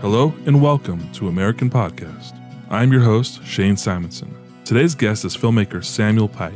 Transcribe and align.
Hello 0.00 0.32
and 0.46 0.62
welcome 0.62 1.10
to 1.10 1.26
American 1.26 1.68
Podcast. 1.68 2.32
I'm 2.70 2.92
your 2.92 3.00
host, 3.00 3.44
Shane 3.44 3.76
Simonson. 3.76 4.32
Today's 4.64 4.94
guest 4.94 5.24
is 5.24 5.36
filmmaker 5.36 5.84
Samuel 5.84 6.28
Pike. 6.28 6.54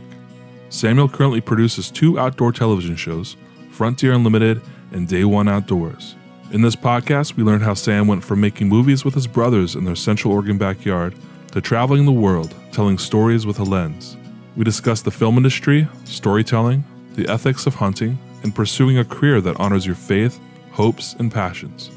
Samuel 0.68 1.08
currently 1.08 1.40
produces 1.40 1.90
two 1.90 2.20
outdoor 2.20 2.52
television 2.52 2.94
shows, 2.94 3.36
Frontier 3.72 4.12
Unlimited 4.12 4.62
and 4.92 5.08
Day 5.08 5.24
One 5.24 5.48
Outdoors. 5.48 6.14
In 6.52 6.62
this 6.62 6.76
podcast, 6.76 7.34
we 7.34 7.42
learned 7.42 7.64
how 7.64 7.74
Sam 7.74 8.06
went 8.06 8.22
from 8.22 8.40
making 8.40 8.68
movies 8.68 9.04
with 9.04 9.14
his 9.14 9.26
brothers 9.26 9.74
in 9.74 9.84
their 9.84 9.96
Central 9.96 10.32
Oregon 10.32 10.56
backyard 10.56 11.12
to 11.50 11.60
traveling 11.60 12.04
the 12.04 12.12
world, 12.12 12.54
telling 12.70 12.96
stories 12.96 13.44
with 13.44 13.58
a 13.58 13.64
lens. 13.64 14.16
We 14.56 14.62
discuss 14.62 15.02
the 15.02 15.10
film 15.10 15.36
industry, 15.36 15.88
storytelling, 16.04 16.84
the 17.16 17.28
ethics 17.28 17.66
of 17.66 17.74
hunting, 17.74 18.20
and 18.44 18.54
pursuing 18.54 18.98
a 18.98 19.04
career 19.04 19.40
that 19.40 19.58
honors 19.58 19.84
your 19.84 19.96
faith, 19.96 20.38
hopes, 20.70 21.14
and 21.14 21.32
passions. 21.32 21.90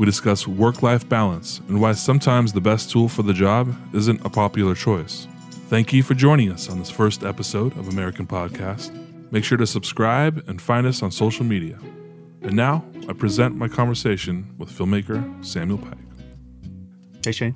We 0.00 0.06
discuss 0.06 0.48
work 0.48 0.82
life 0.82 1.06
balance 1.06 1.60
and 1.68 1.78
why 1.78 1.92
sometimes 1.92 2.54
the 2.54 2.60
best 2.62 2.90
tool 2.90 3.06
for 3.06 3.22
the 3.22 3.34
job 3.34 3.76
isn't 3.94 4.24
a 4.24 4.30
popular 4.30 4.74
choice. 4.74 5.28
Thank 5.68 5.92
you 5.92 6.02
for 6.02 6.14
joining 6.14 6.50
us 6.50 6.70
on 6.70 6.78
this 6.78 6.88
first 6.88 7.22
episode 7.22 7.76
of 7.76 7.86
American 7.86 8.26
Podcast. 8.26 8.96
Make 9.30 9.44
sure 9.44 9.58
to 9.58 9.66
subscribe 9.66 10.42
and 10.48 10.58
find 10.62 10.86
us 10.86 11.02
on 11.02 11.10
social 11.10 11.44
media. 11.44 11.78
And 12.40 12.54
now, 12.54 12.82
I 13.10 13.12
present 13.12 13.56
my 13.56 13.68
conversation 13.68 14.54
with 14.56 14.70
filmmaker 14.70 15.44
Samuel 15.44 15.76
Pike. 15.76 15.98
Hey 17.22 17.32
Shane, 17.32 17.54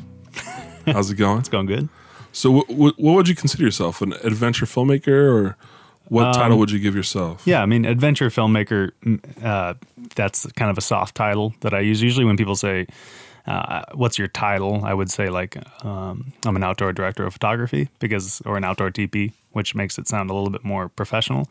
How's 0.84 1.10
it 1.10 1.14
going? 1.14 1.38
it's 1.38 1.48
going 1.48 1.64
good. 1.64 1.88
So, 2.32 2.50
what, 2.50 2.68
what, 2.68 3.00
what 3.00 3.14
would 3.14 3.28
you 3.28 3.34
consider 3.34 3.62
yourself? 3.62 4.02
An 4.02 4.12
adventure 4.22 4.66
filmmaker, 4.66 5.32
or 5.32 5.56
what 6.08 6.32
title 6.34 6.58
would 6.58 6.70
you 6.70 6.78
give 6.78 6.94
yourself? 6.94 7.42
Yeah, 7.46 7.62
I 7.62 7.66
mean, 7.66 7.84
adventure 7.84 8.28
filmmaker. 8.30 8.90
mm, 9.04 9.18
Uh, 9.44 9.74
that's 10.14 10.46
kind 10.52 10.70
of 10.70 10.78
a 10.78 10.80
soft 10.82 11.14
title 11.14 11.54
that 11.60 11.72
I 11.74 11.80
use. 11.80 12.02
Usually, 12.02 12.24
when 12.27 12.36
people 12.36 12.56
say, 12.56 12.86
uh, 13.46 13.82
"What's 13.94 14.18
your 14.18 14.28
title?" 14.28 14.84
I 14.84 14.92
would 14.94 15.10
say 15.10 15.28
like, 15.30 15.56
um, 15.84 16.32
"I'm 16.44 16.56
an 16.56 16.62
outdoor 16.62 16.92
director 16.92 17.25
of 17.27 17.32
photography," 17.32 17.88
because 18.00 18.42
or 18.44 18.56
an 18.56 18.64
outdoor 18.64 18.91
DP, 18.91 19.32
which 19.52 19.75
makes 19.75 19.98
it 19.98 20.06
sound 20.08 20.30
a 20.30 20.34
little 20.34 20.50
bit 20.50 20.64
more 20.64 20.88
professional. 20.88 21.48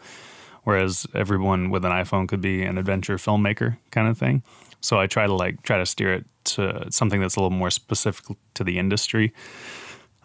Whereas 0.66 1.06
everyone 1.14 1.72
with 1.72 1.84
an 1.86 1.92
iPhone 1.92 2.28
could 2.28 2.40
be 2.42 2.64
an 2.64 2.78
adventure 2.78 3.18
filmmaker 3.18 3.78
kind 3.92 4.08
of 4.08 4.18
thing. 4.18 4.44
So 4.82 4.98
I 5.00 5.08
try 5.08 5.26
to 5.28 5.34
like 5.34 5.62
try 5.64 5.78
to 5.78 5.86
steer 5.86 6.14
it 6.14 6.26
to 6.56 6.86
something 6.90 7.20
that's 7.22 7.36
a 7.36 7.40
little 7.42 7.58
more 7.58 7.70
specific 7.72 8.26
to 8.54 8.64
the 8.64 8.78
industry. 8.80 9.34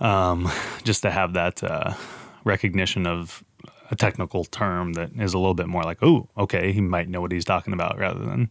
um, 0.00 0.48
just 0.84 1.02
to 1.02 1.10
have 1.10 1.32
that 1.32 1.62
uh, 1.64 1.94
recognition 2.44 3.06
of 3.06 3.42
a 3.90 3.96
technical 3.96 4.44
term 4.44 4.92
that 4.94 5.10
is 5.18 5.34
a 5.34 5.38
little 5.38 5.54
bit 5.54 5.66
more 5.66 5.82
like, 5.82 5.98
oh, 6.02 6.28
okay, 6.36 6.72
he 6.72 6.80
might 6.80 7.08
know 7.08 7.20
what 7.20 7.32
he's 7.32 7.44
talking 7.44 7.72
about, 7.72 7.98
rather 7.98 8.24
than 8.24 8.50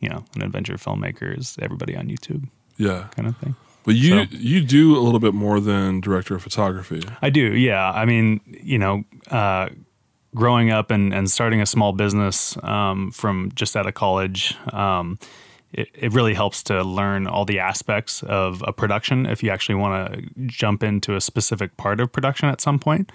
you 0.00 0.08
know, 0.10 0.24
an 0.34 0.42
adventure 0.42 0.74
filmmaker 0.74 1.36
is 1.38 1.56
everybody 1.60 1.96
on 1.96 2.08
YouTube 2.08 2.48
Yeah, 2.76 3.06
kind 3.16 3.26
of 3.28 3.36
thing. 3.38 3.56
but 3.84 3.94
you 3.94 4.10
So- 4.24 4.36
you 4.36 4.60
do 4.60 4.94
a 4.96 5.00
little 5.00 5.20
bit 5.20 5.32
more 5.32 5.58
than 5.58 6.00
director 6.00 6.34
of 6.34 6.42
photography. 6.42 7.02
I 7.22 7.30
do, 7.30 7.54
yeah. 7.56 7.90
I 7.90 8.04
mean, 8.04 8.40
you 8.62 8.78
know, 8.78 9.04
uh, 9.30 9.70
growing 10.34 10.70
up 10.70 10.90
and, 10.90 11.14
and 11.14 11.30
starting 11.30 11.62
a 11.62 11.66
small 11.66 11.92
business 11.94 12.58
um, 12.62 13.10
from 13.10 13.50
just 13.54 13.74
out 13.74 13.86
of 13.86 13.94
college, 13.94 14.54
um, 14.74 15.18
it, 15.72 15.88
it 15.94 16.12
really 16.12 16.34
helps 16.34 16.62
to 16.64 16.82
learn 16.84 17.26
all 17.26 17.46
the 17.46 17.58
aspects 17.58 18.22
of 18.24 18.62
a 18.66 18.72
production 18.74 19.24
if 19.24 19.42
you 19.42 19.48
actually 19.50 19.76
want 19.76 20.12
to 20.12 20.22
jump 20.46 20.82
into 20.82 21.16
a 21.16 21.20
specific 21.22 21.76
part 21.78 22.00
of 22.00 22.12
production 22.12 22.50
at 22.50 22.60
some 22.60 22.78
point. 22.78 23.10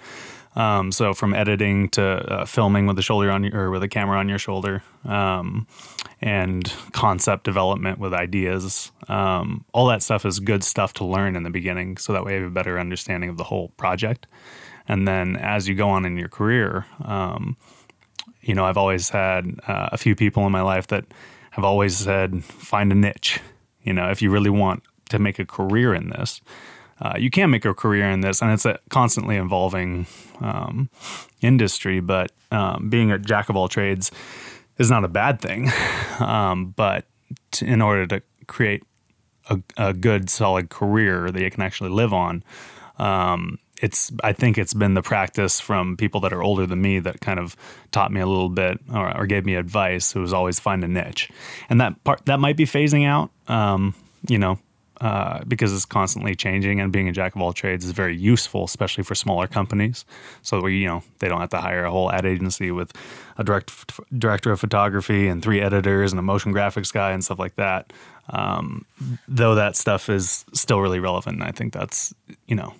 Um, 0.54 0.92
so 0.92 1.14
from 1.14 1.32
editing 1.34 1.88
to 1.90 2.04
uh, 2.04 2.44
filming 2.44 2.86
with 2.86 2.96
the 2.96 3.02
shoulder 3.02 3.30
on 3.30 3.44
your, 3.44 3.58
or 3.58 3.70
with 3.70 3.82
a 3.82 3.88
camera 3.88 4.18
on 4.18 4.28
your 4.28 4.38
shoulder, 4.38 4.82
um, 5.04 5.66
and 6.20 6.72
concept 6.92 7.44
development 7.44 7.98
with 7.98 8.12
ideas, 8.12 8.92
um, 9.08 9.64
all 9.72 9.86
that 9.86 10.02
stuff 10.02 10.26
is 10.26 10.40
good 10.40 10.62
stuff 10.62 10.92
to 10.94 11.04
learn 11.04 11.36
in 11.36 11.42
the 11.42 11.50
beginning, 11.50 11.96
so 11.96 12.12
that 12.12 12.24
way 12.24 12.34
you 12.34 12.42
have 12.42 12.50
a 12.50 12.54
better 12.54 12.78
understanding 12.78 13.30
of 13.30 13.38
the 13.38 13.44
whole 13.44 13.68
project. 13.76 14.26
And 14.88 15.08
then 15.08 15.36
as 15.36 15.68
you 15.68 15.74
go 15.74 15.88
on 15.88 16.04
in 16.04 16.16
your 16.16 16.28
career, 16.28 16.86
um, 17.04 17.56
you 18.40 18.54
know, 18.54 18.64
I've 18.64 18.76
always 18.76 19.08
had 19.08 19.60
uh, 19.66 19.88
a 19.92 19.96
few 19.96 20.14
people 20.14 20.44
in 20.44 20.52
my 20.52 20.62
life 20.62 20.88
that 20.88 21.04
have 21.52 21.64
always 21.64 21.96
said, 21.96 22.44
find 22.44 22.92
a 22.92 22.94
niche. 22.94 23.40
You 23.82 23.92
know, 23.92 24.10
if 24.10 24.20
you 24.20 24.30
really 24.30 24.50
want 24.50 24.82
to 25.10 25.18
make 25.18 25.38
a 25.38 25.46
career 25.46 25.94
in 25.94 26.10
this, 26.10 26.40
uh, 27.02 27.14
you 27.18 27.30
can 27.30 27.50
make 27.50 27.64
a 27.64 27.74
career 27.74 28.08
in 28.08 28.20
this, 28.20 28.40
and 28.40 28.52
it's 28.52 28.64
a 28.64 28.78
constantly 28.88 29.36
evolving 29.36 30.06
um, 30.40 30.88
industry. 31.40 31.98
But 31.98 32.30
um, 32.52 32.88
being 32.88 33.10
a 33.10 33.18
jack 33.18 33.48
of 33.48 33.56
all 33.56 33.68
trades 33.68 34.12
is 34.78 34.88
not 34.88 35.04
a 35.04 35.08
bad 35.08 35.40
thing. 35.40 35.70
Um, 36.20 36.66
but 36.76 37.06
t- 37.50 37.66
in 37.66 37.80
order 37.80 38.06
to 38.06 38.22
create 38.46 38.84
a, 39.48 39.58
a 39.76 39.92
good, 39.92 40.30
solid 40.30 40.68
career 40.68 41.32
that 41.32 41.42
you 41.42 41.50
can 41.50 41.62
actually 41.62 41.90
live 41.90 42.12
on, 42.12 42.44
um, 42.98 43.58
it's 43.80 44.12
I 44.22 44.32
think 44.32 44.56
it's 44.56 44.74
been 44.74 44.94
the 44.94 45.02
practice 45.02 45.58
from 45.58 45.96
people 45.96 46.20
that 46.20 46.32
are 46.32 46.42
older 46.42 46.66
than 46.66 46.80
me 46.80 47.00
that 47.00 47.20
kind 47.20 47.40
of 47.40 47.56
taught 47.90 48.12
me 48.12 48.20
a 48.20 48.26
little 48.26 48.50
bit 48.50 48.78
or, 48.94 49.16
or 49.16 49.26
gave 49.26 49.44
me 49.44 49.56
advice. 49.56 50.14
It 50.14 50.20
was 50.20 50.32
always 50.32 50.60
find 50.60 50.84
a 50.84 50.88
niche, 50.88 51.30
and 51.68 51.80
that 51.80 52.04
part 52.04 52.24
that 52.26 52.38
might 52.38 52.56
be 52.56 52.66
phasing 52.66 53.04
out. 53.04 53.30
Um, 53.48 53.94
you 54.28 54.38
know, 54.38 54.58
uh, 55.02 55.42
because 55.48 55.74
it's 55.74 55.84
constantly 55.84 56.36
changing, 56.36 56.80
and 56.80 56.92
being 56.92 57.08
a 57.08 57.12
jack 57.12 57.34
of 57.34 57.42
all 57.42 57.52
trades 57.52 57.84
is 57.84 57.90
very 57.90 58.16
useful, 58.16 58.62
especially 58.64 59.02
for 59.02 59.16
smaller 59.16 59.48
companies. 59.48 60.04
So 60.42 60.60
where 60.60 60.70
you 60.70 60.86
know 60.86 61.02
they 61.18 61.28
don't 61.28 61.40
have 61.40 61.50
to 61.50 61.60
hire 61.60 61.84
a 61.84 61.90
whole 61.90 62.12
ad 62.12 62.24
agency 62.24 62.70
with 62.70 62.92
a 63.36 63.42
direct 63.42 63.72
director 64.16 64.52
of 64.52 64.60
photography 64.60 65.26
and 65.26 65.42
three 65.42 65.60
editors 65.60 66.12
and 66.12 66.20
a 66.20 66.22
motion 66.22 66.54
graphics 66.54 66.92
guy 66.92 67.10
and 67.10 67.24
stuff 67.24 67.40
like 67.40 67.56
that. 67.56 67.92
Um, 68.30 68.86
though 69.26 69.56
that 69.56 69.74
stuff 69.74 70.08
is 70.08 70.44
still 70.52 70.80
really 70.80 71.00
relevant, 71.00 71.40
and 71.40 71.44
I 71.44 71.50
think 71.50 71.72
that's 71.72 72.14
you 72.46 72.54
know 72.54 72.74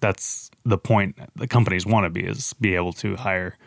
that's 0.00 0.50
the 0.64 0.78
point 0.78 1.18
the 1.36 1.46
companies 1.46 1.84
want 1.84 2.04
to 2.04 2.10
be 2.10 2.24
is 2.24 2.54
be 2.54 2.76
able 2.76 2.94
to 2.94 3.16
hire 3.16 3.58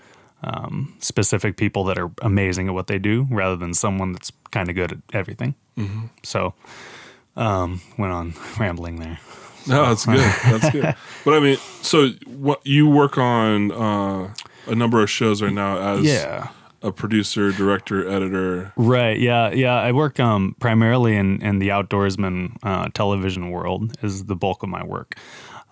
um, 0.43 0.95
specific 0.99 1.55
people 1.55 1.83
that 1.83 1.99
are 1.99 2.09
amazing 2.23 2.67
at 2.67 2.73
what 2.73 2.87
they 2.87 2.97
do 2.97 3.27
rather 3.29 3.55
than 3.55 3.75
someone 3.75 4.11
that's 4.11 4.31
kind 4.49 4.69
of 4.69 4.75
good 4.75 4.91
at 4.91 4.97
everything. 5.13 5.53
So, 6.23 6.55
um, 7.35 7.81
went 7.97 8.13
on 8.13 8.33
rambling 8.59 8.99
there. 8.99 9.19
No, 9.67 9.85
that's 9.85 10.05
good. 10.05 10.19
That's 10.19 10.69
good. 10.71 10.95
But 11.23 11.35
I 11.35 11.39
mean, 11.39 11.57
so 11.83 12.09
what 12.25 12.65
you 12.65 12.89
work 12.89 13.17
on 13.19 13.71
uh, 13.71 14.33
a 14.67 14.73
number 14.75 15.03
of 15.03 15.09
shows 15.09 15.41
right 15.43 15.53
now 15.53 15.77
as 15.77 16.03
Yeah. 16.03 16.47
a 16.81 16.91
producer, 16.91 17.51
director, 17.51 18.07
editor. 18.09 18.73
Right. 18.75 19.19
Yeah. 19.19 19.51
Yeah. 19.51 19.75
I 19.75 19.91
work 19.91 20.19
um, 20.19 20.55
primarily 20.59 21.15
in, 21.15 21.39
in 21.43 21.59
the 21.59 21.69
outdoorsman 21.69 22.57
uh, 22.63 22.89
television 22.95 23.51
world 23.51 23.95
is 24.01 24.25
the 24.25 24.35
bulk 24.35 24.63
of 24.63 24.69
my 24.69 24.83
work. 24.83 25.15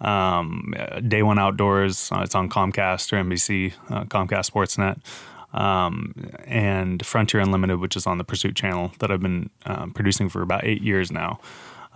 Um, 0.01 0.73
uh, 0.77 0.99
Day 1.01 1.23
One 1.23 1.39
Outdoors. 1.39 2.11
Uh, 2.11 2.21
it's 2.21 2.35
on 2.35 2.47
Comcast 2.47 3.11
or 3.11 3.21
NBC, 3.23 3.73
uh, 3.89 4.03
Comcast 4.05 4.51
Sportsnet, 4.51 4.99
um, 5.53 6.13
and 6.45 7.05
Frontier 7.05 7.41
Unlimited, 7.41 7.79
which 7.79 7.95
is 7.95 8.05
on 8.05 8.17
the 8.17 8.23
Pursuit 8.23 8.55
Channel 8.55 8.91
that 8.99 9.11
I've 9.11 9.21
been 9.21 9.49
um, 9.65 9.91
producing 9.91 10.29
for 10.29 10.41
about 10.41 10.63
eight 10.63 10.81
years 10.81 11.11
now. 11.11 11.39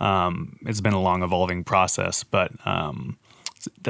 Um, 0.00 0.58
it's 0.62 0.80
been 0.80 0.92
a 0.92 1.00
long 1.00 1.22
evolving 1.22 1.64
process, 1.64 2.24
but 2.24 2.52
um, 2.66 3.16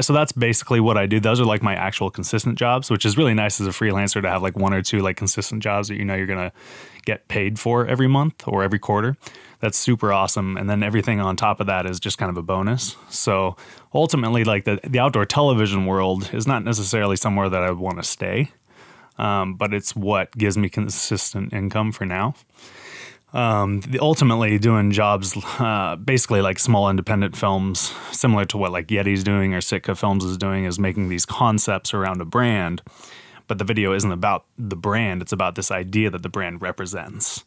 so 0.01 0.13
that's 0.13 0.33
basically 0.33 0.81
what 0.81 0.97
I 0.97 1.07
do. 1.07 1.21
Those 1.21 1.41
are 1.41 1.45
like 1.45 1.63
my 1.63 1.75
actual 1.75 2.11
consistent 2.11 2.59
jobs, 2.59 2.91
which 2.91 3.05
is 3.05 3.17
really 3.17 3.35
nice 3.35 3.61
as 3.61 3.67
a 3.67 3.71
freelancer 3.71 4.23
to 4.23 4.29
have 4.29 4.43
like 4.43 4.57
one 4.57 4.73
or 4.73 4.83
two 4.83 5.01
like 5.01 5.17
consistent 5.17 5.63
jobs 5.63 5.89
that 5.89 5.97
you 5.97 6.05
know 6.05 6.15
you're 6.15 6.27
gonna 6.27 6.53
get 7.05 7.29
paid 7.29 7.59
for 7.59 7.87
every 7.87 8.09
month 8.09 8.47
or 8.47 8.63
every 8.63 8.79
quarter. 8.79 9.17
That's 9.61 9.79
super 9.79 10.13
awesome. 10.13 10.57
And 10.57 10.69
then 10.69 10.83
everything 10.83 11.21
on 11.21 11.37
top 11.37 11.61
of 11.61 11.67
that 11.67 11.87
is 11.87 11.99
just 11.99 12.19
kind 12.19 12.31
of 12.31 12.37
a 12.37 12.43
bonus. 12.43 12.97
So 13.09 13.57
ultimately, 13.95 14.45
like 14.45 14.65
the, 14.65 14.79
the 14.85 14.99
outdoor 14.99 15.25
television 15.25 15.87
world 15.87 16.31
is 16.35 16.47
not 16.47 16.65
necessarily 16.65 17.17
somewhere 17.17 17.49
that 17.49 17.63
I 17.63 17.71
want 17.71 17.97
to 17.97 18.03
stay, 18.03 18.51
um, 19.19 19.55
but 19.55 19.73
it's 19.73 19.95
what 19.95 20.33
gives 20.37 20.57
me 20.57 20.69
consistent 20.69 21.53
income 21.53 21.93
for 21.93 22.05
now. 22.07 22.35
Um, 23.33 23.83
ultimately 24.01 24.59
doing 24.59 24.93
jobs 24.93 25.37
uh, 25.59 25.97
basically 25.97 26.41
like 26.41 26.59
small 26.61 26.89
independent 26.89 27.37
films 27.37 27.93
similar 28.13 28.45
to 28.47 28.57
what 28.57 28.71
like 28.71 28.87
yeti's 28.87 29.25
doing 29.25 29.55
or 29.55 29.61
sitka 29.61 29.97
films 29.97 30.25
is 30.25 30.39
doing 30.39 30.65
is 30.65 30.79
making 30.79 31.09
these 31.09 31.27
concepts 31.27 31.93
around 31.93 32.21
a 32.21 32.25
brand. 32.25 32.81
But 33.47 33.59
the 33.59 33.65
video 33.65 33.93
isn't 33.93 34.11
about 34.11 34.47
the 34.57 34.77
brand. 34.77 35.21
It's 35.21 35.33
about 35.33 35.55
this 35.57 35.71
idea 35.71 36.11
that 36.11 36.23
the 36.23 36.29
brand 36.31 36.63
represents. 36.63 37.45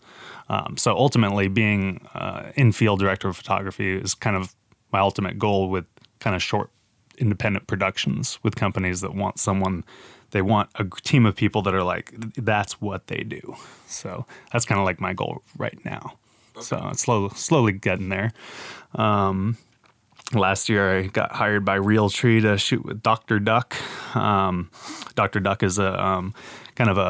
Um, 0.49 0.77
so 0.77 0.95
ultimately 0.95 1.47
being 1.47 2.05
uh, 2.13 2.51
in-field 2.55 2.99
director 2.99 3.29
of 3.29 3.37
photography 3.37 3.97
is 3.97 4.13
kind 4.13 4.35
of 4.35 4.55
my 4.91 4.99
ultimate 4.99 5.39
goal 5.39 5.69
with 5.69 5.85
kind 6.19 6.35
of 6.35 6.43
short 6.43 6.69
independent 7.17 7.67
productions 7.67 8.39
with 8.43 8.55
companies 8.55 9.01
that 9.01 9.15
want 9.15 9.39
someone 9.39 9.83
they 10.31 10.41
want 10.41 10.69
a 10.75 10.85
team 11.03 11.25
of 11.25 11.35
people 11.35 11.61
that 11.63 11.73
are 11.73 11.83
like 11.83 12.13
that's 12.35 12.81
what 12.81 13.07
they 13.07 13.23
do. 13.23 13.55
So 13.87 14.25
that's 14.51 14.65
kind 14.65 14.79
of 14.79 14.85
like 14.85 14.99
my 14.99 15.13
goal 15.13 15.41
right 15.57 15.83
now. 15.85 16.17
So 16.59 16.89
it's 16.91 17.01
slow, 17.01 17.29
slowly 17.29 17.73
getting 17.73 18.09
there. 18.09 18.33
Um, 18.95 19.57
last 20.33 20.67
year 20.67 20.97
i 20.97 21.07
got 21.07 21.31
hired 21.31 21.63
by 21.63 21.79
realtree 21.79 22.41
to 22.41 22.57
shoot 22.57 22.83
with 22.83 23.01
dr 23.01 23.39
duck. 23.39 23.75
Um, 24.15 24.69
dr 25.15 25.39
duck 25.39 25.63
is 25.63 25.79
a 25.79 26.03
um, 26.03 26.33
kind 26.75 26.89
of 26.89 26.97
a, 26.97 27.01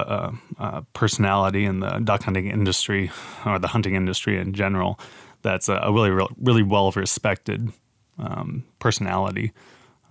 a, 0.59 0.63
a 0.63 0.81
personality 0.93 1.65
in 1.65 1.79
the 1.79 1.99
duck 1.99 2.23
hunting 2.23 2.47
industry 2.47 3.09
or 3.45 3.57
the 3.57 3.69
hunting 3.69 3.95
industry 3.95 4.37
in 4.37 4.53
general 4.53 4.99
that's 5.41 5.69
a, 5.69 5.75
a 5.75 5.91
really 5.91 6.11
really 6.39 6.63
well 6.63 6.91
respected 6.91 7.71
um, 8.19 8.63
personality. 8.79 9.51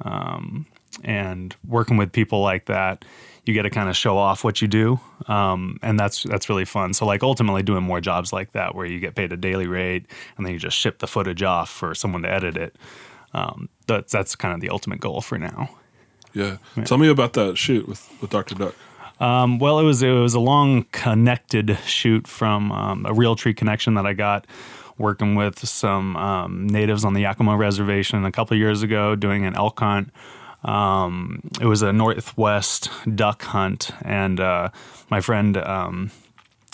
Um, 0.03 0.67
and 1.05 1.55
working 1.67 1.97
with 1.97 2.13
people 2.13 2.41
like 2.41 2.67
that, 2.67 3.05
you 3.45 3.55
get 3.55 3.63
to 3.63 3.71
kind 3.71 3.89
of 3.89 3.97
show 3.97 4.19
off 4.19 4.43
what 4.43 4.61
you 4.61 4.69
do, 4.69 4.99
um, 5.29 5.79
and 5.83 5.99
that's 5.99 6.25
that's 6.25 6.49
really 6.49 6.65
fun. 6.65 6.93
So 6.95 7.07
like 7.07 7.23
ultimately 7.23 7.63
doing 7.63 7.83
more 7.83 8.01
jobs 8.01 8.33
like 8.33 8.53
that 8.53 8.75
where 8.75 8.87
you 8.87 8.99
get 8.99 9.15
paid 9.15 9.33
a 9.33 9.37
daily 9.37 9.67
rate, 9.67 10.07
and 10.37 10.45
then 10.45 10.53
you 10.53 10.59
just 10.59 10.77
ship 10.77 10.99
the 10.99 11.07
footage 11.07 11.43
off 11.43 11.71
for 11.71 11.95
someone 11.95 12.23
to 12.23 12.33
edit 12.33 12.57
it. 12.57 12.77
Um, 13.33 13.69
that's 13.87 14.13
that's 14.13 14.35
kind 14.35 14.55
of 14.55 14.61
the 14.61 14.71
ultimate 14.71 15.01
goal 15.01 15.21
for 15.21 15.39
now. 15.39 15.71
Yeah. 16.35 16.59
Tell 16.85 16.99
me 16.99 17.09
about 17.09 17.33
that 17.33 17.57
shoot 17.57 17.89
with, 17.89 18.11
with 18.21 18.31
Dr. 18.31 18.55
Duck. 18.55 18.75
Um, 19.21 19.59
well, 19.59 19.79
it 19.79 19.85
was 19.85 20.03
it 20.03 20.11
was 20.11 20.35
a 20.35 20.41
long 20.41 20.85
connected 20.93 21.79
shoot 21.87 22.27
from 22.27 22.71
um, 22.73 23.07
a 23.07 23.11
Realtree 23.11 23.57
connection 23.57 23.95
that 23.95 24.07
I 24.07 24.13
got 24.13 24.47
working 24.99 25.35
with 25.35 25.67
some 25.67 26.17
um, 26.17 26.67
natives 26.67 27.05
on 27.05 27.15
the 27.15 27.21
Yakima 27.21 27.57
Reservation 27.57 28.25
a 28.25 28.33
couple 28.33 28.55
of 28.55 28.59
years 28.59 28.83
ago, 28.83 29.15
doing 29.15 29.45
an 29.45 29.55
elk 29.55 29.79
hunt. 29.79 30.11
Um, 30.65 31.41
it 31.61 31.67
was 31.67 31.83
a 31.83 31.93
northwest 31.93 32.91
duck 33.15 33.43
hunt, 33.43 33.91
and 34.03 34.41
uh, 34.41 34.71
my 35.11 35.21
friend 35.21 35.57
um, 35.57 36.11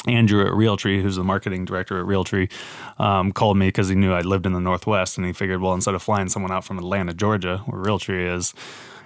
Andrew 0.06 0.46
at 0.46 0.52
Realtree, 0.52 1.02
who's 1.02 1.16
the 1.16 1.24
marketing 1.24 1.64
director 1.64 1.98
at 1.98 2.06
Realtree, 2.06 2.50
um, 2.98 3.32
called 3.32 3.56
me 3.56 3.68
because 3.68 3.88
he 3.88 3.94
knew 3.94 4.12
I 4.12 4.22
lived 4.22 4.46
in 4.46 4.52
the 4.52 4.60
Northwest, 4.60 5.16
and 5.16 5.26
he 5.26 5.32
figured, 5.32 5.60
well, 5.60 5.74
instead 5.74 5.94
of 5.94 6.02
flying 6.02 6.28
someone 6.28 6.52
out 6.52 6.64
from 6.64 6.78
Atlanta, 6.78 7.14
Georgia, 7.14 7.58
where 7.66 7.82
Realtree 7.82 8.34
is, 8.34 8.54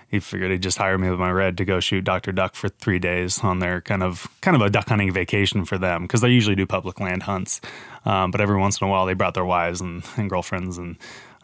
he 0.09 0.21
figured 0.21 0.53
he'd 0.53 0.63
just 0.63 0.79
hire 0.79 0.97
me 0.97 1.11
with 1.11 1.19
my 1.19 1.31
red 1.31 1.59
to 1.59 1.65
go 1.65 1.81
shoot 1.81 2.05
Dr. 2.05 2.31
Duck 2.33 2.55
for 2.55 2.69
three 2.69 2.99
days 2.99 3.43
on 3.43 3.59
their 3.59 3.81
kind 3.81 4.03
of 4.03 4.29
kind 4.41 4.55
of 4.55 4.63
a 4.63 4.71
duck 4.71 4.89
hunting 4.89 5.13
vacation 5.13 5.65
for 5.65 5.79
them 5.79 6.03
because 6.03 6.21
they 6.21 6.29
usually 6.29 6.55
do 6.55 6.65
public 6.65 7.01
land 7.01 7.25
hunts, 7.25 7.61
um, 8.05 8.31
but 8.31 8.41
every 8.41 8.57
once 8.57 8.81
in 8.81 8.87
a 8.87 8.91
while 8.91 9.05
they 9.05 9.15
brought 9.15 9.35
their 9.35 9.45
wives 9.45 9.81
and, 9.81 10.05
and 10.17 10.31
girlfriends 10.31 10.79
and 10.79 10.97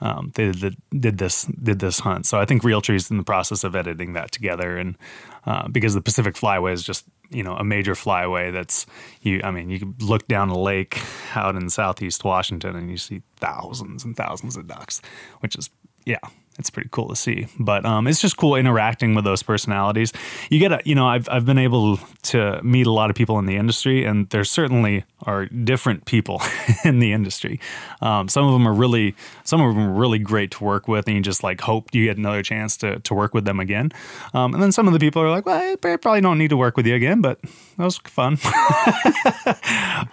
um, 0.02 0.32
they 0.34 0.50
did, 0.50 0.76
did 0.90 1.18
this 1.18 1.44
did 1.44 1.78
this 1.78 2.00
hunt. 2.00 2.26
So 2.26 2.38
I 2.38 2.44
think 2.44 2.62
Realtree 2.62 2.96
is 2.96 3.10
in 3.10 3.18
the 3.18 3.22
process 3.22 3.62
of 3.62 3.76
editing 3.76 4.14
that 4.14 4.32
together, 4.32 4.76
and 4.76 4.98
uh, 5.46 5.68
because 5.68 5.94
the 5.94 6.00
Pacific 6.00 6.34
Flyway 6.34 6.72
is 6.72 6.82
just 6.82 7.04
you 7.30 7.44
know 7.44 7.54
a 7.54 7.62
major 7.62 7.94
flyway 7.94 8.52
that's 8.52 8.84
you. 9.22 9.40
I 9.44 9.52
mean, 9.52 9.70
you 9.70 9.94
look 10.00 10.26
down 10.26 10.48
a 10.48 10.58
lake 10.58 11.00
out 11.36 11.54
in 11.54 11.70
Southeast 11.70 12.24
Washington 12.24 12.74
and 12.74 12.90
you 12.90 12.96
see 12.96 13.22
thousands 13.36 14.04
and 14.04 14.16
thousands 14.16 14.56
of 14.56 14.66
ducks, 14.66 15.00
which 15.38 15.54
is 15.54 15.70
yeah, 16.04 16.18
it's 16.58 16.70
pretty 16.70 16.88
cool 16.92 17.08
to 17.08 17.16
see. 17.16 17.46
But 17.58 17.84
um, 17.84 18.06
it's 18.06 18.20
just 18.20 18.36
cool 18.36 18.56
interacting 18.56 19.14
with 19.14 19.24
those 19.24 19.42
personalities. 19.42 20.12
You 20.50 20.58
get 20.58 20.72
a, 20.72 20.80
you 20.84 20.94
know, 20.94 21.06
I've 21.06 21.28
I've 21.30 21.46
been 21.46 21.58
able 21.58 21.98
to 22.24 22.60
meet 22.62 22.86
a 22.86 22.92
lot 22.92 23.10
of 23.10 23.16
people 23.16 23.38
in 23.38 23.46
the 23.46 23.56
industry, 23.56 24.04
and 24.04 24.28
there 24.30 24.44
certainly 24.44 25.04
are 25.22 25.46
different 25.46 26.04
people 26.04 26.42
in 26.84 26.98
the 26.98 27.12
industry. 27.12 27.60
Um, 28.00 28.28
some 28.28 28.46
of 28.46 28.52
them 28.52 28.66
are 28.66 28.72
really, 28.72 29.14
some 29.44 29.60
of 29.60 29.74
them 29.74 29.88
are 29.88 29.92
really 29.92 30.18
great 30.18 30.50
to 30.52 30.64
work 30.64 30.88
with, 30.88 31.06
and 31.06 31.16
you 31.16 31.22
just 31.22 31.42
like 31.42 31.60
hope 31.60 31.94
you 31.94 32.04
get 32.04 32.16
another 32.16 32.42
chance 32.42 32.76
to 32.78 33.00
to 33.00 33.14
work 33.14 33.34
with 33.34 33.44
them 33.44 33.58
again. 33.58 33.90
Um, 34.34 34.54
and 34.54 34.62
then 34.62 34.72
some 34.72 34.86
of 34.86 34.92
the 34.92 35.00
people 35.00 35.22
are 35.22 35.30
like, 35.30 35.46
well, 35.46 35.58
I 35.58 35.76
probably 35.76 36.20
don't 36.20 36.38
need 36.38 36.50
to 36.50 36.56
work 36.56 36.76
with 36.76 36.86
you 36.86 36.94
again, 36.94 37.20
but 37.20 37.40
that 37.42 37.84
was 37.84 37.98
fun. 37.98 38.38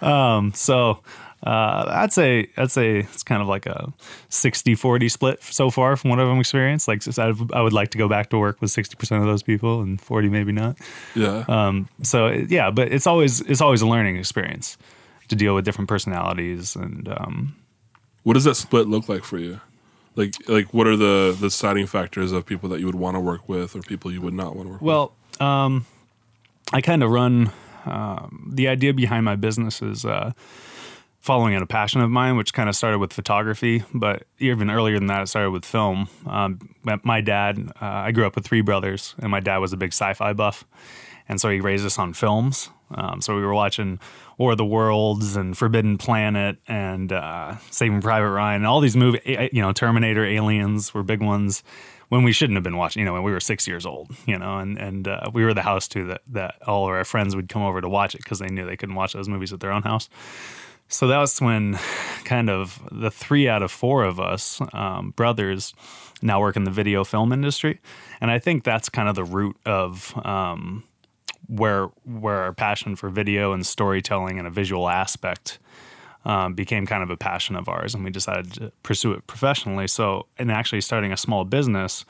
um, 0.00 0.52
so 0.54 1.02
uh, 1.42 1.84
I'd 1.88 2.12
say 2.12 2.50
I'd 2.56 2.70
say 2.70 2.98
it's 2.98 3.22
kind 3.22 3.40
of 3.40 3.48
like 3.48 3.64
a 3.64 3.92
60-40 4.28 5.10
split 5.10 5.42
so 5.42 5.70
far 5.70 5.96
from 5.96 6.10
what 6.10 6.20
I've 6.20 6.38
experienced. 6.38 6.86
Like 6.86 7.02
I 7.18 7.62
would 7.62 7.72
like 7.72 7.90
to 7.90 7.98
go 7.98 8.08
back 8.08 8.30
to 8.30 8.38
work 8.38 8.60
with 8.60 8.70
sixty 8.70 8.96
percent 8.96 9.22
of 9.22 9.26
those 9.26 9.42
people, 9.42 9.80
and 9.80 10.00
forty 10.00 10.28
maybe 10.28 10.52
not. 10.52 10.76
Yeah. 11.14 11.44
Um, 11.48 11.88
so 12.02 12.28
yeah, 12.28 12.70
but 12.70 12.92
it's 12.92 13.06
always 13.06 13.40
it's 13.42 13.60
always 13.60 13.80
a 13.80 13.86
learning 13.86 14.16
experience 14.16 14.76
to 15.28 15.36
deal 15.36 15.54
with 15.54 15.64
different 15.64 15.88
personalities 15.88 16.76
and. 16.76 17.08
Um, 17.08 17.56
what 18.22 18.34
does 18.34 18.44
that 18.44 18.56
split 18.56 18.86
look 18.86 19.08
like 19.08 19.24
for 19.24 19.38
you? 19.38 19.60
Like 20.14 20.34
like 20.46 20.74
what 20.74 20.86
are 20.86 20.96
the 20.96 21.34
the 21.38 21.46
deciding 21.46 21.86
factors 21.86 22.32
of 22.32 22.44
people 22.44 22.68
that 22.68 22.80
you 22.80 22.86
would 22.86 22.96
want 22.96 23.16
to 23.16 23.20
work 23.20 23.48
with 23.48 23.74
or 23.74 23.80
people 23.80 24.12
you 24.12 24.20
would 24.20 24.34
not 24.34 24.56
want 24.56 24.68
to 24.68 24.72
work 24.72 24.82
well, 24.82 25.14
with? 25.30 25.40
Well, 25.40 25.48
um, 25.48 25.86
I 26.72 26.82
kind 26.82 27.02
of 27.02 27.10
run. 27.10 27.50
Um, 27.86 28.50
the 28.52 28.68
idea 28.68 28.92
behind 28.92 29.24
my 29.24 29.36
business 29.36 29.80
is. 29.80 30.04
Uh, 30.04 30.32
following 31.20 31.54
in 31.54 31.62
a 31.62 31.66
passion 31.66 32.00
of 32.00 32.10
mine, 32.10 32.36
which 32.36 32.52
kind 32.52 32.68
of 32.68 32.74
started 32.74 32.98
with 32.98 33.12
photography, 33.12 33.84
but 33.92 34.24
even 34.38 34.70
earlier 34.70 34.98
than 34.98 35.06
that, 35.08 35.22
it 35.22 35.26
started 35.28 35.50
with 35.50 35.64
film. 35.64 36.08
Um, 36.26 36.58
my 37.04 37.20
dad, 37.20 37.72
uh, 37.80 37.84
I 37.84 38.12
grew 38.12 38.26
up 38.26 38.34
with 38.34 38.46
three 38.46 38.62
brothers, 38.62 39.14
and 39.18 39.30
my 39.30 39.40
dad 39.40 39.58
was 39.58 39.72
a 39.72 39.76
big 39.76 39.92
sci-fi 39.92 40.32
buff, 40.32 40.64
and 41.28 41.40
so 41.40 41.50
he 41.50 41.60
raised 41.60 41.84
us 41.84 41.98
on 41.98 42.14
films. 42.14 42.70
Um, 42.92 43.20
so 43.20 43.36
we 43.36 43.42
were 43.42 43.54
watching 43.54 44.00
War 44.38 44.52
of 44.52 44.58
the 44.58 44.64
Worlds 44.64 45.36
and 45.36 45.56
Forbidden 45.56 45.98
Planet 45.98 46.56
and 46.66 47.12
uh, 47.12 47.56
Saving 47.70 48.00
Private 48.00 48.30
Ryan 48.30 48.62
and 48.62 48.66
all 48.66 48.80
these 48.80 48.96
movies. 48.96 49.20
You 49.52 49.62
know, 49.62 49.72
Terminator, 49.72 50.24
Aliens 50.24 50.92
were 50.92 51.02
big 51.02 51.22
ones 51.22 51.62
when 52.08 52.24
we 52.24 52.32
shouldn't 52.32 52.56
have 52.56 52.64
been 52.64 52.76
watching. 52.76 53.00
You 53.00 53.06
know, 53.06 53.12
when 53.12 53.22
we 53.22 53.30
were 53.30 53.40
six 53.40 53.68
years 53.68 53.86
old. 53.86 54.10
You 54.26 54.38
know, 54.38 54.58
and 54.58 54.78
and 54.78 55.06
uh, 55.06 55.30
we 55.32 55.44
were 55.44 55.54
the 55.54 55.62
house 55.62 55.86
too 55.86 56.06
that 56.06 56.22
that 56.28 56.56
all 56.66 56.84
of 56.84 56.90
our 56.90 57.04
friends 57.04 57.36
would 57.36 57.48
come 57.48 57.62
over 57.62 57.80
to 57.80 57.88
watch 57.88 58.14
it 58.14 58.18
because 58.18 58.40
they 58.40 58.48
knew 58.48 58.66
they 58.66 58.76
couldn't 58.76 58.96
watch 58.96 59.12
those 59.12 59.28
movies 59.28 59.52
at 59.52 59.60
their 59.60 59.72
own 59.72 59.82
house. 59.82 60.08
So 60.92 61.06
that 61.06 61.18
was 61.18 61.40
when 61.40 61.78
kind 62.24 62.50
of 62.50 62.82
the 62.90 63.12
three 63.12 63.48
out 63.48 63.62
of 63.62 63.70
four 63.70 64.02
of 64.02 64.18
us 64.18 64.60
um, 64.72 65.12
brothers 65.12 65.72
now 66.20 66.40
work 66.40 66.56
in 66.56 66.64
the 66.64 66.70
video 66.70 67.04
film 67.04 67.32
industry. 67.32 67.80
And 68.20 68.30
I 68.30 68.40
think 68.40 68.64
that's 68.64 68.88
kind 68.88 69.08
of 69.08 69.14
the 69.14 69.24
root 69.24 69.56
of 69.64 70.12
um, 70.26 70.82
where 71.46 71.86
where 72.04 72.38
our 72.38 72.52
passion 72.52 72.96
for 72.96 73.08
video 73.08 73.52
and 73.52 73.64
storytelling 73.64 74.38
and 74.38 74.48
a 74.48 74.50
visual 74.50 74.88
aspect 74.88 75.60
um, 76.24 76.54
became 76.54 76.86
kind 76.86 77.04
of 77.04 77.10
a 77.10 77.16
passion 77.16 77.56
of 77.56 77.68
ours, 77.68 77.94
and 77.94 78.04
we 78.04 78.10
decided 78.10 78.52
to 78.54 78.72
pursue 78.82 79.12
it 79.12 79.26
professionally. 79.26 79.88
So, 79.88 80.26
in 80.38 80.50
actually 80.50 80.82
starting 80.82 81.12
a 81.12 81.16
small 81.16 81.44
business, 81.44 82.04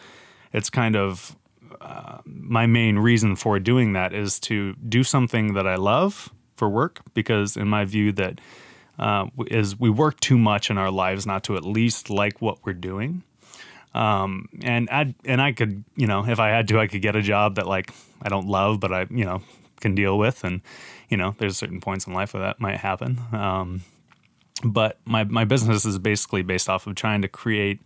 it's 0.52 0.68
kind 0.68 0.96
of 0.96 1.36
uh, 1.80 2.18
my 2.24 2.66
main 2.66 2.98
reason 2.98 3.36
for 3.36 3.60
doing 3.60 3.92
that 3.92 4.12
is 4.12 4.40
to 4.40 4.74
do 4.88 5.04
something 5.04 5.54
that 5.54 5.66
I 5.66 5.76
love 5.76 6.32
for 6.56 6.68
work, 6.68 7.02
because 7.14 7.56
in 7.56 7.68
my 7.68 7.84
view 7.84 8.10
that 8.12 8.40
uh, 9.00 9.26
is 9.46 9.80
we 9.80 9.88
work 9.88 10.20
too 10.20 10.38
much 10.38 10.70
in 10.70 10.76
our 10.76 10.90
lives 10.90 11.26
not 11.26 11.42
to 11.44 11.56
at 11.56 11.64
least 11.64 12.10
like 12.10 12.40
what 12.42 12.58
we're 12.64 12.74
doing. 12.74 13.22
Um, 13.94 14.48
and 14.62 14.88
I 14.90 15.14
and 15.24 15.40
I 15.40 15.52
could, 15.52 15.82
you 15.96 16.06
know, 16.06 16.24
if 16.24 16.38
I 16.38 16.50
had 16.50 16.68
to, 16.68 16.78
I 16.78 16.86
could 16.86 17.02
get 17.02 17.16
a 17.16 17.22
job 17.22 17.56
that 17.56 17.66
like 17.66 17.92
I 18.22 18.28
don't 18.28 18.46
love, 18.46 18.78
but 18.78 18.92
I, 18.92 19.06
you 19.10 19.24
know, 19.24 19.42
can 19.80 19.94
deal 19.94 20.18
with. 20.18 20.44
And 20.44 20.60
you 21.08 21.16
know, 21.16 21.34
there's 21.38 21.56
certain 21.56 21.80
points 21.80 22.06
in 22.06 22.12
life 22.12 22.34
where 22.34 22.42
that 22.42 22.60
might 22.60 22.76
happen. 22.76 23.20
Um, 23.32 23.80
but 24.62 24.98
my 25.06 25.24
my 25.24 25.44
business 25.46 25.86
is 25.86 25.98
basically 25.98 26.42
based 26.42 26.68
off 26.68 26.86
of 26.86 26.94
trying 26.94 27.22
to 27.22 27.28
create, 27.28 27.80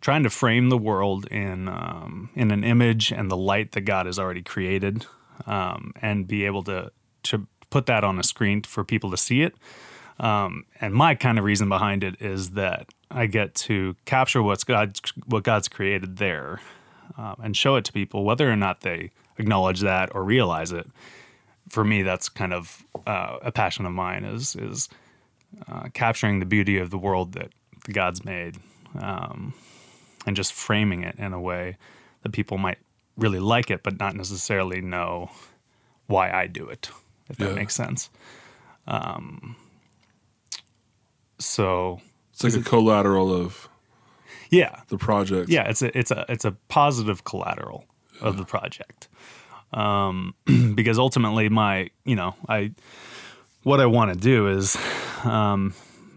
trying 0.00 0.22
to 0.22 0.30
frame 0.30 0.68
the 0.68 0.78
world 0.78 1.26
in 1.26 1.68
um, 1.68 2.30
in 2.34 2.52
an 2.52 2.62
image 2.62 3.10
and 3.10 3.30
the 3.30 3.36
light 3.36 3.72
that 3.72 3.80
God 3.80 4.06
has 4.06 4.16
already 4.16 4.42
created, 4.42 5.06
um, 5.44 5.92
and 6.00 6.28
be 6.28 6.46
able 6.46 6.62
to 6.62 6.92
to 7.24 7.48
put 7.68 7.86
that 7.86 8.04
on 8.04 8.20
a 8.20 8.22
screen 8.22 8.62
for 8.62 8.84
people 8.84 9.10
to 9.10 9.16
see 9.16 9.42
it 9.42 9.56
um, 10.18 10.64
and 10.80 10.94
my 10.94 11.14
kind 11.14 11.38
of 11.38 11.44
reason 11.44 11.68
behind 11.68 12.04
it 12.04 12.20
is 12.20 12.50
that 12.50 12.88
I 13.10 13.26
get 13.26 13.54
to 13.56 13.96
capture 14.04 14.42
what's 14.42 14.64
God, 14.64 14.98
what 15.26 15.44
God's 15.44 15.68
created 15.68 16.16
there, 16.18 16.60
um, 17.16 17.36
and 17.42 17.56
show 17.56 17.76
it 17.76 17.84
to 17.86 17.92
people, 17.92 18.24
whether 18.24 18.50
or 18.50 18.56
not 18.56 18.80
they 18.80 19.10
acknowledge 19.38 19.80
that 19.80 20.14
or 20.14 20.24
realize 20.24 20.72
it. 20.72 20.86
For 21.68 21.84
me, 21.84 22.02
that's 22.02 22.28
kind 22.28 22.52
of 22.52 22.84
uh, 23.06 23.38
a 23.42 23.52
passion 23.52 23.86
of 23.86 23.92
mine 23.92 24.24
is 24.24 24.56
is 24.56 24.88
uh, 25.68 25.88
capturing 25.92 26.40
the 26.40 26.46
beauty 26.46 26.78
of 26.78 26.90
the 26.90 26.98
world 26.98 27.32
that 27.32 27.50
God's 27.90 28.24
made, 28.24 28.56
um, 28.98 29.54
and 30.26 30.36
just 30.36 30.52
framing 30.52 31.02
it 31.02 31.16
in 31.18 31.32
a 31.32 31.40
way 31.40 31.76
that 32.22 32.32
people 32.32 32.58
might 32.58 32.78
really 33.16 33.40
like 33.40 33.70
it, 33.70 33.82
but 33.82 33.98
not 33.98 34.14
necessarily 34.14 34.80
know 34.80 35.30
why 36.06 36.30
I 36.30 36.46
do 36.46 36.68
it. 36.68 36.90
If 37.28 37.36
that 37.36 37.50
yeah. 37.50 37.54
makes 37.54 37.74
sense. 37.74 38.10
Um, 38.86 39.56
so 41.44 42.00
it's 42.32 42.44
like 42.44 42.54
a 42.54 42.62
collateral 42.62 43.32
of 43.34 43.68
yeah 44.50 44.80
the 44.88 44.98
project. 44.98 45.48
Yeah, 45.48 45.68
it's 45.68 45.82
a 45.82 45.96
it's 45.96 46.10
a 46.10 46.24
it's 46.28 46.44
a 46.44 46.52
positive 46.68 47.24
collateral 47.24 47.84
yeah. 48.14 48.28
of 48.28 48.36
the 48.36 48.44
project. 48.44 49.08
Um, 49.72 50.34
because 50.74 50.98
ultimately, 50.98 51.48
my 51.48 51.90
you 52.04 52.16
know 52.16 52.34
I 52.48 52.72
what 53.62 53.80
I 53.80 53.86
want 53.86 54.12
to 54.12 54.18
do 54.18 54.48
is 54.48 54.76
um, 55.24 55.74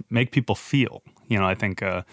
make 0.09 0.31
people 0.31 0.55
feel. 0.55 1.01
You 1.27 1.39
know, 1.39 1.45
I 1.45 1.55
think 1.55 1.81
uh, 1.81 2.03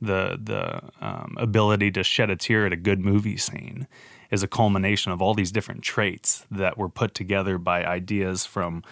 the 0.00 0.38
the 0.42 0.82
um, 1.04 1.36
ability 1.38 1.90
to 1.92 2.04
shed 2.04 2.30
a 2.30 2.36
tear 2.36 2.66
at 2.66 2.72
a 2.72 2.76
good 2.76 3.00
movie 3.00 3.36
scene 3.36 3.86
is 4.30 4.42
a 4.42 4.48
culmination 4.48 5.12
of 5.12 5.20
all 5.20 5.34
these 5.34 5.50
different 5.50 5.82
traits 5.82 6.46
that 6.50 6.78
were 6.78 6.88
put 6.88 7.14
together 7.14 7.58
by 7.58 7.84
ideas 7.84 8.46
from 8.46 8.82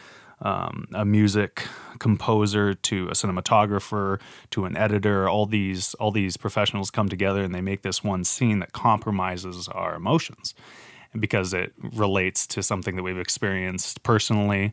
um, 0.40 0.86
a 0.94 1.04
music 1.04 1.66
composer 1.98 2.74
to 2.74 3.08
a 3.08 3.12
cinematographer 3.12 4.20
to 4.50 4.64
an 4.64 4.76
editor 4.76 5.28
all 5.28 5.46
these 5.46 5.94
all 5.94 6.12
these 6.12 6.36
professionals 6.36 6.90
come 6.90 7.08
together 7.08 7.42
and 7.42 7.54
they 7.54 7.60
make 7.60 7.82
this 7.82 8.04
one 8.04 8.22
scene 8.24 8.60
that 8.60 8.72
compromises 8.72 9.68
our 9.68 9.96
emotions 9.96 10.54
because 11.18 11.52
it 11.52 11.72
relates 11.82 12.46
to 12.46 12.62
something 12.62 12.94
that 12.96 13.02
we've 13.02 13.18
experienced 13.18 14.02
personally 14.02 14.72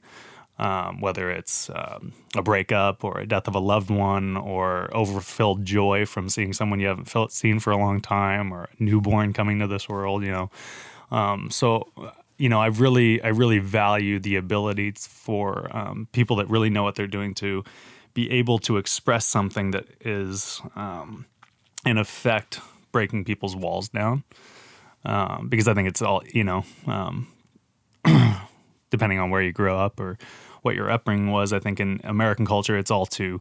um, 0.58 1.02
whether 1.02 1.30
it's 1.30 1.70
um, 1.70 2.14
a 2.36 2.42
breakup 2.42 3.04
or 3.04 3.20
a 3.20 3.28
death 3.28 3.48
of 3.48 3.56
a 3.56 3.60
loved 3.60 3.90
one 3.90 4.38
or 4.38 4.90
overfilled 4.96 5.66
joy 5.66 6.06
from 6.06 6.30
seeing 6.30 6.54
someone 6.54 6.80
you 6.80 6.88
haven't 6.88 7.10
felt, 7.10 7.32
seen 7.34 7.60
for 7.60 7.72
a 7.72 7.78
long 7.78 8.00
time 8.00 8.54
or 8.54 8.64
a 8.64 8.84
newborn 8.84 9.34
coming 9.34 9.60
to 9.60 9.68
this 9.68 9.90
world, 9.90 10.24
you 10.24 10.32
know. 10.32 10.50
Um, 11.12 11.50
so, 11.52 11.90
you 12.38 12.50
know, 12.50 12.60
I 12.60 12.68
really, 12.68 13.22
I 13.22 13.30
really 13.30 13.60
value 13.60 14.20
the 14.20 14.36
ability 14.36 14.94
for 14.98 15.76
um, 15.76 16.08
people 16.12 16.36
that 16.38 16.50
really 16.50 16.70
know 16.70 16.84
what 16.84 16.96
they're 16.96 17.08
doing 17.08 17.34
to 17.36 17.64
be 18.14 18.32
able 18.32 18.60
to 18.60 18.78
express 18.78 19.26
something 19.26 19.72
that 19.72 19.86
is, 20.02 20.62
um, 20.76 21.26
in 21.86 21.98
effect, 21.98 22.60
breaking 22.92 23.26
people's 23.26 23.56
walls 23.56 23.90
down. 23.90 24.24
Um, 25.04 25.50
because 25.50 25.68
I 25.68 25.74
think 25.74 25.88
it's 25.88 26.02
all, 26.02 26.24
you 26.34 26.44
know, 26.44 26.66
depending 28.90 29.20
on 29.20 29.30
where 29.30 29.42
you 29.42 29.52
grew 29.52 29.76
up 29.76 30.00
or 30.00 30.18
what 30.62 30.76
your 30.76 30.90
upbringing 30.90 31.32
was. 31.32 31.54
I 31.54 31.60
think 31.60 31.80
in 31.80 32.02
American 32.04 32.46
culture, 32.46 32.78
it's 32.78 32.90
all 32.90 33.06
too 33.06 33.40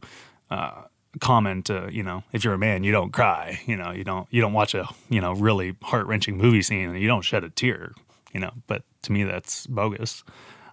uh, 0.51 0.83
common 1.19 1.63
to 1.63 1.89
you 1.91 2.03
know 2.03 2.23
if 2.31 2.43
you're 2.43 2.53
a 2.53 2.57
man, 2.57 2.83
you 2.83 2.91
don't 2.91 3.11
cry. 3.11 3.59
You 3.65 3.75
know, 3.75 3.91
you 3.91 4.03
don't 4.03 4.27
you 4.31 4.41
don't 4.41 4.53
watch 4.53 4.73
a 4.75 4.87
you 5.09 5.21
know 5.21 5.33
really 5.33 5.75
heart 5.81 6.07
wrenching 6.07 6.37
movie 6.37 6.61
scene 6.61 6.89
and 6.89 6.99
you 6.99 7.07
don't 7.07 7.23
shed 7.23 7.43
a 7.43 7.49
tear. 7.49 7.93
You 8.35 8.41
know, 8.41 8.51
but 8.67 8.81
to 9.03 9.11
me 9.13 9.23
that's 9.23 9.65
bogus 9.67 10.23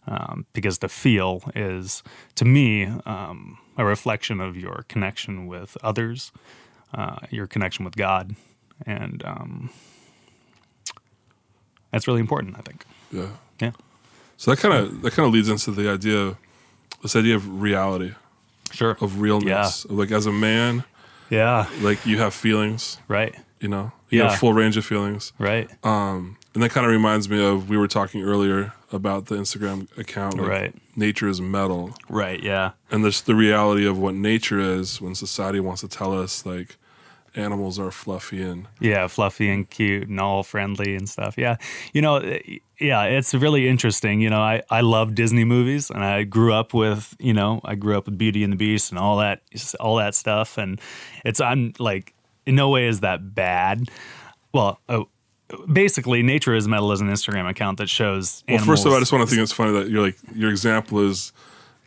um, 0.08 0.46
because 0.52 0.78
the 0.78 0.88
feel 0.88 1.42
is 1.54 2.02
to 2.34 2.44
me 2.44 2.86
um, 3.06 3.56
a 3.76 3.84
reflection 3.84 4.40
of 4.40 4.56
your 4.56 4.84
connection 4.88 5.46
with 5.46 5.76
others, 5.82 6.32
uh, 6.92 7.18
your 7.30 7.46
connection 7.46 7.84
with 7.84 7.94
God, 7.96 8.34
and 8.84 9.22
um, 9.24 9.70
that's 11.92 12.06
really 12.08 12.20
important. 12.20 12.56
I 12.58 12.62
think. 12.62 12.84
Yeah. 13.12 13.28
Yeah. 13.60 13.72
So 14.36 14.50
that 14.50 14.58
kind 14.60 14.74
of 14.74 15.02
that 15.02 15.12
kind 15.12 15.26
of 15.26 15.32
leads 15.32 15.48
into 15.48 15.70
the 15.70 15.88
idea, 15.90 16.36
this 17.02 17.14
idea 17.14 17.36
of 17.36 17.62
reality, 17.62 18.12
Sure. 18.72 18.96
of 19.00 19.20
realness. 19.20 19.86
Like 19.88 20.10
as 20.10 20.26
a 20.26 20.32
man, 20.32 20.82
Yeah. 21.30 21.66
like 21.80 22.04
you 22.06 22.18
have 22.18 22.34
feelings, 22.34 22.98
Right. 23.08 23.34
you 23.60 23.68
know, 23.68 23.92
you 24.10 24.18
Yeah. 24.18 24.30
have 24.30 24.38
full 24.40 24.52
range 24.52 24.76
of 24.76 24.84
feelings. 24.84 25.32
Right. 25.38 25.70
Um, 25.84 26.36
and 26.54 26.62
that 26.62 26.70
kind 26.70 26.84
of 26.86 26.92
reminds 26.92 27.28
me 27.28 27.42
of 27.44 27.68
we 27.68 27.76
were 27.76 27.88
talking 27.88 28.22
earlier 28.22 28.72
about 28.92 29.26
the 29.26 29.36
Instagram 29.36 29.86
account. 29.98 30.38
like, 30.38 30.48
Right. 30.48 30.74
Nature 30.96 31.28
is 31.28 31.40
metal, 31.40 31.94
Right. 32.08 32.42
Yeah. 32.42 32.72
and 32.90 33.02
there's 33.04 33.22
the 33.22 33.34
reality 33.34 33.86
of 33.86 33.96
what 33.98 34.14
nature 34.14 34.60
is 34.60 35.00
when 35.00 35.14
society 35.14 35.60
wants 35.60 35.80
to 35.80 35.88
tell 35.88 36.12
us 36.18 36.44
like 36.44 36.76
animals 37.34 37.78
are 37.78 37.90
fluffy 37.90 38.42
and 38.42 38.66
Yeah, 38.78 39.06
fluffy 39.06 39.48
and 39.48 39.68
cute 39.70 40.08
and 40.08 40.20
all 40.20 40.42
friendly 40.42 40.94
and 40.94 41.08
stuff. 41.08 41.38
Yeah. 41.38 41.56
You 41.94 42.02
know, 42.02 42.16
eh, 42.16 42.58
yeah, 42.78 43.04
it's 43.04 43.32
really 43.32 43.68
interesting. 43.68 44.20
You 44.20 44.28
know, 44.28 44.40
I, 44.40 44.62
I 44.68 44.82
love 44.82 45.14
Disney 45.14 45.44
movies 45.44 45.88
and 45.88 46.04
I 46.04 46.24
grew 46.24 46.52
up 46.52 46.74
with, 46.74 47.14
you 47.18 47.32
know, 47.32 47.62
I 47.64 47.74
grew 47.74 47.96
up 47.96 48.04
with 48.04 48.18
Beauty 48.18 48.44
and 48.44 48.52
the 48.52 48.56
Beast 48.58 48.90
and 48.90 48.98
all 48.98 49.16
that 49.18 49.40
all 49.80 49.96
that 49.96 50.14
stuff 50.14 50.58
and 50.58 50.78
it's 51.24 51.40
I'm 51.40 51.72
like 51.78 52.12
in 52.44 52.54
no 52.56 52.68
way 52.68 52.86
is 52.86 53.00
that 53.00 53.34
bad. 53.34 53.88
Well, 54.52 54.78
uh, 54.90 55.04
basically 55.70 56.22
Nature 56.22 56.54
is 56.54 56.68
Metal 56.68 56.92
is 56.92 57.00
an 57.00 57.08
Instagram 57.08 57.48
account 57.48 57.78
that 57.78 57.88
shows 57.88 58.44
well, 58.48 58.58
first 58.58 58.84
of 58.84 58.92
all, 58.92 58.96
I 58.96 59.00
just 59.00 59.12
want 59.12 59.28
to 59.28 59.30
think 59.30 59.42
it's 59.42 59.52
funny 59.52 59.72
that 59.72 59.88
you're 59.90 60.02
like 60.02 60.16
your 60.34 60.50
example 60.50 61.00
is 61.00 61.32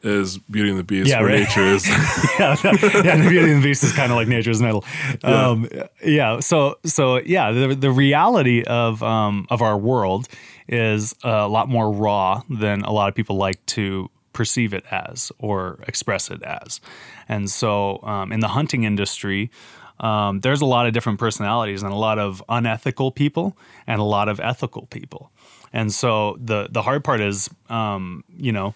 is 0.05 0.37
Beauty 0.37 0.69
and 0.69 0.77
the 0.77 0.83
Beast, 0.83 1.09
Yeah, 1.09 1.19
where 1.21 1.29
right. 1.29 1.39
nature 1.39 1.63
is. 1.63 1.87
yeah, 2.39 2.55
yeah, 2.63 3.17
the 3.17 3.25
Beauty 3.27 3.51
and 3.51 3.61
the 3.61 3.67
Beast 3.67 3.83
is 3.83 3.91
kind 3.91 4.11
of 4.11 4.15
like 4.15 4.27
nature's 4.27 4.61
metal. 4.61 4.85
Um, 5.23 5.67
yeah. 6.03 6.39
So, 6.39 6.77
so 6.85 7.17
yeah, 7.21 7.51
the 7.51 7.75
the 7.75 7.91
reality 7.91 8.63
of 8.63 9.01
um, 9.01 9.47
of 9.49 9.61
our 9.61 9.77
world 9.77 10.27
is 10.67 11.15
a 11.23 11.47
lot 11.47 11.69
more 11.69 11.91
raw 11.91 12.41
than 12.49 12.81
a 12.81 12.91
lot 12.91 13.09
of 13.09 13.15
people 13.15 13.35
like 13.35 13.65
to 13.67 14.09
perceive 14.33 14.73
it 14.73 14.85
as 14.91 15.31
or 15.39 15.79
express 15.87 16.29
it 16.29 16.43
as. 16.43 16.81
And 17.27 17.49
so, 17.49 17.99
um, 18.03 18.31
in 18.31 18.39
the 18.41 18.49
hunting 18.49 18.83
industry. 18.83 19.49
Um, 19.99 20.41
there's 20.41 20.61
a 20.61 20.65
lot 20.65 20.87
of 20.87 20.93
different 20.93 21.19
personalities 21.19 21.83
and 21.83 21.91
a 21.91 21.95
lot 21.95 22.19
of 22.19 22.43
unethical 22.49 23.11
people 23.11 23.57
and 23.87 23.99
a 23.99 24.03
lot 24.03 24.27
of 24.27 24.39
ethical 24.39 24.87
people. 24.87 25.31
And 25.71 25.91
so 25.93 26.37
the 26.39 26.67
the 26.71 26.81
hard 26.81 27.03
part 27.03 27.21
is, 27.21 27.49
um, 27.69 28.23
you 28.37 28.51
know, 28.51 28.73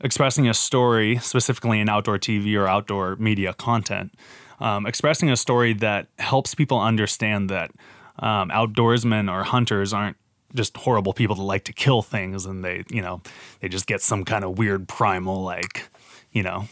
expressing 0.00 0.48
a 0.48 0.54
story, 0.54 1.18
specifically 1.18 1.80
in 1.80 1.88
outdoor 1.88 2.18
TV 2.18 2.56
or 2.56 2.66
outdoor 2.66 3.16
media 3.16 3.52
content, 3.52 4.14
um, 4.60 4.86
expressing 4.86 5.30
a 5.30 5.36
story 5.36 5.72
that 5.74 6.08
helps 6.18 6.54
people 6.54 6.80
understand 6.80 7.50
that 7.50 7.70
um, 8.18 8.50
outdoorsmen 8.50 9.30
or 9.30 9.44
hunters 9.44 9.92
aren't 9.92 10.16
just 10.54 10.76
horrible 10.76 11.12
people 11.12 11.36
that 11.36 11.42
like 11.42 11.64
to 11.64 11.72
kill 11.72 12.02
things 12.02 12.44
and 12.44 12.64
they, 12.64 12.84
you 12.90 13.00
know, 13.00 13.22
they 13.60 13.68
just 13.68 13.86
get 13.86 14.02
some 14.02 14.24
kind 14.24 14.44
of 14.44 14.58
weird 14.58 14.88
primal, 14.88 15.42
like, 15.42 15.88
you 16.32 16.42
know, 16.42 16.66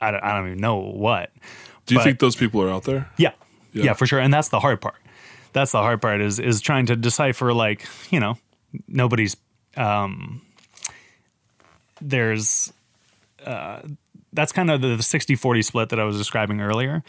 I 0.00 0.10
don't, 0.10 0.22
I 0.22 0.36
don't 0.36 0.48
even 0.48 0.60
know 0.60 0.76
what. 0.76 1.30
Do 1.90 1.94
you 1.96 1.98
But- 1.98 2.04
think 2.04 2.20
those 2.20 2.36
people 2.36 2.62
are 2.62 2.70
out 2.70 2.84
there? 2.84 3.10
Yeah. 3.18 3.32
Yeah. 3.72 3.84
yeah. 3.86 3.92
for 3.94 4.06
sure. 4.06 4.20
And 4.20 4.32
that's 4.32 4.48
the 4.48 4.60
hard 4.60 4.80
part. 4.80 4.94
That's 5.52 5.72
the 5.72 5.78
hard 5.80 6.00
part 6.00 6.20
is 6.20 6.38
is 6.38 6.60
trying 6.60 6.86
to 6.86 6.94
decipher 6.96 7.52
like, 7.52 7.84
you 8.10 8.20
know, 8.20 8.38
nobody's 8.86 9.36
um 9.76 10.40
there's 12.00 12.72
uh 13.44 13.80
that's 14.32 14.52
kind 14.52 14.70
of 14.70 14.80
the 14.80 14.96
60-40 14.98 15.64
split 15.64 15.88
that 15.88 15.98
I 15.98 16.04
was 16.04 16.16
describing 16.16 16.60
earlier. 16.60 17.02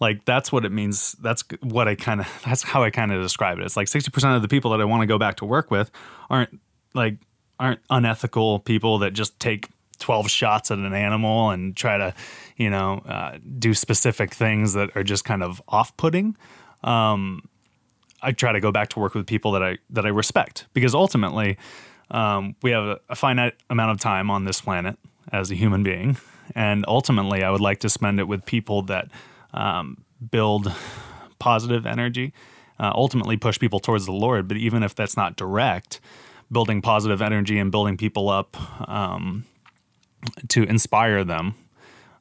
Like 0.00 0.24
that's 0.24 0.50
what 0.50 0.64
it 0.64 0.72
means. 0.72 1.12
That's 1.20 1.44
what 1.60 1.86
I 1.86 1.94
kind 1.94 2.20
of 2.20 2.42
that's 2.46 2.62
how 2.62 2.82
I 2.82 2.88
kind 2.90 3.12
of 3.12 3.20
describe 3.22 3.58
it. 3.58 3.64
It's 3.66 3.76
like 3.76 3.88
60% 3.88 4.36
of 4.36 4.40
the 4.42 4.48
people 4.48 4.70
that 4.70 4.80
I 4.80 4.84
want 4.84 5.02
to 5.02 5.06
go 5.06 5.18
back 5.18 5.36
to 5.36 5.44
work 5.44 5.70
with 5.70 5.90
aren't 6.30 6.58
like 6.94 7.16
aren't 7.60 7.80
unethical 7.90 8.60
people 8.60 8.98
that 9.00 9.12
just 9.12 9.38
take 9.38 9.68
12 9.96 10.30
shots 10.30 10.70
at 10.70 10.78
an 10.78 10.92
animal 10.92 11.50
and 11.50 11.76
try 11.76 11.98
to, 11.98 12.14
you 12.56 12.70
know, 12.70 13.02
uh, 13.06 13.38
do 13.58 13.74
specific 13.74 14.34
things 14.34 14.74
that 14.74 14.96
are 14.96 15.02
just 15.02 15.24
kind 15.24 15.42
of 15.42 15.62
off-putting. 15.68 16.36
Um, 16.82 17.48
I 18.22 18.32
try 18.32 18.52
to 18.52 18.60
go 18.60 18.72
back 18.72 18.88
to 18.90 19.00
work 19.00 19.14
with 19.14 19.26
people 19.26 19.52
that 19.52 19.62
I 19.62 19.78
that 19.90 20.06
I 20.06 20.08
respect 20.08 20.66
because 20.72 20.94
ultimately 20.94 21.58
um, 22.10 22.56
we 22.62 22.70
have 22.70 22.84
a, 22.84 23.00
a 23.10 23.14
finite 23.14 23.54
amount 23.68 23.90
of 23.90 24.00
time 24.00 24.30
on 24.30 24.44
this 24.44 24.60
planet 24.60 24.98
as 25.30 25.50
a 25.50 25.54
human 25.54 25.82
being, 25.82 26.16
and 26.54 26.84
ultimately 26.88 27.42
I 27.42 27.50
would 27.50 27.60
like 27.60 27.80
to 27.80 27.88
spend 27.88 28.20
it 28.20 28.28
with 28.28 28.46
people 28.46 28.82
that 28.82 29.08
um, 29.52 30.04
build 30.30 30.72
positive 31.38 31.86
energy, 31.86 32.32
uh, 32.78 32.92
ultimately 32.94 33.36
push 33.36 33.58
people 33.58 33.80
towards 33.80 34.06
the 34.06 34.12
Lord. 34.12 34.48
But 34.48 34.56
even 34.56 34.82
if 34.82 34.94
that's 34.94 35.16
not 35.16 35.36
direct, 35.36 36.00
building 36.50 36.80
positive 36.80 37.20
energy 37.20 37.58
and 37.58 37.70
building 37.70 37.96
people 37.96 38.28
up 38.28 38.56
um, 38.88 39.44
to 40.48 40.62
inspire 40.64 41.24
them 41.24 41.54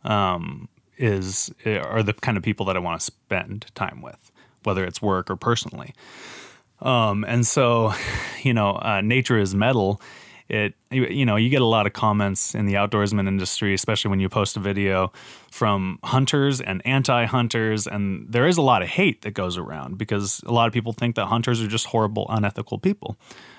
um, 0.03 0.67
is 0.97 1.53
are 1.65 2.03
the 2.03 2.13
kind 2.13 2.37
of 2.37 2.43
people 2.43 2.65
that 2.67 2.75
I 2.75 2.79
want 2.79 2.99
to 2.99 3.05
spend 3.05 3.65
time 3.75 4.01
with, 4.01 4.31
whether 4.63 4.83
it's 4.83 5.01
work 5.01 5.29
or 5.29 5.35
personally. 5.35 5.93
Um, 6.81 7.23
and 7.27 7.47
so, 7.47 7.93
you 8.43 8.53
know, 8.53 8.75
uh, 8.75 9.01
nature 9.01 9.39
is 9.39 9.55
metal. 9.55 10.01
It 10.49 10.75
you, 10.91 11.05
you 11.05 11.25
know 11.25 11.37
you 11.37 11.49
get 11.49 11.61
a 11.61 11.65
lot 11.65 11.87
of 11.87 11.93
comments 11.93 12.53
in 12.53 12.65
the 12.65 12.73
outdoorsman 12.73 13.27
industry, 13.27 13.73
especially 13.73 14.09
when 14.09 14.19
you 14.19 14.27
post 14.27 14.57
a 14.57 14.59
video 14.59 15.13
from 15.49 15.99
hunters 16.03 16.59
and 16.59 16.85
anti-hunters, 16.85 17.87
and 17.87 18.27
there 18.29 18.45
is 18.45 18.57
a 18.57 18.61
lot 18.61 18.81
of 18.81 18.89
hate 18.89 19.21
that 19.21 19.31
goes 19.31 19.57
around 19.57 19.97
because 19.97 20.41
a 20.45 20.51
lot 20.51 20.67
of 20.67 20.73
people 20.73 20.91
think 20.91 21.15
that 21.15 21.27
hunters 21.27 21.61
are 21.61 21.67
just 21.67 21.85
horrible, 21.87 22.25
unethical 22.29 22.77
people, 22.77 23.15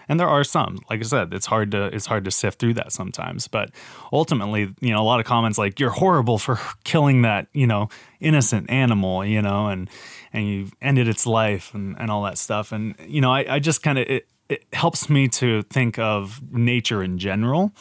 and 0.08 0.20
there 0.20 0.28
are 0.28 0.44
some. 0.44 0.78
Like 0.90 1.00
I 1.00 1.04
said, 1.04 1.32
it's 1.34 1.46
hard 1.46 1.70
to 1.72 1.84
it's 1.86 2.06
hard 2.06 2.24
to 2.24 2.30
sift 2.30 2.58
through 2.58 2.74
that 2.74 2.92
sometimes, 2.92 3.48
but 3.48 3.70
ultimately, 4.12 4.74
you 4.80 4.92
know, 4.92 5.00
a 5.00 5.04
lot 5.04 5.20
of 5.20 5.26
comments 5.26 5.58
like 5.58 5.80
"you're 5.80 5.90
horrible 5.90 6.38
for 6.38 6.58
killing 6.84 7.22
that," 7.22 7.48
you 7.52 7.66
know, 7.66 7.88
innocent 8.20 8.70
animal, 8.70 9.24
you 9.24 9.42
know, 9.42 9.68
and 9.68 9.88
and 10.34 10.48
you 10.48 10.68
ended 10.82 11.08
its 11.08 11.26
life 11.26 11.72
and, 11.72 11.96
and 11.98 12.10
all 12.10 12.24
that 12.24 12.36
stuff. 12.36 12.72
And, 12.72 12.96
you 13.06 13.20
know, 13.20 13.32
I, 13.32 13.54
I 13.54 13.58
just 13.60 13.82
kind 13.82 13.98
of, 13.98 14.06
it, 14.08 14.26
it 14.48 14.64
helps 14.72 15.08
me 15.08 15.28
to 15.28 15.62
think 15.62 15.98
of 15.98 16.42
nature 16.52 17.02
in 17.02 17.18
general 17.18 17.72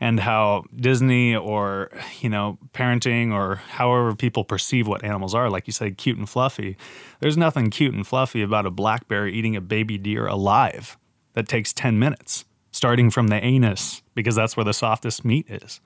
and 0.00 0.18
how 0.18 0.64
Disney 0.74 1.36
or, 1.36 1.90
you 2.20 2.28
know, 2.28 2.58
parenting 2.74 3.32
or 3.32 3.56
however 3.56 4.16
people 4.16 4.42
perceive 4.42 4.88
what 4.88 5.04
animals 5.04 5.32
are, 5.32 5.48
like 5.48 5.68
you 5.68 5.72
said, 5.72 5.96
cute 5.96 6.18
and 6.18 6.28
fluffy. 6.28 6.76
There's 7.20 7.36
nothing 7.36 7.70
cute 7.70 7.94
and 7.94 8.04
fluffy 8.04 8.42
about 8.42 8.66
a 8.66 8.70
black 8.72 9.06
bear 9.06 9.28
eating 9.28 9.54
a 9.54 9.60
baby 9.60 9.96
deer 9.96 10.26
alive 10.26 10.98
that 11.34 11.48
takes 11.48 11.72
10 11.72 11.98
minutes, 11.98 12.44
starting 12.70 13.10
from 13.10 13.28
the 13.28 13.42
anus, 13.42 14.02
because 14.14 14.34
that's 14.34 14.56
where 14.56 14.64
the 14.64 14.72
softest 14.72 15.24
meat 15.24 15.46
is. 15.48 15.80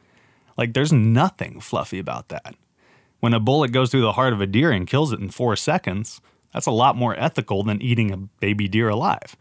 Like, 0.57 0.73
there's 0.73 0.93
nothing 0.93 1.61
fluffy 1.61 1.99
about 1.99 2.29
that. 2.29 2.55
When 3.21 3.35
a 3.35 3.41
bullet 3.41 3.73
goes 3.73 3.91
through 3.91 4.03
the 4.03 4.13
heart 4.13 4.33
of 4.33 4.41
a 4.41 4.47
deer 4.47 4.71
and 4.71 4.87
kills 4.87 5.13
it 5.13 5.21
in 5.21 5.31
four 5.31 5.57
seconds, 5.57 6.21
that's 6.53 6.67
a 6.67 6.71
lot 6.71 6.97
more 6.97 7.19
ethical 7.19 7.63
than 7.63 7.83
eating 7.83 8.11
a 8.11 8.17
baby 8.17 8.69
deer 8.69 8.89
alive. 8.89 9.37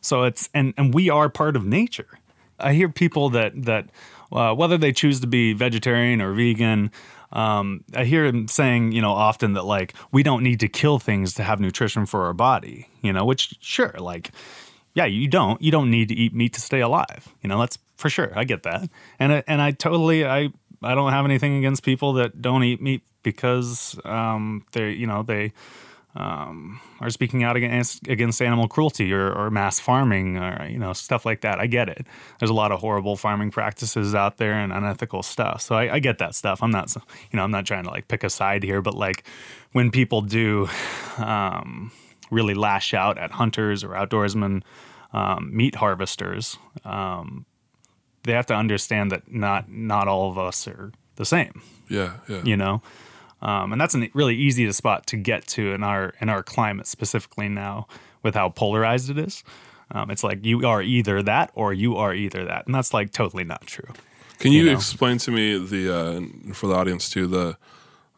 So 0.00 0.24
it's 0.24 0.48
and 0.54 0.74
and 0.76 0.94
we 0.94 1.10
are 1.10 1.28
part 1.28 1.56
of 1.56 1.64
nature. 1.64 2.18
I 2.58 2.72
hear 2.74 2.88
people 2.88 3.30
that 3.30 3.62
that 3.64 3.90
uh, 4.30 4.54
whether 4.54 4.76
they 4.76 4.92
choose 4.92 5.20
to 5.20 5.26
be 5.26 5.52
vegetarian 5.52 6.20
or 6.20 6.32
vegan, 6.32 6.90
um, 7.32 7.84
I 7.94 8.04
hear 8.04 8.30
them 8.30 8.48
saying 8.48 8.92
you 8.92 9.00
know 9.00 9.12
often 9.12 9.54
that 9.54 9.64
like 9.64 9.94
we 10.12 10.22
don't 10.22 10.42
need 10.42 10.60
to 10.60 10.68
kill 10.68 10.98
things 10.98 11.34
to 11.34 11.42
have 11.42 11.60
nutrition 11.60 12.06
for 12.06 12.26
our 12.26 12.34
body. 12.34 12.88
You 13.02 13.12
know, 13.12 13.24
which 13.24 13.54
sure 13.60 13.94
like 13.98 14.30
yeah 14.98 15.04
you 15.04 15.28
don't 15.28 15.62
you 15.62 15.70
don't 15.70 15.90
need 15.90 16.08
to 16.08 16.14
eat 16.14 16.34
meat 16.34 16.52
to 16.54 16.60
stay 16.60 16.80
alive. 16.80 17.28
You 17.42 17.48
know 17.48 17.60
that's 17.60 17.78
for 17.96 18.10
sure. 18.10 18.32
I 18.34 18.44
get 18.44 18.64
that, 18.64 18.88
and 19.18 19.32
I, 19.32 19.42
and 19.46 19.62
I 19.62 19.70
totally 19.70 20.26
I 20.26 20.50
I 20.82 20.94
don't 20.96 21.12
have 21.12 21.24
anything 21.24 21.56
against 21.56 21.84
people 21.84 22.14
that 22.14 22.42
don't 22.42 22.64
eat 22.64 22.82
meat 22.82 23.02
because 23.22 23.98
um, 24.04 24.64
they 24.72 24.90
you 24.90 25.06
know 25.06 25.22
they 25.22 25.52
um, 26.16 26.80
are 27.00 27.10
speaking 27.10 27.44
out 27.44 27.56
against 27.56 28.08
against 28.08 28.42
animal 28.42 28.66
cruelty 28.66 29.12
or, 29.12 29.32
or 29.32 29.50
mass 29.50 29.78
farming 29.78 30.36
or 30.36 30.66
you 30.68 30.78
know 30.78 30.92
stuff 30.92 31.24
like 31.24 31.42
that. 31.42 31.60
I 31.60 31.68
get 31.68 31.88
it. 31.88 32.04
There's 32.40 32.50
a 32.50 32.54
lot 32.62 32.72
of 32.72 32.80
horrible 32.80 33.14
farming 33.14 33.52
practices 33.52 34.16
out 34.16 34.38
there 34.38 34.54
and 34.54 34.72
unethical 34.72 35.22
stuff. 35.22 35.60
So 35.60 35.76
I, 35.76 35.94
I 35.94 35.98
get 36.00 36.18
that 36.18 36.34
stuff. 36.34 36.60
I'm 36.60 36.72
not 36.72 36.92
you 37.30 37.36
know 37.36 37.44
I'm 37.44 37.52
not 37.52 37.66
trying 37.66 37.84
to 37.84 37.90
like 37.90 38.08
pick 38.08 38.24
a 38.24 38.30
side 38.30 38.64
here, 38.64 38.82
but 38.82 38.94
like 38.94 39.22
when 39.72 39.92
people 39.92 40.22
do 40.22 40.68
um, 41.18 41.92
really 42.30 42.54
lash 42.54 42.94
out 42.94 43.18
at 43.18 43.30
hunters 43.32 43.84
or 43.84 43.90
outdoorsmen, 43.90 44.62
um, 45.12 45.54
meat 45.54 45.76
harvesters, 45.76 46.58
um, 46.84 47.46
they 48.24 48.32
have 48.32 48.46
to 48.46 48.54
understand 48.54 49.10
that 49.10 49.32
not 49.32 49.70
not 49.70 50.08
all 50.08 50.30
of 50.30 50.38
us 50.38 50.66
are 50.68 50.92
the 51.16 51.24
same. 51.24 51.62
Yeah, 51.88 52.14
yeah. 52.28 52.42
You 52.44 52.56
know, 52.56 52.82
um, 53.40 53.72
and 53.72 53.80
that's 53.80 53.94
a 53.94 54.08
really 54.14 54.36
easy 54.36 54.66
to 54.66 54.72
spot 54.72 55.06
to 55.08 55.16
get 55.16 55.46
to 55.48 55.72
in 55.72 55.82
our 55.82 56.14
in 56.20 56.28
our 56.28 56.42
climate 56.42 56.86
specifically 56.86 57.48
now 57.48 57.86
with 58.22 58.34
how 58.34 58.50
polarized 58.50 59.10
it 59.10 59.18
is. 59.18 59.44
Um, 59.90 60.10
it's 60.10 60.22
like 60.22 60.44
you 60.44 60.66
are 60.66 60.82
either 60.82 61.22
that 61.22 61.50
or 61.54 61.72
you 61.72 61.96
are 61.96 62.14
either 62.14 62.44
that, 62.44 62.66
and 62.66 62.74
that's 62.74 62.92
like 62.92 63.12
totally 63.12 63.44
not 63.44 63.66
true. 63.66 63.90
Can 64.38 64.52
you, 64.52 64.60
you 64.60 64.66
know? 64.66 64.76
explain 64.76 65.18
to 65.18 65.30
me 65.30 65.58
the 65.58 65.94
uh, 65.94 66.52
for 66.52 66.66
the 66.66 66.74
audience 66.74 67.08
too 67.08 67.26
the 67.26 67.56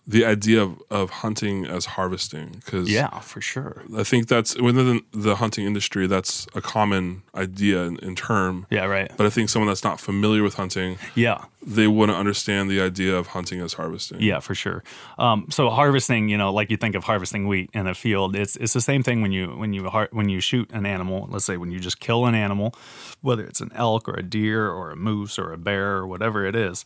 the 0.07 0.25
idea 0.25 0.63
of, 0.63 0.83
of 0.91 1.11
hunting 1.11 1.67
as 1.67 1.85
harvesting 1.85 2.61
because 2.65 2.91
yeah 2.91 3.21
for 3.21 3.41
sure. 3.41 3.85
I 3.97 4.03
think 4.03 4.29
that's 4.29 4.57
within 4.57 5.03
the 5.13 5.37
hunting 5.37 5.67
industry 5.67 6.07
that's 6.07 6.47
a 6.55 6.61
common 6.61 7.23
idea 7.35 7.85
in, 7.85 7.99
in, 7.99 8.17
term. 8.17 8.67
Yeah 8.71 8.87
right. 8.87 9.11
But 9.17 9.27
i 9.27 9.31
think 9.31 9.51
someone 9.51 9.69
that's 9.69 9.85
not 9.85 10.01
familiar 10.01 10.43
with 10.43 10.55
hunting 10.55 10.99
yeah. 11.15 11.45
they 11.65 11.87
wouldn't 11.87 12.19
understand 12.19 12.71
the 12.71 12.81
idea 12.81 13.15
of 13.15 13.29
hunting 13.29 13.61
as 13.61 13.75
harvesting. 13.75 14.21
Yeah 14.21 14.41
for 14.41 14.55
sure. 14.55 14.83
Um, 15.19 15.47
so 15.51 15.71
harvesting 15.71 16.29
you 16.29 16.39
know 16.39 16.53
like 16.53 16.71
you 16.71 16.77
think 16.77 16.95
of 16.95 17.05
harvesting 17.05 17.47
wheat 17.47 17.71
in 17.73 17.87
a 17.87 17.95
field 17.95 18.35
it's 18.35 18.57
it's 18.57 18.73
the 18.73 18.81
same 18.81 19.03
thing 19.03 19.23
when 19.23 19.33
you 19.33 19.49
when 19.49 19.73
you 19.73 19.89
har- 19.91 20.09
when 20.13 20.29
you 20.29 20.41
shoot 20.41 20.71
an 20.73 20.87
animal. 20.87 21.29
Let's 21.31 21.45
say 21.45 21.57
when 21.57 21.71
you 21.71 21.79
just 21.79 22.01
kill 22.01 22.27
an 22.27 22.35
animal 22.35 22.75
whether 23.21 23.45
it's 23.45 23.61
an 23.61 23.71
elk 23.75 24.09
or 24.09 24.15
a 24.15 24.23
deer 24.23 24.69
or 24.69 24.91
a 24.91 24.97
moose 24.97 25.39
or 25.39 25.53
a 25.53 25.59
bear 25.59 25.97
or 25.97 26.07
whatever 26.07 26.47
it 26.47 26.57
is 26.57 26.85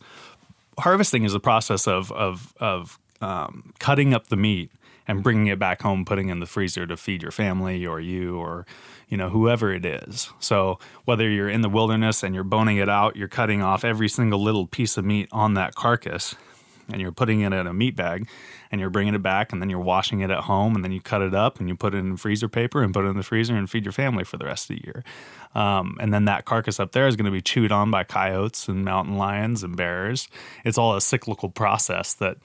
harvesting 0.77 1.23
is 1.23 1.33
a 1.33 1.39
process 1.39 1.87
of 1.87 2.11
of 2.11 2.53
of 2.59 2.99
um, 3.21 3.73
cutting 3.79 4.13
up 4.13 4.27
the 4.27 4.35
meat 4.35 4.71
and 5.07 5.21
bringing 5.21 5.47
it 5.47 5.59
back 5.59 5.81
home, 5.81 6.05
putting 6.05 6.29
in 6.29 6.39
the 6.39 6.45
freezer 6.45 6.87
to 6.87 6.97
feed 6.97 7.21
your 7.21 7.31
family 7.31 7.85
or 7.85 7.99
you 7.99 8.37
or 8.37 8.65
you 9.07 9.17
know 9.17 9.29
whoever 9.29 9.71
it 9.73 9.85
is. 9.85 10.29
So 10.39 10.79
whether 11.05 11.29
you're 11.29 11.49
in 11.49 11.61
the 11.61 11.69
wilderness 11.69 12.23
and 12.23 12.33
you're 12.33 12.43
boning 12.43 12.77
it 12.77 12.89
out, 12.89 13.15
you're 13.15 13.27
cutting 13.27 13.61
off 13.61 13.83
every 13.83 14.09
single 14.09 14.41
little 14.41 14.65
piece 14.67 14.97
of 14.97 15.05
meat 15.05 15.29
on 15.31 15.53
that 15.53 15.75
carcass 15.75 16.35
and 16.91 17.01
you're 17.01 17.11
putting 17.11 17.41
it 17.41 17.53
in 17.53 17.67
a 17.67 17.73
meat 17.73 17.95
bag 17.95 18.27
and 18.71 18.79
you're 18.79 18.89
bringing 18.89 19.15
it 19.15 19.21
back 19.21 19.51
and 19.51 19.61
then 19.61 19.69
you're 19.69 19.79
washing 19.79 20.19
it 20.21 20.29
at 20.29 20.41
home 20.41 20.75
and 20.75 20.83
then 20.83 20.91
you 20.91 21.01
cut 21.01 21.21
it 21.21 21.33
up 21.33 21.59
and 21.59 21.67
you 21.67 21.75
put 21.75 21.93
it 21.93 21.99
in 21.99 22.17
freezer 22.17 22.47
paper 22.47 22.83
and 22.83 22.93
put 22.93 23.05
it 23.05 23.09
in 23.09 23.17
the 23.17 23.23
freezer 23.23 23.55
and 23.55 23.69
feed 23.69 23.85
your 23.85 23.91
family 23.91 24.23
for 24.23 24.37
the 24.37 24.45
rest 24.45 24.69
of 24.69 24.75
the 24.75 24.83
year. 24.83 25.03
Um, 25.55 25.97
and 25.99 26.13
then 26.13 26.25
that 26.25 26.45
carcass 26.45 26.79
up 26.79 26.91
there 26.91 27.07
is 27.07 27.15
going 27.15 27.25
to 27.25 27.31
be 27.31 27.41
chewed 27.41 27.71
on 27.71 27.89
by 27.89 28.03
coyotes 28.03 28.67
and 28.67 28.83
mountain 28.83 29.17
lions 29.17 29.63
and 29.63 29.75
bears. 29.75 30.27
It's 30.63 30.77
all 30.77 30.95
a 30.95 31.01
cyclical 31.01 31.49
process 31.49 32.13
that 32.15 32.37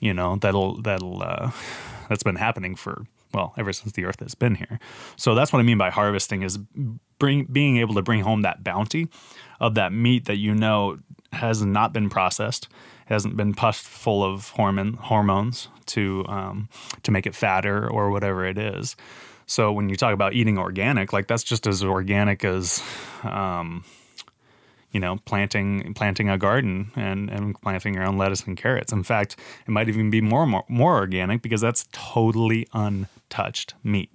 you 0.00 0.12
know 0.12 0.36
that'll 0.36 0.80
that'll 0.82 1.22
uh, 1.22 1.50
that's 2.08 2.22
been 2.22 2.36
happening 2.36 2.74
for 2.74 3.06
well 3.32 3.54
ever 3.56 3.72
since 3.72 3.92
the 3.92 4.04
earth 4.04 4.20
has 4.20 4.34
been 4.34 4.56
here. 4.56 4.80
So 5.16 5.34
that's 5.34 5.52
what 5.52 5.60
i 5.60 5.62
mean 5.62 5.78
by 5.78 5.90
harvesting 5.90 6.42
is 6.42 6.58
bring 7.18 7.44
being 7.44 7.76
able 7.76 7.94
to 7.94 8.02
bring 8.02 8.22
home 8.22 8.42
that 8.42 8.64
bounty 8.64 9.08
of 9.60 9.74
that 9.74 9.92
meat 9.92 10.24
that 10.24 10.38
you 10.38 10.54
know 10.54 10.98
has 11.32 11.62
not 11.62 11.92
been 11.92 12.10
processed 12.10 12.68
hasn't 13.06 13.36
been 13.36 13.52
puffed 13.52 13.84
full 13.84 14.24
of 14.24 14.50
hormone 14.50 14.94
hormones 14.94 15.68
to 15.86 16.24
um, 16.28 16.68
to 17.02 17.10
make 17.10 17.26
it 17.26 17.34
fatter 17.34 17.88
or 17.88 18.10
whatever 18.10 18.44
it 18.44 18.56
is. 18.56 18.96
So 19.46 19.72
when 19.72 19.88
you 19.88 19.96
talk 19.96 20.14
about 20.14 20.32
eating 20.32 20.58
organic 20.58 21.12
like 21.12 21.26
that's 21.26 21.42
just 21.42 21.66
as 21.66 21.82
organic 21.84 22.44
as 22.44 22.82
um, 23.24 23.84
you 24.92 25.00
know, 25.00 25.18
planting 25.24 25.94
planting 25.94 26.28
a 26.28 26.36
garden 26.36 26.90
and, 26.96 27.30
and 27.30 27.60
planting 27.60 27.94
your 27.94 28.04
own 28.04 28.16
lettuce 28.16 28.42
and 28.44 28.56
carrots. 28.56 28.92
In 28.92 29.02
fact, 29.02 29.36
it 29.66 29.70
might 29.70 29.88
even 29.88 30.10
be 30.10 30.20
more, 30.20 30.46
more 30.46 30.64
more 30.68 30.96
organic 30.96 31.42
because 31.42 31.60
that's 31.60 31.86
totally 31.92 32.66
untouched 32.72 33.74
meat. 33.84 34.10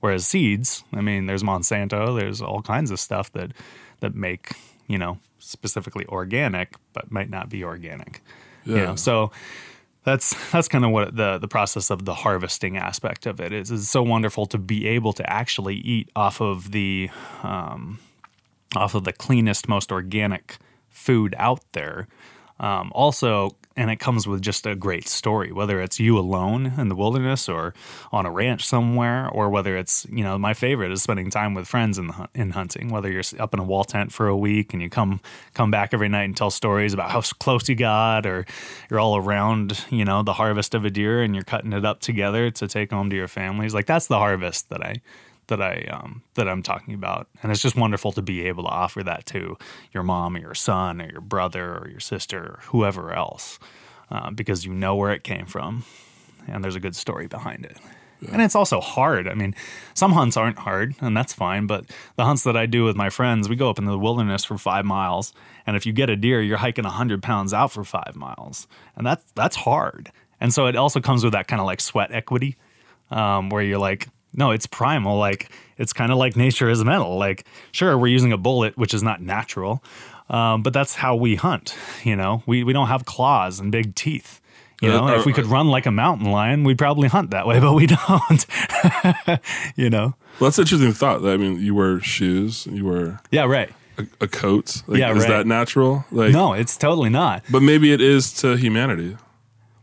Whereas 0.00 0.26
seeds, 0.26 0.84
I 0.94 1.00
mean, 1.00 1.26
there's 1.26 1.42
Monsanto, 1.42 2.18
there's 2.18 2.40
all 2.40 2.62
kinds 2.62 2.90
of 2.90 3.00
stuff 3.00 3.32
that 3.32 3.52
that 4.00 4.14
make 4.14 4.52
you 4.86 4.98
know 4.98 5.18
specifically 5.38 6.06
organic, 6.06 6.74
but 6.92 7.10
might 7.10 7.30
not 7.30 7.48
be 7.48 7.64
organic. 7.64 8.22
Yeah. 8.64 8.76
You 8.76 8.82
know, 8.82 8.96
so 8.96 9.32
that's 10.04 10.34
that's 10.52 10.68
kind 10.68 10.84
of 10.84 10.90
what 10.90 11.16
the 11.16 11.38
the 11.38 11.48
process 11.48 11.90
of 11.90 12.04
the 12.04 12.14
harvesting 12.14 12.76
aspect 12.76 13.26
of 13.26 13.40
it 13.40 13.52
is. 13.52 13.70
It's 13.70 13.88
so 13.88 14.02
wonderful 14.02 14.46
to 14.46 14.58
be 14.58 14.86
able 14.86 15.12
to 15.14 15.30
actually 15.30 15.76
eat 15.76 16.10
off 16.16 16.40
of 16.40 16.70
the 16.70 17.10
um, 17.42 17.98
off 18.76 18.94
of 18.94 19.04
the 19.04 19.12
cleanest, 19.12 19.68
most 19.68 19.90
organic 19.92 20.58
food 20.88 21.34
out 21.38 21.60
there. 21.72 22.06
Um, 22.58 22.92
also, 22.94 23.56
and 23.74 23.90
it 23.90 23.96
comes 23.96 24.26
with 24.26 24.42
just 24.42 24.66
a 24.66 24.74
great 24.74 25.08
story, 25.08 25.50
whether 25.50 25.80
it's 25.80 25.98
you 25.98 26.18
alone 26.18 26.74
in 26.76 26.90
the 26.90 26.94
wilderness 26.94 27.48
or 27.48 27.72
on 28.12 28.26
a 28.26 28.30
ranch 28.30 28.66
somewhere, 28.66 29.30
or 29.30 29.48
whether 29.48 29.78
it's, 29.78 30.06
you 30.10 30.22
know, 30.22 30.36
my 30.36 30.52
favorite 30.52 30.92
is 30.92 31.02
spending 31.02 31.30
time 31.30 31.54
with 31.54 31.66
friends 31.66 31.96
in, 31.96 32.08
the, 32.08 32.28
in 32.34 32.50
hunting, 32.50 32.90
whether 32.90 33.10
you're 33.10 33.22
up 33.38 33.54
in 33.54 33.60
a 33.60 33.64
wall 33.64 33.84
tent 33.84 34.12
for 34.12 34.28
a 34.28 34.36
week 34.36 34.74
and 34.74 34.82
you 34.82 34.90
come, 34.90 35.22
come 35.54 35.70
back 35.70 35.94
every 35.94 36.10
night 36.10 36.24
and 36.24 36.36
tell 36.36 36.50
stories 36.50 36.92
about 36.92 37.10
how 37.10 37.22
close 37.22 37.66
you 37.70 37.74
got, 37.74 38.26
or 38.26 38.44
you're 38.90 39.00
all 39.00 39.16
around, 39.16 39.86
you 39.88 40.04
know, 40.04 40.22
the 40.22 40.34
harvest 40.34 40.74
of 40.74 40.84
a 40.84 40.90
deer 40.90 41.22
and 41.22 41.34
you're 41.34 41.44
cutting 41.44 41.72
it 41.72 41.86
up 41.86 42.00
together 42.00 42.50
to 42.50 42.68
take 42.68 42.90
home 42.90 43.08
to 43.08 43.16
your 43.16 43.28
families. 43.28 43.72
Like 43.72 43.86
that's 43.86 44.08
the 44.08 44.18
harvest 44.18 44.68
that 44.68 44.82
I, 44.82 45.00
that 45.50 45.60
I 45.60 45.86
um, 45.90 46.22
that 46.34 46.48
I'm 46.48 46.62
talking 46.62 46.94
about, 46.94 47.28
and 47.42 47.52
it's 47.52 47.60
just 47.60 47.76
wonderful 47.76 48.12
to 48.12 48.22
be 48.22 48.46
able 48.46 48.64
to 48.64 48.70
offer 48.70 49.02
that 49.04 49.26
to 49.26 49.58
your 49.92 50.02
mom 50.02 50.36
or 50.36 50.40
your 50.40 50.54
son 50.54 51.02
or 51.02 51.10
your 51.10 51.20
brother 51.20 51.76
or 51.76 51.88
your 51.88 52.00
sister 52.00 52.38
or 52.38 52.60
whoever 52.68 53.12
else, 53.12 53.58
uh, 54.10 54.30
because 54.30 54.64
you 54.64 54.72
know 54.72 54.96
where 54.96 55.12
it 55.12 55.22
came 55.22 55.46
from, 55.46 55.84
and 56.48 56.64
there's 56.64 56.76
a 56.76 56.80
good 56.80 56.96
story 56.96 57.28
behind 57.28 57.66
it. 57.66 57.76
Yeah. 58.20 58.30
And 58.32 58.42
it's 58.42 58.54
also 58.54 58.80
hard. 58.80 59.28
I 59.28 59.34
mean, 59.34 59.54
some 59.94 60.12
hunts 60.12 60.36
aren't 60.36 60.58
hard, 60.58 60.94
and 61.00 61.16
that's 61.16 61.32
fine. 61.32 61.66
But 61.66 61.86
the 62.16 62.24
hunts 62.24 62.42
that 62.44 62.56
I 62.56 62.66
do 62.66 62.84
with 62.84 62.96
my 62.96 63.08
friends, 63.08 63.48
we 63.48 63.56
go 63.56 63.70
up 63.70 63.78
into 63.78 63.90
the 63.90 63.98
wilderness 63.98 64.44
for 64.44 64.58
five 64.58 64.84
miles, 64.84 65.32
and 65.66 65.76
if 65.76 65.86
you 65.86 65.92
get 65.92 66.10
a 66.10 66.16
deer, 66.16 66.42
you're 66.42 66.58
hiking 66.58 66.84
hundred 66.84 67.22
pounds 67.22 67.52
out 67.52 67.72
for 67.72 67.84
five 67.84 68.16
miles, 68.16 68.66
and 68.96 69.06
that's 69.06 69.24
that's 69.34 69.56
hard. 69.56 70.12
And 70.40 70.54
so 70.54 70.66
it 70.66 70.76
also 70.76 71.00
comes 71.00 71.22
with 71.22 71.34
that 71.34 71.48
kind 71.48 71.60
of 71.60 71.66
like 71.66 71.80
sweat 71.80 72.12
equity, 72.12 72.56
um, 73.10 73.50
where 73.50 73.62
you're 73.62 73.78
like, 73.78 74.08
no, 74.32 74.50
it's 74.50 74.66
primal. 74.66 75.18
Like 75.18 75.50
it's 75.78 75.92
kind 75.92 76.12
of 76.12 76.18
like 76.18 76.36
nature 76.36 76.68
is 76.68 76.84
metal. 76.84 77.18
Like 77.18 77.46
sure, 77.72 77.96
we're 77.98 78.08
using 78.08 78.32
a 78.32 78.38
bullet, 78.38 78.76
which 78.76 78.94
is 78.94 79.02
not 79.02 79.20
natural, 79.20 79.82
um, 80.28 80.62
but 80.62 80.72
that's 80.72 80.94
how 80.94 81.16
we 81.16 81.36
hunt. 81.36 81.76
You 82.04 82.16
know, 82.16 82.42
we 82.46 82.64
we 82.64 82.72
don't 82.72 82.88
have 82.88 83.04
claws 83.04 83.60
and 83.60 83.72
big 83.72 83.94
teeth. 83.94 84.40
You 84.80 84.88
know, 84.88 85.08
uh, 85.08 85.18
if 85.18 85.26
we 85.26 85.34
could 85.34 85.44
run 85.44 85.68
like 85.68 85.84
a 85.84 85.90
mountain 85.90 86.30
lion, 86.30 86.64
we'd 86.64 86.78
probably 86.78 87.08
hunt 87.08 87.32
that 87.32 87.46
way, 87.46 87.60
but 87.60 87.74
we 87.74 87.86
don't. 87.86 88.46
you 89.76 89.90
know. 89.90 90.14
Well, 90.38 90.48
that's 90.48 90.58
an 90.58 90.62
interesting 90.62 90.92
thought. 90.92 91.24
I 91.26 91.36
mean, 91.36 91.60
you 91.60 91.74
wear 91.74 92.00
shoes, 92.00 92.66
you 92.66 92.86
wear 92.86 93.20
yeah, 93.30 93.44
right, 93.44 93.70
a, 93.98 94.06
a 94.22 94.28
coat. 94.28 94.82
Like, 94.86 95.00
yeah, 95.00 95.12
is 95.12 95.24
right. 95.24 95.28
that 95.28 95.46
natural? 95.46 96.06
Like, 96.10 96.32
no, 96.32 96.54
it's 96.54 96.78
totally 96.78 97.10
not. 97.10 97.44
But 97.50 97.60
maybe 97.60 97.92
it 97.92 98.00
is 98.00 98.32
to 98.40 98.56
humanity. 98.56 99.18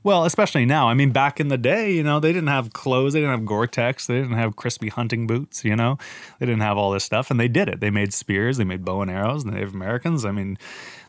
Well, 0.07 0.23
especially 0.23 0.65
now. 0.65 0.87
I 0.87 0.93
mean, 0.93 1.11
back 1.11 1.41
in 1.41 1.49
the 1.49 1.57
day, 1.57 1.91
you 1.91 2.01
know, 2.01 2.21
they 2.21 2.31
didn't 2.31 2.47
have 2.47 2.71
clothes, 2.71 3.11
they 3.11 3.19
didn't 3.19 3.31
have 3.31 3.45
Gore-Tex, 3.45 4.07
they 4.07 4.15
didn't 4.15 4.37
have 4.37 4.55
Crispi 4.55 4.89
hunting 4.89 5.27
boots, 5.27 5.65
you 5.65 5.75
know. 5.75 5.97
They 6.39 6.45
didn't 6.45 6.61
have 6.61 6.77
all 6.77 6.91
this 6.91 7.03
stuff 7.03 7.29
and 7.29 7.37
they 7.37 7.49
did 7.49 7.67
it. 7.67 7.81
They 7.81 7.89
made 7.89 8.13
spears, 8.13 8.55
they 8.55 8.63
made 8.63 8.85
bow 8.85 9.01
and 9.01 9.11
arrows, 9.11 9.43
Native 9.43 9.73
Americans, 9.73 10.23
I 10.23 10.31
mean, 10.31 10.57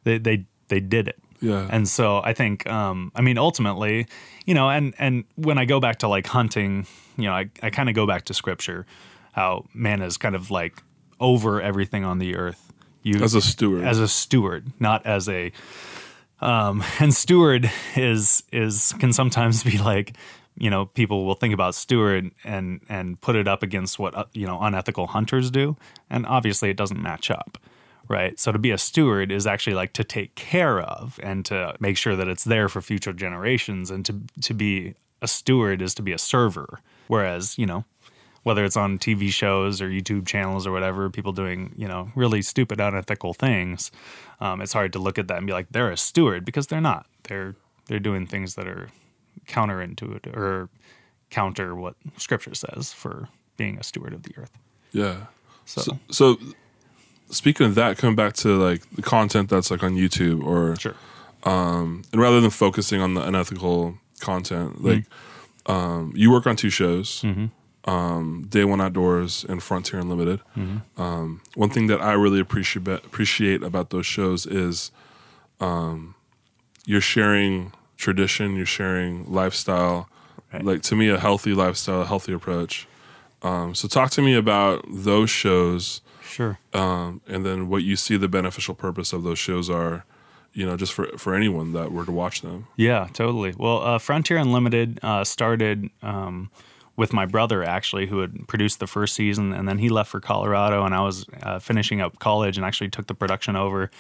they 0.03 0.19
they 0.19 0.47
they 0.67 0.81
did 0.81 1.07
it. 1.07 1.21
Yeah. 1.41 1.69
And 1.71 1.87
so 1.89 2.21
I 2.25 2.33
think 2.33 2.69
um 2.69 3.13
I 3.15 3.23
mean 3.23 3.39
ultimately, 3.39 4.09
you 4.47 4.55
know, 4.55 4.69
and 4.69 4.93
and 4.99 5.23
when 5.37 5.59
I 5.59 5.65
go 5.65 5.79
back 5.79 6.01
to 6.01 6.09
like 6.09 6.27
hunting, 6.27 6.85
you 7.17 7.27
know, 7.27 7.35
I 7.35 7.51
I 7.63 7.71
kind 7.71 7.89
of 7.89 7.95
go 7.95 8.05
back 8.05 8.25
to 8.25 8.35
scripture 8.35 8.85
how 9.31 9.67
man 9.73 10.03
is 10.03 10.17
kind 10.17 10.35
of 10.35 10.51
like 10.51 10.83
over 11.21 11.63
everything 11.63 12.05
on 12.05 12.19
the 12.19 12.35
earth. 12.35 12.73
You 13.05 13.23
as 13.23 13.37
a 13.37 13.41
steward. 13.41 13.85
As 13.85 14.01
a 14.01 14.09
steward, 14.09 14.73
not 14.81 15.07
as 15.07 15.29
a 15.29 15.53
um, 16.41 16.83
and 17.01 17.15
steward 17.15 17.71
is 17.97 18.43
is 18.53 18.95
can 18.99 19.13
sometimes 19.13 19.63
be 19.63 19.79
like, 19.79 20.17
you 20.57 20.71
know, 20.71 20.87
people 20.87 21.25
will 21.25 21.35
think 21.35 21.55
about 21.55 21.75
steward 21.75 22.31
and 22.45 22.81
and 22.89 23.21
put 23.21 23.37
it 23.37 23.49
up 23.49 23.63
against 23.63 23.99
what 23.99 24.15
uh, 24.15 24.25
you 24.33 24.47
know 24.47 24.59
unethical 24.61 25.09
hunters 25.09 25.51
do, 25.51 25.77
and 26.11 26.27
obviously 26.27 26.71
it 26.71 26.77
doesn't 26.77 27.03
match 27.03 27.31
up, 27.31 27.59
right? 28.09 28.39
So 28.39 28.53
to 28.53 28.59
be 28.59 28.71
a 28.71 28.79
steward 28.79 29.31
is 29.33 29.47
actually 29.47 29.75
like 29.75 29.93
to 29.95 30.05
take 30.05 30.35
care 30.35 30.81
of 30.81 31.19
and 31.23 31.45
to 31.47 31.75
make 31.81 31.97
sure 31.97 32.17
that 32.17 32.29
it's 32.29 32.45
there 32.45 32.69
for 32.69 32.81
future 32.81 33.13
generations, 33.13 33.91
and 33.91 34.05
to 34.07 34.21
to 34.43 34.55
be 34.55 34.95
a 35.21 35.29
steward 35.29 35.83
is 35.83 35.95
to 35.95 36.03
be 36.03 36.13
a 36.13 36.19
server. 36.19 36.81
Whereas 37.09 37.57
you 37.57 37.67
know 37.67 37.85
whether 38.49 38.65
it's 38.65 38.79
on 38.79 38.99
TV 38.99 39.29
shows 39.29 39.83
or 39.83 39.91
YouTube 39.91 40.27
channels 40.27 40.67
or 40.67 40.73
whatever, 40.73 41.11
people 41.11 41.33
doing 41.33 41.75
you 41.77 41.87
know 41.87 42.11
really 42.15 42.41
stupid, 42.41 42.81
unethical 42.81 43.35
things. 43.35 43.93
Um, 44.41 44.63
it's 44.63 44.73
hard 44.73 44.95
to 44.95 44.99
look 44.99 45.19
at 45.19 45.29
that 45.29 45.37
and 45.37 45.47
be 45.47 45.53
like 45.53 45.67
they're 45.71 45.91
a 45.91 45.99
steward 45.99 46.47
because 46.47 46.69
they're 46.69 46.81
not. 46.81 47.07
They're 47.25 47.57
they're 47.89 48.01
doing 48.01 48.27
things 48.27 48.55
that 48.55 48.67
are 48.67 48.89
counterintuitive 49.47 50.35
or 50.35 50.71
counter 51.29 51.75
what 51.75 51.95
Scripture 52.17 52.55
says 52.55 52.91
for 52.91 53.29
being 53.59 53.77
a 53.79 53.83
steward 53.83 54.15
of 54.15 54.23
the 54.23 54.33
earth. 54.39 54.53
Yeah. 54.93 55.27
So, 55.67 55.83
So, 55.83 55.99
so 56.11 56.37
speaking 57.29 57.67
of 57.67 57.75
that, 57.75 57.99
coming 57.99 58.17
back 58.17 58.33
to 58.35 58.57
like 58.57 58.89
the 58.93 59.03
content 59.03 59.51
that's 59.51 59.71
like 59.71 59.83
on 59.83 59.95
YouTube 59.95 60.43
or 60.43 60.75
sure, 60.77 60.95
and 61.45 62.07
rather 62.15 62.41
than 62.41 62.49
focusing 62.49 63.03
on 63.03 63.13
the 63.13 63.21
unethical 63.21 63.99
content, 64.21 64.83
like 64.83 65.05
um, 65.67 66.15
you 66.17 66.31
work 66.31 66.47
on 66.47 66.57
two 66.57 66.71
shows, 66.71 67.23
um, 67.89 68.47
Day 68.49 68.65
One 68.65 68.81
Outdoors 68.81 69.45
and 69.49 69.63
Frontier 69.63 69.99
Unlimited. 70.01 70.41
Um, 70.97 71.41
one 71.55 71.71
thing 71.71 71.87
that 71.89 72.01
I 72.01 72.13
really 72.13 72.41
appreciate 72.41 72.87
appreciate 72.87 73.63
about 73.63 73.91
those 73.91 74.07
shows 74.07 74.47
is 74.47 74.91
um, 75.61 76.15
you're 76.85 77.01
sharing 77.01 77.73
tradition, 77.97 78.57
you're 78.57 78.67
sharing 78.67 79.13
lifestyle, 79.33 80.09
Right. 80.53 80.65
like 80.65 80.83
to 80.83 80.97
me 80.97 81.09
a 81.11 81.19
healthy 81.19 81.53
lifestyle, 81.53 82.01
a 82.03 82.07
healthy 82.07 82.33
approach. 82.33 82.87
Um, 83.43 83.75
so 83.75 83.87
talk 83.87 84.11
to 84.13 84.23
me 84.23 84.35
about 84.35 84.83
those 84.89 85.29
shows 85.31 86.01
sure. 86.23 86.59
um, 86.73 87.21
and 87.29 87.45
then 87.45 87.69
what 87.69 87.83
you 87.83 87.97
see 87.97 88.17
the 88.17 88.29
beneficial 88.29 88.75
purpose 88.75 89.13
of 89.13 89.23
those 89.25 89.39
shows 89.39 89.69
are, 89.69 90.05
you 90.55 90.65
know, 90.65 90.77
just 90.77 90.93
for 90.95 91.07
for 91.19 91.35
anyone 91.35 91.73
that 91.75 91.93
were 91.93 92.05
to 92.07 92.13
watch 92.13 92.41
them. 92.41 92.67
Yeah, 92.77 93.09
totally. 93.13 93.53
Well, 93.59 93.83
uh, 93.83 93.99
Frontier 93.99 94.39
Unlimited 94.39 94.99
uh, 95.03 95.23
started 95.25 95.91
um, 96.03 96.51
with 96.99 97.13
my 97.13 97.25
brother 97.25 97.63
actually, 97.63 98.07
who 98.07 98.19
had 98.19 98.49
produced 98.49 98.81
the 98.81 98.87
first 98.87 99.15
season, 99.15 99.53
and 99.53 99.69
then 99.69 99.79
he 99.79 99.89
left 99.89 100.11
for 100.11 100.21
Colorado, 100.21 100.85
and 100.85 100.95
I 100.95 101.01
was 101.01 101.25
uh, 101.43 101.61
finishing 101.61 102.03
up 102.03 102.19
college 102.19 102.59
and 102.59 102.67
actually 102.67 102.91
took 102.91 103.07
the 103.07 103.15
production 103.15 103.57
over. 103.57 103.91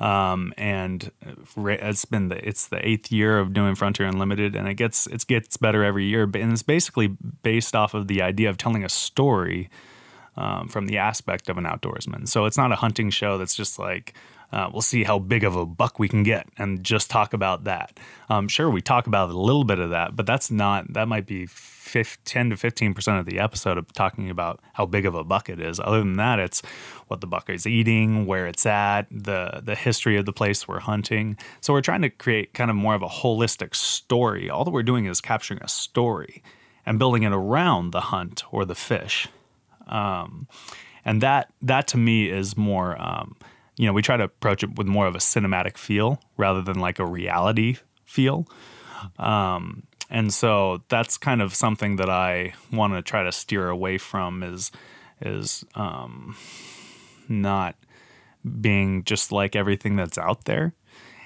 Um, 0.00 0.52
and 0.56 1.12
it's 1.56 2.04
been 2.04 2.28
the 2.28 2.48
it's 2.48 2.66
the 2.66 2.86
eighth 2.86 3.12
year 3.12 3.38
of 3.38 3.52
doing 3.52 3.76
Frontier 3.76 4.08
Unlimited, 4.08 4.56
and 4.56 4.66
it 4.66 4.74
gets 4.74 5.06
it 5.06 5.24
gets 5.28 5.56
better 5.56 5.84
every 5.84 6.04
year. 6.06 6.24
And 6.24 6.52
it's 6.52 6.64
basically 6.64 7.06
based 7.42 7.76
off 7.76 7.94
of 7.94 8.08
the 8.08 8.20
idea 8.20 8.50
of 8.50 8.56
telling 8.56 8.84
a 8.84 8.88
story 8.88 9.70
um, 10.36 10.68
from 10.68 10.86
the 10.86 10.98
aspect 10.98 11.48
of 11.48 11.58
an 11.58 11.64
outdoorsman. 11.64 12.26
So 12.26 12.46
it's 12.46 12.56
not 12.56 12.72
a 12.72 12.76
hunting 12.76 13.10
show 13.10 13.38
that's 13.38 13.54
just 13.54 13.78
like, 13.78 14.14
uh, 14.52 14.68
we'll 14.72 14.82
see 14.82 15.04
how 15.04 15.20
big 15.20 15.44
of 15.44 15.54
a 15.56 15.64
buck 15.64 15.98
we 15.98 16.08
can 16.08 16.24
get 16.24 16.48
and 16.58 16.82
just 16.82 17.10
talk 17.10 17.32
about 17.32 17.64
that. 17.64 18.00
Um, 18.28 18.48
sure, 18.48 18.68
we 18.68 18.80
talk 18.80 19.06
about 19.06 19.30
a 19.30 19.38
little 19.38 19.64
bit 19.64 19.78
of 19.78 19.90
that, 19.90 20.16
but 20.16 20.26
that's 20.26 20.50
not, 20.50 20.92
that 20.94 21.06
might 21.06 21.26
be 21.26 21.46
fif- 21.92 22.18
10 22.24 22.50
to 22.50 22.56
15% 22.56 23.20
of 23.20 23.26
the 23.26 23.38
episode 23.38 23.76
of 23.78 23.92
talking 23.92 24.30
about 24.30 24.60
how 24.72 24.86
big 24.86 25.04
of 25.06 25.14
a 25.14 25.22
bucket 25.24 25.60
is. 25.60 25.78
Other 25.78 25.98
than 25.98 26.16
that, 26.16 26.38
it's 26.38 26.62
what 27.08 27.20
the 27.20 27.26
buck 27.26 27.50
is 27.50 27.66
eating, 27.66 28.26
where 28.26 28.46
it's 28.46 28.64
at, 28.64 29.02
the, 29.10 29.60
the 29.62 29.74
history 29.74 30.16
of 30.16 30.24
the 30.24 30.32
place 30.32 30.66
we're 30.66 30.80
hunting. 30.80 31.36
So 31.60 31.72
we're 31.72 31.82
trying 31.82 32.02
to 32.02 32.10
create 32.10 32.54
kind 32.54 32.70
of 32.70 32.76
more 32.76 32.94
of 32.94 33.02
a 33.02 33.08
holistic 33.08 33.74
story. 33.74 34.48
All 34.48 34.64
that 34.64 34.70
we're 34.70 34.82
doing 34.82 35.04
is 35.06 35.20
capturing 35.20 35.60
a 35.62 35.68
story 35.68 36.42
and 36.86 36.98
building 36.98 37.22
it 37.22 37.32
around 37.32 37.92
the 37.92 38.00
hunt 38.00 38.42
or 38.50 38.64
the 38.64 38.74
fish 38.74 39.28
Um, 39.86 40.48
and 41.04 41.20
that 41.20 41.52
that 41.60 41.86
to 41.88 41.96
me 41.98 42.28
is 42.30 42.56
more 42.56 43.00
um, 43.00 43.36
you 43.76 43.86
know 43.86 43.92
we 43.92 44.02
try 44.02 44.16
to 44.16 44.24
approach 44.24 44.62
it 44.62 44.76
with 44.76 44.86
more 44.86 45.06
of 45.06 45.14
a 45.14 45.18
cinematic 45.18 45.76
feel 45.76 46.20
rather 46.36 46.62
than 46.62 46.78
like 46.78 46.98
a 46.98 47.06
reality 47.06 47.76
feel 48.04 48.46
um, 49.18 49.82
and 50.12 50.32
so 50.32 50.80
that's 50.88 51.18
kind 51.18 51.42
of 51.42 51.52
something 51.52 51.96
that 51.96 52.08
i 52.08 52.54
want 52.70 52.92
to 52.92 53.02
try 53.02 53.24
to 53.24 53.32
steer 53.32 53.68
away 53.68 53.98
from 53.98 54.44
is 54.44 54.70
is 55.20 55.64
um, 55.74 56.36
not 57.28 57.76
being 58.60 59.04
just 59.04 59.32
like 59.32 59.56
everything 59.56 59.96
that's 59.96 60.18
out 60.18 60.44
there 60.44 60.74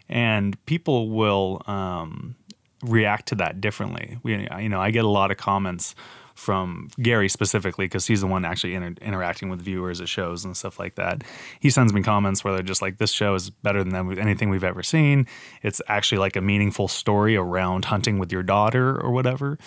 and 0.08 0.62
people 0.66 1.10
will 1.10 1.62
um, 1.66 2.36
react 2.82 3.28
to 3.28 3.34
that 3.36 3.60
differently. 3.60 4.18
We, 4.22 4.48
you 4.58 4.68
know, 4.68 4.80
I 4.80 4.90
get 4.90 5.04
a 5.04 5.08
lot 5.08 5.30
of 5.30 5.36
comments 5.36 5.94
from 6.36 6.88
Gary 7.02 7.28
specifically 7.28 7.86
because 7.86 8.06
he's 8.06 8.20
the 8.20 8.26
one 8.26 8.44
actually 8.44 8.74
inter- 8.74 8.94
interacting 9.02 9.48
with 9.48 9.60
viewers 9.60 10.00
at 10.00 10.08
shows 10.08 10.44
and 10.44 10.56
stuff 10.56 10.78
like 10.78 10.94
that. 10.94 11.24
He 11.58 11.70
sends 11.70 11.92
me 11.92 12.02
comments 12.02 12.44
where 12.44 12.54
they're 12.54 12.62
just 12.62 12.82
like, 12.82 12.98
"This 12.98 13.10
show 13.10 13.34
is 13.34 13.50
better 13.50 13.82
than 13.82 14.18
anything 14.18 14.50
we've 14.50 14.62
ever 14.62 14.82
seen. 14.82 15.26
It's 15.62 15.82
actually 15.88 16.18
like 16.18 16.36
a 16.36 16.40
meaningful 16.40 16.88
story 16.88 17.36
around 17.36 17.86
hunting 17.86 18.18
with 18.18 18.30
your 18.30 18.42
daughter 18.42 19.00
or 19.00 19.10
whatever." 19.10 19.58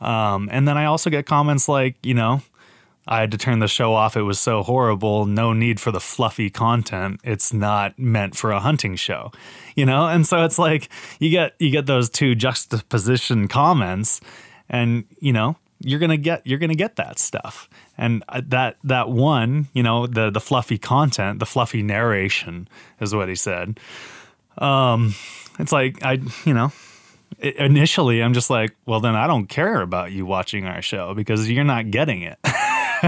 Um, 0.00 0.48
and 0.50 0.66
then 0.66 0.76
I 0.76 0.86
also 0.86 1.10
get 1.10 1.26
comments 1.26 1.68
like, 1.68 1.96
you 2.04 2.14
know, 2.14 2.42
I 3.06 3.20
had 3.20 3.30
to 3.32 3.38
turn 3.38 3.58
the 3.58 3.68
show 3.68 3.94
off. 3.94 4.16
It 4.16 4.22
was 4.22 4.38
so 4.38 4.62
horrible. 4.62 5.26
No 5.26 5.52
need 5.52 5.80
for 5.80 5.90
the 5.90 6.00
fluffy 6.00 6.50
content. 6.50 7.20
It's 7.24 7.52
not 7.52 7.98
meant 7.98 8.36
for 8.36 8.52
a 8.52 8.60
hunting 8.60 8.94
show, 8.94 9.32
you 9.74 9.84
know. 9.84 10.06
And 10.06 10.26
so 10.26 10.44
it's 10.44 10.58
like 10.58 10.88
you 11.18 11.30
get 11.30 11.54
you 11.58 11.70
get 11.70 11.86
those 11.86 12.08
two 12.08 12.34
juxtaposition 12.34 13.48
comments, 13.48 14.20
and 14.68 15.04
you 15.18 15.32
know 15.32 15.56
you're 15.84 15.98
gonna 15.98 16.16
get 16.16 16.46
you're 16.46 16.58
gonna 16.58 16.74
get 16.74 16.96
that 16.96 17.18
stuff. 17.18 17.68
And 17.98 18.24
uh, 18.28 18.42
that 18.48 18.76
that 18.84 19.10
one, 19.10 19.68
you 19.72 19.82
know, 19.82 20.06
the 20.06 20.30
the 20.30 20.40
fluffy 20.40 20.78
content, 20.78 21.38
the 21.38 21.46
fluffy 21.46 21.82
narration 21.82 22.68
is 23.00 23.14
what 23.14 23.28
he 23.28 23.34
said. 23.34 23.78
Um, 24.58 25.14
it's 25.58 25.72
like 25.72 26.04
I, 26.04 26.20
you 26.44 26.54
know, 26.54 26.72
initially 27.40 28.22
I'm 28.22 28.34
just 28.34 28.50
like, 28.50 28.74
well, 28.86 29.00
then 29.00 29.14
I 29.14 29.26
don't 29.26 29.46
care 29.46 29.80
about 29.80 30.12
you 30.12 30.26
watching 30.26 30.66
our 30.66 30.82
show 30.82 31.14
because 31.14 31.50
you're 31.50 31.64
not 31.64 31.90
getting 31.90 32.22
it. 32.22 32.38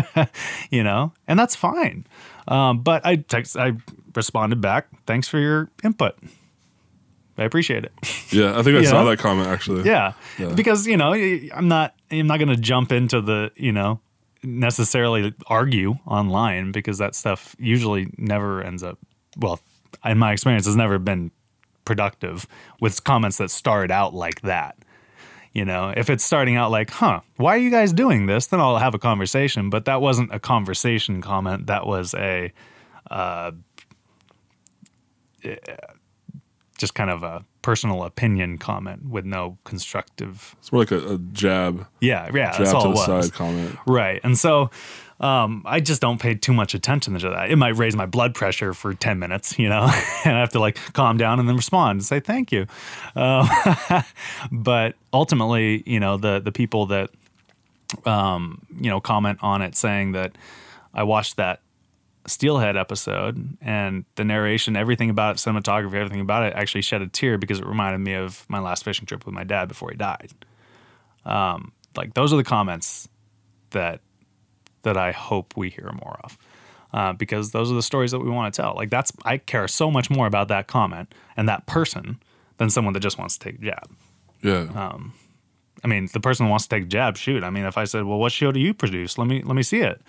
you 0.71 0.83
know, 0.83 1.13
and 1.27 1.39
that's 1.39 1.55
fine. 1.55 2.07
Um, 2.49 2.81
but 2.81 3.05
I 3.07 3.17
text, 3.17 3.57
I 3.57 3.73
responded 4.15 4.61
back. 4.61 4.89
Thanks 5.07 5.29
for 5.29 5.39
your 5.39 5.71
input. 5.83 6.17
I 7.37 7.45
appreciate 7.45 7.85
it. 7.85 7.93
Yeah, 8.31 8.59
I 8.59 8.63
think 8.63 8.77
I 8.77 8.85
saw 8.85 9.03
know? 9.03 9.11
that 9.11 9.19
comment 9.19 9.49
actually. 9.49 9.85
yeah. 9.85 10.15
Yeah. 10.39 10.53
because 10.55 10.87
you 10.87 10.97
know, 10.97 11.13
I'm 11.13 11.69
not, 11.69 11.95
I'm 12.11 12.27
not 12.27 12.39
going 12.39 12.49
to 12.49 12.57
jump 12.57 12.91
into 12.91 13.21
the, 13.21 13.51
you 13.55 13.73
know, 13.73 14.01
necessarily 14.43 15.35
argue 15.47 15.95
online 16.07 16.73
because 16.73 16.99
that 16.99 17.15
stuff 17.15 17.55
usually 17.59 18.09
never 18.19 18.63
ends 18.63 18.83
up. 18.83 18.99
Well, 19.37 19.61
in 20.05 20.19
my 20.19 20.33
experience, 20.33 20.67
has 20.67 20.77
never 20.77 20.99
been 20.99 21.31
productive 21.85 22.47
with 22.81 23.05
comments 23.05 23.39
that 23.39 23.51
start 23.51 23.91
out 23.91 24.15
like 24.15 24.41
that. 24.43 24.77
You 25.53 25.65
know, 25.65 25.95
if 25.97 26.11
it's 26.11 26.25
starting 26.25 26.57
out 26.57 26.73
like, 26.73 26.91
huh, 26.91 27.21
why 27.37 27.55
are 27.55 27.59
you 27.59 27.71
guys 27.71 27.93
doing 27.93 28.27
this? 28.27 28.47
Then 28.49 28.61
I'll 28.61 28.79
have 28.79 28.95
a 28.95 28.99
conversation. 28.99 29.71
But 29.71 29.85
that 29.85 30.01
wasn't 30.01 30.35
a 30.35 30.41
conversation 30.41 31.23
comment. 31.23 31.69
That 31.69 31.87
was 31.87 32.13
a 32.15 32.53
uh, 33.09 33.53
just 36.79 36.95
kind 36.95 37.11
of 37.11 37.23
a 37.23 37.45
personal 37.63 38.03
opinion 38.05 38.59
comment 38.59 39.07
with 39.09 39.25
no 39.25 39.57
constructive. 39.65 40.55
It's 40.59 40.73
more 40.73 40.83
like 40.83 40.91
a, 40.91 41.15
a 41.15 41.19
jab, 41.19 41.87
Yeah, 42.01 42.29
yeah, 42.35 42.51
jab 42.51 42.59
that's 42.59 42.71
to 42.73 42.77
all 42.77 42.83
the 42.85 42.89
it 42.91 42.93
was. 42.95 43.27
side 43.27 43.33
comment. 43.33 43.79
Right. 43.87 44.21
And 44.25 44.37
so 44.37 44.71
um, 45.21 45.63
I 45.65 45.81
just 45.81 46.01
don't 46.03 46.21
pay 46.21 46.35
too 46.35 46.53
much 46.53 46.75
attention 46.75 47.17
to 47.19 47.31
that. 47.31 47.51
It 47.51 47.57
might 47.57 47.77
raise 47.77 47.95
my 47.95 48.07
blood 48.07 48.35
pressure 48.35 48.75
for 48.75 48.93
10 48.93 49.19
minutes, 49.19 49.59
you 49.59 49.69
know, 49.69 49.83
and 50.25 50.37
I 50.37 50.41
have 50.41 50.51
to 50.51 50.59
like 50.61 50.77
calm 50.93 51.17
down 51.17 51.39
and 51.41 51.49
then 51.49 51.57
respond 51.57 51.99
and 51.99 52.05
say 52.05 52.21
thank 52.21 52.51
you. 52.53 52.67
Um, 53.15 53.49
but 54.53 54.97
ultimately, 55.13 55.83
you 55.87 56.01
know, 56.01 56.17
the, 56.17 56.41
the 56.41 56.53
people 56.53 56.87
that, 56.87 57.11
um, 58.05 58.61
you 58.81 58.91
know, 58.91 59.01
comment 59.01 59.39
on 59.43 59.63
it 59.63 59.77
saying 59.77 60.13
that 60.13 60.37
I 60.93 61.05
watched 61.05 61.37
that 61.37 61.61
Steelhead 62.27 62.77
episode 62.77 63.59
and 63.61 64.05
the 64.15 64.25
narration, 64.25 64.77
everything 64.77 65.11
about 65.11 65.37
it, 65.37 65.39
cinematography, 65.39 65.95
everything 65.95 66.21
about 66.21 66.45
it 66.45 66.55
actually 66.55 66.83
shed 66.83 67.03
a 67.03 67.07
tear 67.07 67.39
because 67.39 67.61
it 67.61 67.67
reminded 67.67 67.99
me 67.99 68.15
of 68.15 68.47
my 68.49 68.59
last 68.59 68.85
fishing 68.85 69.07
trip 69.07 69.27
with 69.27 69.35
my 69.35 69.45
dad 69.45 69.69
before 69.69 69.91
he 69.91 69.97
died. 69.97 70.33
Um, 71.25 71.73
like 71.97 72.15
those 72.15 72.33
are 72.33 72.37
the 72.37 72.45
comments 72.45 73.09
that 73.71 74.01
that 74.83 74.97
I 74.97 75.13
hope 75.13 75.57
we 75.57 75.71
hear 75.71 75.91
more 75.93 76.19
of. 76.25 76.39
Uh, 76.93 77.13
because 77.13 77.51
those 77.51 77.73
are 77.73 77.75
the 77.75 77.83
stories 77.83 78.13
that 78.13 78.21
we 78.21 78.31
want 78.31 78.55
to 78.55 78.63
tell. 78.63 78.75
Like 78.77 78.91
that's 78.91 79.13
I 79.25 79.39
care 79.39 79.67
so 79.67 79.91
much 79.91 80.11
more 80.11 80.27
about 80.27 80.49
that 80.49 80.67
comment 80.69 81.13
and 81.37 81.49
that 81.49 81.67
person 81.67 82.21
than 82.59 82.71
someone 82.71 82.95
that 82.95 83.01
just 83.01 83.19
wants 83.19 83.37
to 83.37 83.45
take 83.45 83.61
a 83.61 83.65
jab. 83.65 83.91
Yeah. 84.43 84.69
Uh, 84.75 84.99
I 85.83 85.87
mean, 85.87 86.09
the 86.13 86.21
person 86.21 86.47
who 86.47 86.51
wants 86.51 86.67
to 86.67 86.77
take 86.77 86.85
a 86.85 86.87
jab, 86.87 87.17
shoot. 87.17 87.43
I 87.43 87.51
mean, 87.51 87.65
if 87.65 87.77
I 87.77 87.85
said, 87.85 88.05
"Well, 88.05 88.19
what 88.19 88.33
show 88.33 88.53
do 88.53 88.61
you 88.61 88.73
produce? 88.73 89.19
Let 89.19 89.27
me 89.27 89.43
let 89.43 89.57
me 89.57 89.63
see 89.63 89.81
it," 89.81 90.01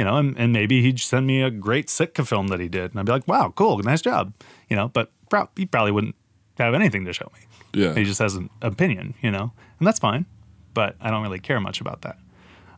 you 0.00 0.04
know, 0.04 0.16
and, 0.16 0.34
and 0.38 0.50
maybe 0.50 0.80
he'd 0.80 0.98
send 0.98 1.26
me 1.26 1.42
a 1.42 1.50
great 1.50 1.90
Sitka 1.90 2.24
film 2.24 2.48
that 2.48 2.58
he 2.58 2.70
did, 2.70 2.92
and 2.92 3.00
I'd 3.00 3.04
be 3.04 3.12
like, 3.12 3.28
"Wow, 3.28 3.52
cool, 3.54 3.76
nice 3.80 4.00
job," 4.00 4.32
you 4.70 4.74
know. 4.74 4.88
But 4.88 5.12
pro- 5.28 5.50
he 5.54 5.66
probably 5.66 5.92
wouldn't 5.92 6.14
have 6.56 6.72
anything 6.72 7.04
to 7.04 7.12
show 7.12 7.30
me. 7.34 7.40
yeah. 7.74 7.94
He 7.94 8.04
just 8.04 8.18
has 8.18 8.34
an 8.34 8.48
opinion, 8.62 9.12
you 9.20 9.30
know, 9.30 9.52
and 9.78 9.86
that's 9.86 9.98
fine. 9.98 10.24
But 10.72 10.96
I 11.02 11.10
don't 11.10 11.22
really 11.22 11.38
care 11.38 11.60
much 11.60 11.82
about 11.82 12.00
that. 12.00 12.16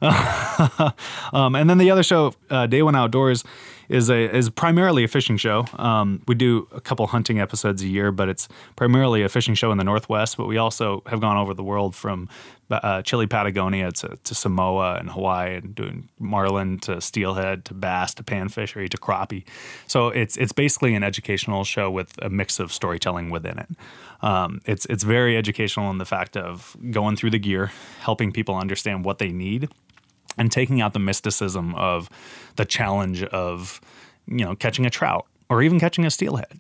um, 1.32 1.54
and 1.54 1.70
then 1.70 1.78
the 1.78 1.92
other 1.92 2.02
show, 2.02 2.35
uh, 2.50 2.66
Day 2.66 2.82
One 2.82 2.96
Outdoors, 2.96 3.44
is 3.92 4.09
a 4.09 4.35
is 4.35 4.48
primarily 4.48 5.05
a 5.05 5.09
fishing 5.09 5.37
show. 5.37 5.66
Um, 5.76 6.22
we 6.26 6.35
do 6.35 6.66
a 6.72 6.81
couple 6.81 7.07
hunting 7.07 7.38
episodes 7.38 7.83
a 7.83 7.87
year, 7.87 8.11
but 8.11 8.28
it's 8.28 8.48
primarily 8.74 9.22
a 9.22 9.28
fishing 9.28 9.55
show 9.55 9.70
in 9.70 9.78
the 9.78 9.85
Northwest. 9.85 10.37
But 10.37 10.46
we 10.46 10.57
also 10.57 11.02
have 11.07 11.20
gone 11.20 11.37
over 11.37 11.52
the 11.52 11.62
world 11.62 11.94
from 11.94 12.28
uh, 12.70 13.02
Chile, 13.02 13.26
Patagonia 13.26 13.92
to, 13.92 14.18
to 14.24 14.35
Samoa 14.35 14.94
and 14.94 15.11
Hawaii, 15.11 15.57
and 15.57 15.74
doing 15.74 16.09
marlin 16.18 16.78
to 16.81 17.00
steelhead 17.02 17.66
to 17.66 17.74
bass 17.74 18.14
to 18.14 18.22
panfishery 18.22 18.88
to 18.88 18.96
crappie. 18.96 19.44
So 19.87 20.09
it's 20.09 20.38
it's 20.38 20.52
basically 20.52 20.94
an 20.94 21.05
educational 21.05 21.64
show 21.64 21.90
with 21.90 22.14
a 22.22 22.31
mix 22.31 22.59
of 22.59 22.72
storytelling 22.72 23.28
within 23.28 23.59
it. 23.59 23.68
Um, 24.22 24.62
it's 24.64 24.87
it's 24.87 25.05
very 25.05 25.37
educational 25.37 25.90
in 25.90 25.98
the 25.98 26.07
fact 26.07 26.37
of 26.37 26.76
going 26.90 27.16
through 27.16 27.31
the 27.31 27.38
gear, 27.38 27.72
helping 28.00 28.33
people 28.33 28.55
understand 28.57 29.05
what 29.05 29.18
they 29.18 29.33
need, 29.33 29.68
and 30.38 30.51
taking 30.51 30.81
out 30.81 30.92
the 30.92 30.99
mysticism 30.99 31.75
of 31.75 32.09
the 32.57 32.64
challenge 32.64 33.23
of 33.25 33.81
you 34.27 34.45
know 34.45 34.55
catching 34.55 34.87
a 34.87 34.90
trout 34.90 35.27
or 35.49 35.62
even 35.62 35.79
catching 35.79 36.05
a 36.05 36.11
steelhead. 36.11 36.59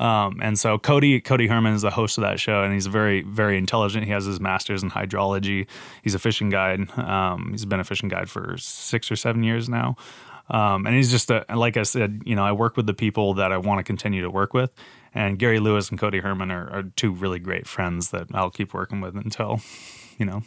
Um, 0.00 0.38
and 0.40 0.56
so 0.56 0.78
Cody 0.78 1.20
Cody 1.20 1.48
Herman 1.48 1.74
is 1.74 1.82
the 1.82 1.90
host 1.90 2.18
of 2.18 2.22
that 2.22 2.38
show, 2.38 2.62
and 2.62 2.72
he's 2.72 2.86
very 2.86 3.22
very 3.22 3.58
intelligent. 3.58 4.04
He 4.04 4.12
has 4.12 4.24
his 4.24 4.40
master's 4.40 4.82
in 4.82 4.90
hydrology. 4.90 5.66
He's 6.02 6.14
a 6.14 6.18
fishing 6.18 6.50
guide. 6.50 6.90
Um, 6.98 7.48
he's 7.50 7.64
been 7.64 7.80
a 7.80 7.84
fishing 7.84 8.08
guide 8.08 8.30
for 8.30 8.56
six 8.58 9.10
or 9.10 9.16
seven 9.16 9.42
years 9.42 9.68
now. 9.68 9.96
Um, 10.50 10.86
and 10.86 10.96
he's 10.96 11.10
just 11.10 11.30
a, 11.30 11.44
like 11.54 11.76
I 11.76 11.82
said, 11.82 12.22
you 12.24 12.34
know, 12.34 12.44
I 12.44 12.52
work 12.52 12.76
with 12.76 12.86
the 12.86 12.94
people 12.94 13.34
that 13.34 13.52
I 13.52 13.58
want 13.58 13.80
to 13.80 13.84
continue 13.84 14.22
to 14.22 14.30
work 14.30 14.54
with. 14.54 14.70
And 15.14 15.38
Gary 15.38 15.58
Lewis 15.58 15.90
and 15.90 15.98
Cody 15.98 16.20
Herman 16.20 16.50
are, 16.50 16.70
are 16.70 16.82
two 16.96 17.12
really 17.12 17.38
great 17.38 17.66
friends 17.66 18.10
that 18.10 18.28
I'll 18.32 18.50
keep 18.50 18.72
working 18.72 19.00
with 19.00 19.16
until, 19.16 19.60
you 20.18 20.24
know, 20.24 20.42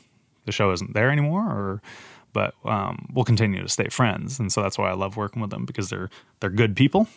the 0.45 0.51
show 0.51 0.71
isn't 0.71 0.93
there 0.93 1.11
anymore 1.11 1.43
or 1.43 1.81
but 2.33 2.53
um, 2.65 3.07
we'll 3.13 3.25
continue 3.25 3.61
to 3.61 3.69
stay 3.69 3.87
friends. 3.89 4.39
And 4.39 4.51
so 4.51 4.61
that's 4.61 4.77
why 4.77 4.89
I 4.89 4.93
love 4.93 5.17
working 5.17 5.41
with 5.41 5.51
them 5.51 5.65
because 5.65 5.89
they're 5.89 6.09
they're 6.39 6.49
good 6.49 6.75
people 6.75 7.07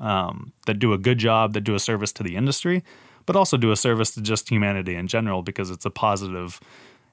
um, 0.00 0.52
that 0.66 0.78
do 0.78 0.92
a 0.92 0.98
good 0.98 1.18
job, 1.18 1.52
that 1.54 1.62
do 1.62 1.74
a 1.74 1.80
service 1.80 2.12
to 2.12 2.22
the 2.22 2.36
industry, 2.36 2.82
but 3.26 3.36
also 3.36 3.56
do 3.56 3.70
a 3.70 3.76
service 3.76 4.12
to 4.12 4.20
just 4.20 4.48
humanity 4.48 4.94
in 4.94 5.06
general 5.06 5.42
because 5.42 5.70
it's 5.70 5.84
a 5.84 5.90
positive, 5.90 6.60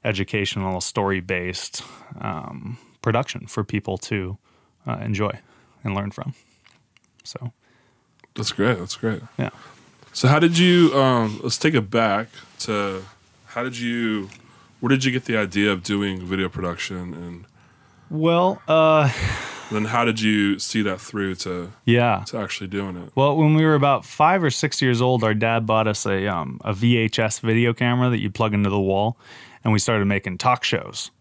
educational, 0.03 0.81
story 0.81 1.19
based 1.19 1.83
um, 2.21 2.77
production 3.01 3.47
for 3.47 3.63
people 3.63 3.97
to 3.97 4.37
uh, 4.87 4.97
enjoy 5.01 5.31
and 5.83 5.95
learn 5.95 6.11
from. 6.11 6.33
So 7.23 7.53
that's 8.35 8.51
great. 8.51 8.79
That's 8.79 8.95
great. 8.95 9.21
Yeah. 9.37 9.49
So 10.13 10.27
how 10.27 10.39
did 10.39 10.57
you? 10.57 10.93
Um, 10.95 11.39
let's 11.43 11.57
take 11.57 11.75
it 11.75 11.89
back 11.89 12.27
to 12.59 13.03
how 13.47 13.63
did 13.63 13.77
you? 13.77 14.29
Where 14.79 14.89
did 14.89 15.03
you 15.03 15.11
get 15.11 15.25
the 15.25 15.37
idea 15.37 15.71
of 15.71 15.83
doing 15.83 16.25
video 16.25 16.49
production 16.49 17.13
and? 17.13 17.45
Well, 18.09 18.61
uh, 18.67 19.11
then 19.71 19.85
how 19.85 20.05
did 20.05 20.19
you 20.19 20.57
see 20.57 20.81
that 20.81 20.99
through 20.99 21.35
to 21.35 21.71
yeah 21.85 22.23
to 22.27 22.37
actually 22.37 22.67
doing 22.67 22.95
it? 22.97 23.11
Well, 23.15 23.35
when 23.35 23.55
we 23.55 23.65
were 23.65 23.75
about 23.75 24.05
five 24.05 24.43
or 24.43 24.49
six 24.49 24.81
years 24.81 25.01
old, 25.01 25.23
our 25.23 25.33
dad 25.33 25.65
bought 25.65 25.87
us 25.87 26.05
a 26.05 26.27
um, 26.27 26.59
a 26.63 26.73
VHS 26.73 27.41
video 27.41 27.73
camera 27.73 28.09
that 28.09 28.19
you 28.19 28.29
plug 28.29 28.53
into 28.53 28.69
the 28.69 28.79
wall, 28.79 29.17
and 29.63 29.73
we 29.73 29.79
started 29.79 30.05
making 30.05 30.37
talk 30.37 30.63
shows 30.63 31.11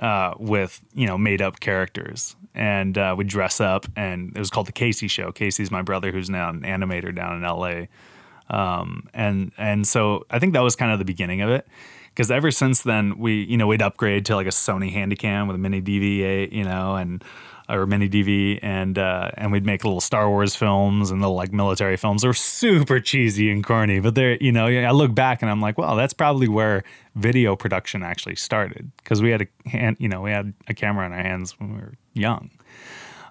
uh, 0.00 0.34
with 0.38 0.82
you 0.92 1.06
know 1.06 1.16
made 1.16 1.40
up 1.40 1.60
characters, 1.60 2.34
and 2.54 2.98
uh, 2.98 3.14
we'd 3.16 3.28
dress 3.28 3.60
up, 3.60 3.86
and 3.96 4.32
it 4.36 4.38
was 4.38 4.50
called 4.50 4.66
the 4.66 4.72
Casey 4.72 5.08
Show. 5.08 5.30
Casey's 5.30 5.70
my 5.70 5.82
brother, 5.82 6.10
who's 6.10 6.28
now 6.28 6.50
an 6.50 6.62
animator 6.62 7.14
down 7.14 7.36
in 7.36 7.44
L.A. 7.44 7.88
Um, 8.50 9.08
and 9.14 9.52
and 9.56 9.86
so 9.86 10.26
I 10.28 10.40
think 10.40 10.54
that 10.54 10.60
was 10.60 10.74
kind 10.74 10.92
of 10.92 10.98
the 10.98 11.04
beginning 11.04 11.40
of 11.40 11.50
it 11.50 11.68
because 12.10 12.30
ever 12.30 12.50
since 12.50 12.82
then 12.82 13.18
we 13.18 13.44
you 13.44 13.56
know 13.56 13.66
we'd 13.66 13.82
upgrade 13.82 14.26
to 14.26 14.36
like 14.36 14.46
a 14.46 14.50
Sony 14.50 14.94
Handycam 14.94 15.46
with 15.46 15.56
a 15.56 15.58
mini 15.58 15.80
DV8 15.80 16.52
you 16.52 16.64
know 16.64 16.96
and 16.96 17.24
or 17.70 17.86
mini 17.86 18.08
DV, 18.08 18.58
and 18.62 18.98
uh, 18.98 19.30
and 19.34 19.52
we'd 19.52 19.64
make 19.64 19.84
little 19.84 20.00
Star 20.00 20.28
Wars 20.28 20.56
films 20.56 21.10
and 21.10 21.20
little 21.20 21.36
like 21.36 21.52
military 21.52 21.96
films. 21.96 22.22
They're 22.22 22.32
super 22.32 23.00
cheesy 23.00 23.50
and 23.50 23.64
corny, 23.64 24.00
but 24.00 24.14
they're 24.14 24.36
you 24.36 24.52
know 24.52 24.66
I 24.66 24.90
look 24.90 25.14
back 25.14 25.42
and 25.42 25.50
I'm 25.50 25.60
like, 25.60 25.78
well, 25.78 25.96
that's 25.96 26.12
probably 26.12 26.48
where 26.48 26.82
video 27.14 27.56
production 27.56 28.02
actually 28.02 28.36
started 28.36 28.90
because 28.96 29.22
we 29.22 29.30
had 29.30 29.42
a 29.42 29.68
hand, 29.68 29.96
you 30.00 30.08
know, 30.08 30.20
we 30.20 30.30
had 30.30 30.52
a 30.68 30.74
camera 30.74 31.06
in 31.06 31.12
our 31.12 31.22
hands 31.22 31.58
when 31.58 31.74
we 31.74 31.80
were 31.80 31.94
young, 32.12 32.50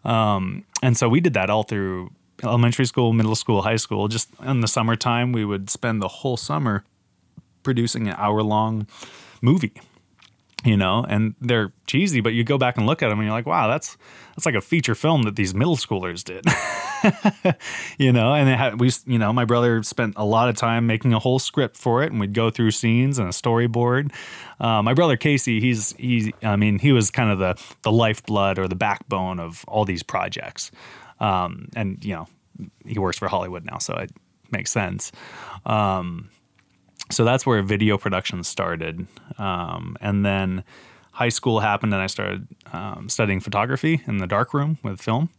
um, 0.05 0.63
and 0.81 0.97
so 0.97 1.09
we 1.09 1.19
did 1.19 1.33
that 1.33 1.49
all 1.49 1.63
through 1.63 2.11
elementary 2.43 2.85
school, 2.85 3.11
middle 3.11 3.35
school, 3.35 3.61
high 3.61 3.75
school. 3.75 4.07
Just 4.07 4.29
in 4.45 4.61
the 4.61 4.67
summertime, 4.67 5.33
we 5.33 5.43
would 5.43 5.69
spend 5.69 6.01
the 6.01 6.07
whole 6.07 6.37
summer 6.37 6.85
producing 7.63 8.07
an 8.07 8.15
hour 8.17 8.41
long 8.41 8.87
movie 9.41 9.73
you 10.65 10.75
know, 10.75 11.05
and 11.07 11.35
they're 11.39 11.71
cheesy, 11.87 12.19
but 12.19 12.33
you 12.33 12.43
go 12.43 12.57
back 12.57 12.77
and 12.77 12.85
look 12.85 13.01
at 13.01 13.09
them 13.09 13.19
and 13.19 13.25
you're 13.25 13.35
like, 13.35 13.45
wow, 13.45 13.67
that's 13.67 13.97
that's 14.35 14.45
like 14.45 14.55
a 14.55 14.61
feature 14.61 14.95
film 14.95 15.23
that 15.23 15.35
these 15.35 15.53
middle 15.53 15.77
schoolers 15.77 16.23
did, 16.23 16.43
you 17.97 18.11
know. 18.11 18.33
And 18.33 18.49
had, 18.49 18.79
we, 18.79 18.91
you 19.05 19.17
know, 19.17 19.31
my 19.31 19.45
brother 19.45 19.81
spent 19.83 20.15
a 20.17 20.25
lot 20.25 20.49
of 20.49 20.57
time 20.57 20.85
making 20.85 21.13
a 21.13 21.19
whole 21.19 21.39
script 21.39 21.77
for 21.77 22.03
it, 22.03 22.11
and 22.11 22.19
we'd 22.19 22.33
go 22.33 22.49
through 22.49 22.71
scenes 22.71 23.19
and 23.19 23.29
a 23.29 23.31
storyboard. 23.31 24.11
Uh, 24.59 24.81
my 24.81 24.93
brother 24.93 25.15
Casey, 25.15 25.61
he's 25.61 25.93
he, 25.93 26.33
I 26.43 26.57
mean, 26.57 26.79
he 26.79 26.91
was 26.91 27.09
kind 27.09 27.31
of 27.31 27.39
the 27.39 27.61
the 27.83 27.91
lifeblood 27.91 28.59
or 28.59 28.67
the 28.67 28.75
backbone 28.75 29.39
of 29.39 29.63
all 29.67 29.85
these 29.85 30.03
projects, 30.03 30.71
um, 31.21 31.69
and 31.75 32.03
you 32.03 32.15
know, 32.15 32.27
he 32.85 32.99
works 32.99 33.17
for 33.17 33.29
Hollywood 33.29 33.63
now, 33.63 33.77
so 33.77 33.93
it 33.95 34.11
makes 34.51 34.71
sense. 34.71 35.13
Um, 35.65 36.29
so 37.11 37.25
that's 37.25 37.45
where 37.45 37.61
video 37.61 37.97
production 37.97 38.43
started. 38.43 39.07
Um, 39.37 39.97
and 40.01 40.25
then 40.25 40.63
high 41.11 41.29
school 41.29 41.59
happened, 41.59 41.93
and 41.93 42.01
I 42.01 42.07
started 42.07 42.47
um, 42.71 43.09
studying 43.09 43.39
photography 43.39 44.01
in 44.07 44.17
the 44.17 44.27
darkroom 44.27 44.77
with 44.83 45.01
film, 45.01 45.29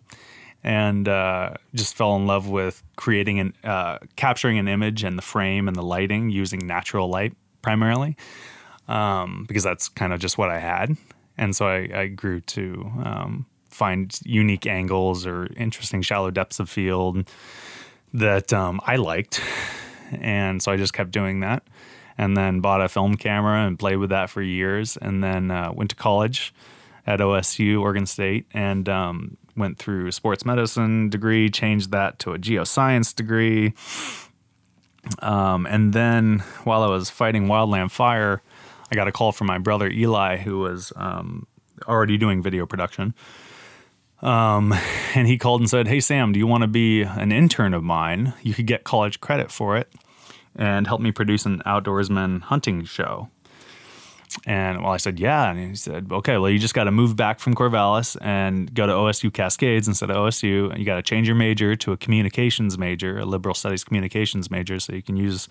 and 0.63 1.09
uh, 1.09 1.55
just 1.75 1.95
fell 1.95 2.17
in 2.17 2.27
love 2.27 2.49
with 2.49 2.83
creating 2.97 3.41
and 3.41 3.53
uh, 3.65 3.99
capturing 4.17 4.59
an 4.59 4.69
image 4.69 5.05
and 5.05 5.17
the 5.17 5.23
frame 5.23 5.69
and 5.69 5.77
the 5.77 5.83
lighting 5.83 6.31
using 6.31 6.67
natural 6.67 7.09
light 7.09 7.35
primarily, 7.63 8.17
um, 8.89 9.45
because 9.49 9.63
that's 9.63 9.89
kind 9.89 10.13
of 10.13 10.21
just 10.21 10.37
what 10.37 10.51
I 10.51 10.59
had. 10.59 10.97
And 11.39 11.57
so 11.57 11.67
I, 11.67 11.89
I 11.95 12.07
grew 12.09 12.41
to 12.41 12.93
um, 13.03 13.47
find 13.71 14.19
unique 14.25 14.67
angles 14.67 15.27
or 15.27 15.47
interesting 15.57 16.03
shallow 16.03 16.31
depths 16.31 16.61
of 16.61 16.69
field 16.69 17.27
that 18.13 18.53
um, 18.53 18.81
I 18.85 18.97
liked 18.97 19.41
and 20.11 20.63
so 20.63 20.73
I 20.73 20.77
just 20.77 20.93
kept 20.93 21.11
doing 21.11 21.41
that. 21.41 21.63
And 22.19 22.37
then 22.37 22.61
bought 22.61 22.83
a 22.83 22.89
film 22.89 23.17
camera 23.17 23.67
and 23.67 23.79
played 23.79 23.97
with 23.97 24.11
that 24.11 24.29
for 24.29 24.43
years. 24.43 24.99
And 24.99 25.25
then 25.25 25.51
uh, 25.51 25.73
went 25.73 25.89
to 25.91 25.97
college 25.97 26.53
at 27.07 27.21
OSU, 27.21 27.81
Oregon 27.81 28.05
State, 28.05 28.47
and 28.53 28.89
um, 28.91 29.39
went 29.57 29.79
through 29.79 30.11
sports 30.13 30.45
medicine 30.45 31.09
degree, 31.09 31.49
changed 31.49 31.93
that 31.93 32.19
to 32.21 32.33
a 32.33 32.39
geoscience 32.39 33.15
degree. 33.15 33.73
Um, 35.21 35.67
and 35.67 35.93
then 35.93 36.41
while 36.65 36.83
I 36.83 36.89
was 36.89 37.09
fighting 37.09 37.47
wildland 37.47 37.91
fire, 37.91 38.43
I 38.91 38.95
got 38.95 39.09
a 39.09 39.13
call 39.13 39.33
from 39.33 39.47
my 39.47 39.59
brother 39.59 39.89
Eli, 39.89 40.39
who 40.39 40.59
was 40.59 40.93
um, 40.97 41.47
already 41.87 42.19
doing 42.19 42.43
video 42.43 42.67
production. 42.67 43.15
Um, 44.23 44.75
and 45.15 45.27
he 45.27 45.39
called 45.39 45.61
and 45.61 45.71
said, 45.71 45.89
Hey, 45.89 46.01
Sam, 46.01 46.33
do 46.33 46.39
you 46.39 46.47
want 46.47 46.63
to 46.63 46.69
be 46.69 47.03
an 47.03 47.33
intern 47.33 47.75
of 47.75 47.83
mine? 47.83 48.35
You 48.43 48.55
could 48.55 48.67
get 48.67 48.85
college 48.85 49.21
credit 49.21 49.51
for 49.51 49.77
it 49.77 49.93
and 50.57 50.87
help 50.87 51.01
me 51.01 51.13
produce 51.13 51.47
an 51.47 51.63
outdoorsman 51.67 52.43
hunting 52.43 52.85
show. 52.85 53.29
And 54.47 54.83
well, 54.83 54.93
I 54.93 54.97
said, 54.97 55.19
yeah. 55.19 55.51
And 55.51 55.71
he 55.71 55.75
said, 55.75 56.09
okay, 56.11 56.39
well, 56.39 56.51
you 56.51 56.59
just 56.59 56.75
got 56.75 56.85
to 56.85 56.93
move 56.93 57.17
back 57.17 57.41
from 57.41 57.55
Corvallis 57.55 58.17
and 58.21 58.73
go 58.73 58.87
to 58.87 58.93
OSU 58.93 59.33
Cascades 59.33 59.89
instead 59.89 60.11
of 60.11 60.17
OSU. 60.17 60.71
And 60.71 60.79
you 60.79 60.85
got 60.85 60.97
to 60.97 61.03
change 61.03 61.27
your 61.27 61.37
major 61.37 61.75
to 61.77 61.93
a 61.93 61.97
communications 61.97 62.79
major, 62.79 63.19
a 63.19 63.25
liberal 63.25 63.55
studies 63.55 63.83
communications 63.83 64.51
major, 64.51 64.79
so 64.79 64.93
you 64.93 65.03
can 65.03 65.17
use 65.17 65.49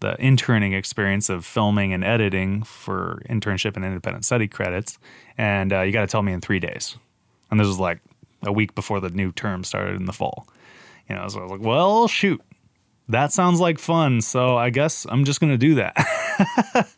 the 0.00 0.20
interning 0.20 0.72
experience 0.72 1.28
of 1.28 1.44
filming 1.44 1.92
and 1.92 2.04
editing 2.04 2.62
for 2.62 3.22
internship 3.28 3.76
and 3.76 3.84
independent 3.84 4.24
study 4.24 4.48
credits. 4.48 4.98
And 5.36 5.72
uh, 5.72 5.82
you 5.82 5.92
got 5.92 6.02
to 6.02 6.06
tell 6.06 6.22
me 6.22 6.32
in 6.32 6.40
three 6.40 6.60
days. 6.60 6.96
And 7.50 7.58
this 7.58 7.66
was 7.66 7.78
like 7.78 8.00
a 8.42 8.52
week 8.52 8.74
before 8.74 9.00
the 9.00 9.10
new 9.10 9.32
term 9.32 9.64
started 9.64 9.96
in 9.96 10.06
the 10.06 10.12
fall. 10.12 10.46
You 11.08 11.16
know, 11.16 11.26
so 11.28 11.40
I 11.40 11.42
was 11.42 11.52
like, 11.52 11.60
well, 11.60 12.06
shoot, 12.08 12.42
that 13.08 13.32
sounds 13.32 13.60
like 13.60 13.78
fun. 13.78 14.20
So 14.20 14.56
I 14.56 14.70
guess 14.70 15.06
I'm 15.08 15.24
just 15.24 15.40
going 15.40 15.52
to 15.52 15.58
do 15.58 15.76
that. 15.76 16.88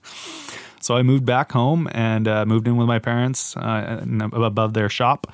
so 0.81 0.97
I 0.97 1.03
moved 1.03 1.25
back 1.25 1.53
home 1.53 1.89
and 1.93 2.27
uh, 2.27 2.45
moved 2.45 2.67
in 2.67 2.77
with 2.77 2.89
my 2.89 2.99
parents 2.99 3.57
uh, 3.57 4.05
above 4.33 4.75
their 4.75 4.89
shop 4.89 5.33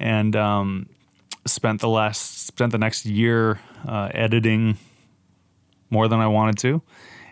and 0.00 0.34
um, 0.34 0.88
spent 1.46 1.80
the 1.80 1.88
last, 1.88 2.46
spent 2.46 2.72
the 2.72 2.78
next 2.78 3.06
year 3.06 3.60
uh, 3.86 4.10
editing 4.12 4.78
more 5.90 6.08
than 6.08 6.20
I 6.20 6.26
wanted 6.26 6.58
to. 6.58 6.82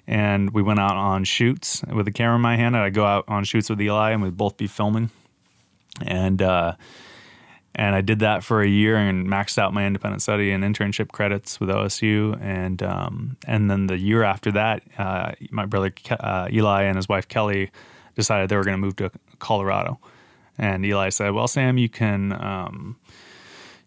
And 0.06 0.54
we 0.54 0.62
went 0.62 0.78
out 0.78 0.96
on 0.96 1.24
shoots 1.24 1.82
with 1.92 2.06
the 2.06 2.12
camera 2.12 2.36
in 2.36 2.40
my 2.40 2.56
hand. 2.56 2.76
And 2.76 2.84
I'd 2.84 2.94
go 2.94 3.04
out 3.04 3.24
on 3.26 3.42
shoots 3.42 3.68
with 3.68 3.80
Eli 3.80 4.12
and 4.12 4.22
we'd 4.22 4.36
both 4.36 4.56
be 4.56 4.68
filming. 4.68 5.10
And, 6.00 6.40
uh, 6.40 6.76
and 7.76 7.94
I 7.94 8.00
did 8.00 8.20
that 8.20 8.42
for 8.42 8.62
a 8.62 8.66
year 8.66 8.96
and 8.96 9.28
maxed 9.28 9.58
out 9.58 9.74
my 9.74 9.86
independent 9.86 10.22
study 10.22 10.50
and 10.50 10.64
internship 10.64 11.12
credits 11.12 11.60
with 11.60 11.68
OSU. 11.68 12.40
And 12.42 12.82
um, 12.82 13.36
and 13.46 13.70
then 13.70 13.86
the 13.86 13.98
year 13.98 14.22
after 14.22 14.50
that, 14.52 14.82
uh, 14.96 15.32
my 15.50 15.66
brother 15.66 15.92
uh, 16.10 16.48
Eli 16.50 16.84
and 16.84 16.96
his 16.96 17.06
wife 17.06 17.28
Kelly 17.28 17.70
decided 18.14 18.48
they 18.48 18.56
were 18.56 18.64
going 18.64 18.80
to 18.80 18.84
move 18.84 18.96
to 18.96 19.10
Colorado. 19.38 20.00
And 20.56 20.86
Eli 20.86 21.10
said, 21.10 21.30
"Well, 21.30 21.46
Sam, 21.46 21.78
you 21.78 21.88
can." 21.88 22.32
Um, 22.32 22.96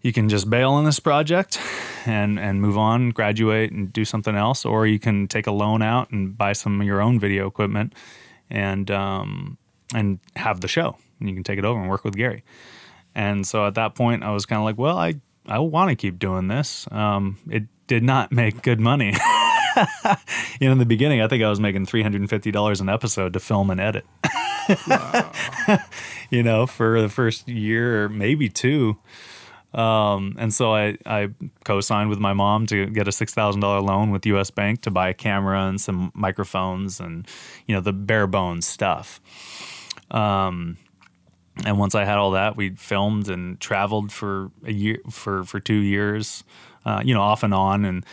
you 0.02 0.14
can 0.14 0.30
just 0.30 0.50
bail 0.50 0.72
on 0.72 0.86
this 0.86 0.98
project 0.98 1.60
and 2.06 2.40
and 2.40 2.62
move 2.62 2.78
on, 2.78 3.10
graduate 3.10 3.72
and 3.72 3.92
do 3.92 4.06
something 4.06 4.34
else, 4.34 4.64
or 4.64 4.88
you 4.88 4.98
can 4.98 5.28
take 5.28 5.46
a 5.46 5.52
loan 5.52 5.82
out 5.82 6.10
and 6.12 6.38
buy 6.38 6.54
some 6.54 6.80
of 6.80 6.88
your 6.88 7.02
own 7.02 7.20
video 7.20 7.48
equipment 7.48 7.94
and 8.50 8.90
um, 8.92 9.58
and 9.94 10.20
have 10.38 10.62
the 10.62 10.70
show. 10.70 10.96
And 11.20 11.28
you 11.28 11.36
can 11.36 11.44
take 11.44 11.60
it 11.60 11.66
over 11.66 11.78
and 11.82 11.90
work 11.90 12.06
with 12.06 12.16
Gary. 12.16 12.46
And 13.16 13.46
so 13.46 13.66
at 13.66 13.76
that 13.76 13.96
point, 13.96 14.24
I 14.24 14.32
was 14.32 14.46
kind 14.46 14.60
of 14.60 14.66
like, 14.66 14.78
well, 14.78 14.98
I 14.98 15.16
I 15.46 15.60
want 15.60 15.90
to 15.90 15.96
keep 15.96 16.20
doing 16.20 16.48
this. 16.48 16.88
Um, 16.92 17.38
it 17.50 17.64
did 17.88 18.04
not 18.04 18.32
make 18.32 18.62
good 18.62 18.80
money. 18.80 19.14
you 20.60 20.68
know, 20.68 20.72
in 20.72 20.78
the 20.78 20.86
beginning, 20.86 21.22
I 21.22 21.28
think 21.28 21.44
I 21.44 21.50
was 21.50 21.60
making 21.60 21.86
three 21.86 22.04
hundred 22.04 22.22
and 22.22 22.30
fifty 22.30 22.52
dollars 22.52 22.82
an 22.82 22.90
episode 22.90 23.34
to 23.34 23.40
film 23.40 23.70
and 23.70 23.80
edit. 23.80 24.06
you 26.30 26.44
know, 26.44 26.66
for 26.68 27.02
the 27.02 27.10
first 27.10 27.48
year 27.48 28.06
or 28.06 28.10
maybe 28.10 28.50
two. 28.50 28.98
Um, 29.74 30.36
and 30.40 30.52
so 30.52 30.74
I, 30.74 30.98
I 31.06 31.30
co-signed 31.64 32.10
with 32.10 32.18
my 32.18 32.34
mom 32.34 32.66
to 32.68 32.88
get 32.88 33.08
a 33.08 33.12
six 33.12 33.34
thousand 33.34 33.62
dollar 33.62 33.82
loan 33.82 34.12
with 34.12 34.26
U.S. 34.26 34.50
Bank 34.50 34.82
to 34.82 34.92
buy 34.92 35.10
a 35.10 35.14
camera 35.14 35.68
and 35.68 35.80
some 35.80 36.12
microphones 36.16 37.00
and 37.00 37.28
you 37.68 37.76
know 37.76 37.82
the 37.82 37.94
bare 37.94 38.28
bones 38.28 38.66
stuff. 38.66 39.22
Um, 40.12 40.78
and 41.66 41.78
once 41.78 41.96
I 41.96 42.06
had 42.06 42.18
all 42.18 42.32
that, 42.32 42.56
we 42.56 42.72
filmed 42.72 43.30
and 43.30 43.60
traveled 43.60 44.12
for 44.12 44.52
a 44.66 44.72
year 44.72 45.00
for 45.10 45.44
for 45.44 45.60
two 45.60 45.80
years, 45.80 46.44
uh, 46.86 47.02
you 47.04 47.14
know, 47.14 47.22
off 47.22 47.44
and 47.44 47.54
on. 47.54 47.86
And 47.86 48.06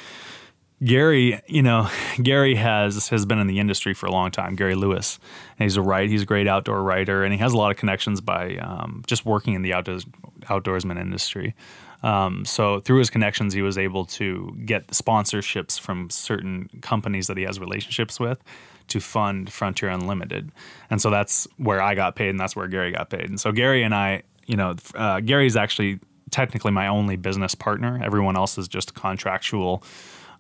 Gary, 0.84 1.40
you 1.46 1.62
know, 1.62 1.88
Gary 2.22 2.54
has 2.56 3.08
has 3.08 3.24
been 3.26 3.38
in 3.38 3.46
the 3.46 3.58
industry 3.58 3.94
for 3.94 4.06
a 4.06 4.10
long 4.10 4.30
time. 4.30 4.56
Gary 4.56 4.74
Lewis, 4.74 5.18
and 5.58 5.64
he's 5.64 5.76
a 5.76 5.82
writer. 5.82 6.10
He's 6.10 6.22
a 6.22 6.26
great 6.26 6.48
outdoor 6.48 6.82
writer, 6.82 7.24
and 7.24 7.32
he 7.32 7.38
has 7.38 7.52
a 7.52 7.56
lot 7.56 7.70
of 7.70 7.76
connections 7.76 8.20
by 8.20 8.56
um, 8.56 9.02
just 9.06 9.24
working 9.24 9.54
in 9.54 9.62
the 9.62 9.72
outdoors 9.72 10.04
outdoorsman 10.44 11.00
industry. 11.00 11.54
Um, 12.02 12.44
so 12.44 12.80
through 12.80 12.98
his 12.98 13.10
connections, 13.10 13.54
he 13.54 13.62
was 13.62 13.78
able 13.78 14.04
to 14.04 14.54
get 14.64 14.88
sponsorships 14.88 15.80
from 15.80 16.10
certain 16.10 16.68
companies 16.82 17.26
that 17.26 17.36
he 17.36 17.44
has 17.44 17.58
relationships 17.58 18.20
with 18.20 18.42
to 18.88 19.00
fund 19.00 19.52
Frontier 19.52 19.88
Unlimited, 19.90 20.50
and 20.90 21.00
so 21.00 21.10
that's 21.10 21.46
where 21.56 21.80
I 21.80 21.94
got 21.94 22.16
paid, 22.16 22.30
and 22.30 22.40
that's 22.40 22.56
where 22.56 22.68
Gary 22.68 22.92
got 22.92 23.10
paid. 23.10 23.28
And 23.28 23.40
so 23.40 23.52
Gary 23.52 23.82
and 23.82 23.94
I, 23.94 24.22
you 24.46 24.56
know, 24.56 24.76
uh, 24.94 25.20
Gary's 25.20 25.56
actually 25.56 26.00
technically 26.30 26.72
my 26.72 26.86
only 26.88 27.16
business 27.16 27.54
partner. 27.54 28.00
Everyone 28.02 28.36
else 28.36 28.58
is 28.58 28.68
just 28.68 28.94
contractual 28.94 29.82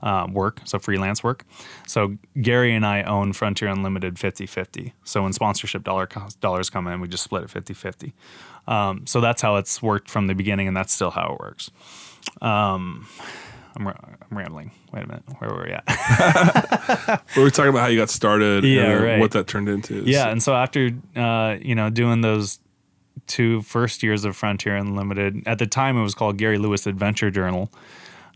uh, 0.02 0.26
work, 0.30 0.60
so 0.64 0.78
freelance 0.78 1.22
work. 1.22 1.44
So 1.86 2.16
Gary 2.40 2.74
and 2.74 2.84
I 2.84 3.02
own 3.02 3.32
Frontier 3.32 3.68
Unlimited 3.68 4.18
50 4.18 4.46
50. 4.46 4.94
So 5.04 5.22
when 5.22 5.32
sponsorship 5.32 5.84
dollar 5.84 6.08
dollars 6.40 6.70
come 6.70 6.86
in, 6.86 7.00
we 7.00 7.08
just 7.08 7.24
split 7.24 7.44
it 7.44 7.50
50 7.50 7.74
50. 7.74 8.14
Um, 8.66 9.06
so 9.06 9.20
that's 9.20 9.42
how 9.42 9.56
it's 9.56 9.80
worked 9.80 10.10
from 10.10 10.26
the 10.26 10.34
beginning, 10.34 10.68
and 10.68 10.76
that's 10.76 10.92
still 10.92 11.10
how 11.10 11.34
it 11.34 11.40
works. 11.40 11.70
Um, 12.42 13.06
I'm, 13.76 13.86
I'm, 13.86 13.96
rambling. 14.30 14.70
Wait 14.92 15.04
a 15.04 15.06
minute. 15.06 15.22
Where 15.38 15.50
were 15.50 15.64
we 15.64 15.72
at? 15.72 17.22
we 17.36 17.42
were 17.42 17.50
talking 17.50 17.70
about 17.70 17.80
how 17.80 17.86
you 17.88 17.98
got 17.98 18.10
started 18.10 18.64
yeah, 18.64 18.92
right. 18.92 19.20
what 19.20 19.32
that 19.32 19.46
turned 19.46 19.68
into. 19.68 20.02
Yeah. 20.04 20.24
So. 20.24 20.30
And 20.30 20.42
so 20.42 20.54
after, 20.54 20.90
uh, 21.14 21.56
you 21.60 21.74
know, 21.74 21.90
doing 21.90 22.22
those 22.22 22.58
two 23.26 23.62
first 23.62 24.02
years 24.02 24.24
of 24.24 24.36
Frontier 24.36 24.76
Unlimited, 24.76 25.42
at 25.46 25.58
the 25.58 25.66
time 25.66 25.98
it 25.98 26.02
was 26.02 26.14
called 26.14 26.38
Gary 26.38 26.58
Lewis 26.58 26.86
Adventure 26.86 27.30
Journal. 27.30 27.70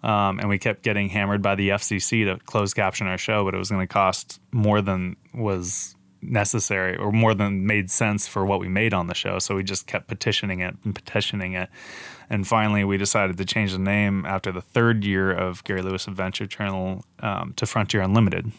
Um, 0.02 0.38
and 0.40 0.48
we 0.48 0.58
kept 0.58 0.82
getting 0.82 1.10
hammered 1.10 1.42
by 1.42 1.54
the 1.54 1.70
FCC 1.70 2.24
to 2.24 2.42
close 2.44 2.72
caption 2.72 3.06
our 3.06 3.18
show, 3.18 3.44
but 3.44 3.54
it 3.54 3.58
was 3.58 3.70
going 3.70 3.86
to 3.86 3.92
cost 3.92 4.40
more 4.50 4.80
than 4.80 5.16
was 5.34 5.94
necessary 6.22 6.96
or 6.96 7.12
more 7.12 7.34
than 7.34 7.66
made 7.66 7.90
sense 7.90 8.26
for 8.26 8.44
what 8.44 8.60
we 8.60 8.68
made 8.68 8.94
on 8.94 9.06
the 9.06 9.14
show. 9.14 9.38
So 9.38 9.56
we 9.56 9.62
just 9.62 9.86
kept 9.86 10.08
petitioning 10.08 10.60
it 10.60 10.76
and 10.84 10.94
petitioning 10.94 11.54
it. 11.54 11.68
And 12.28 12.46
finally, 12.46 12.84
we 12.84 12.96
decided 12.96 13.36
to 13.38 13.44
change 13.44 13.72
the 13.72 13.78
name 13.78 14.24
after 14.24 14.52
the 14.52 14.60
third 14.60 15.04
year 15.04 15.32
of 15.32 15.64
Gary 15.64 15.82
Lewis 15.82 16.06
Adventure 16.06 16.46
Channel 16.46 17.04
um, 17.20 17.54
to 17.56 17.66
Frontier 17.66 18.02
Unlimited. 18.02 18.52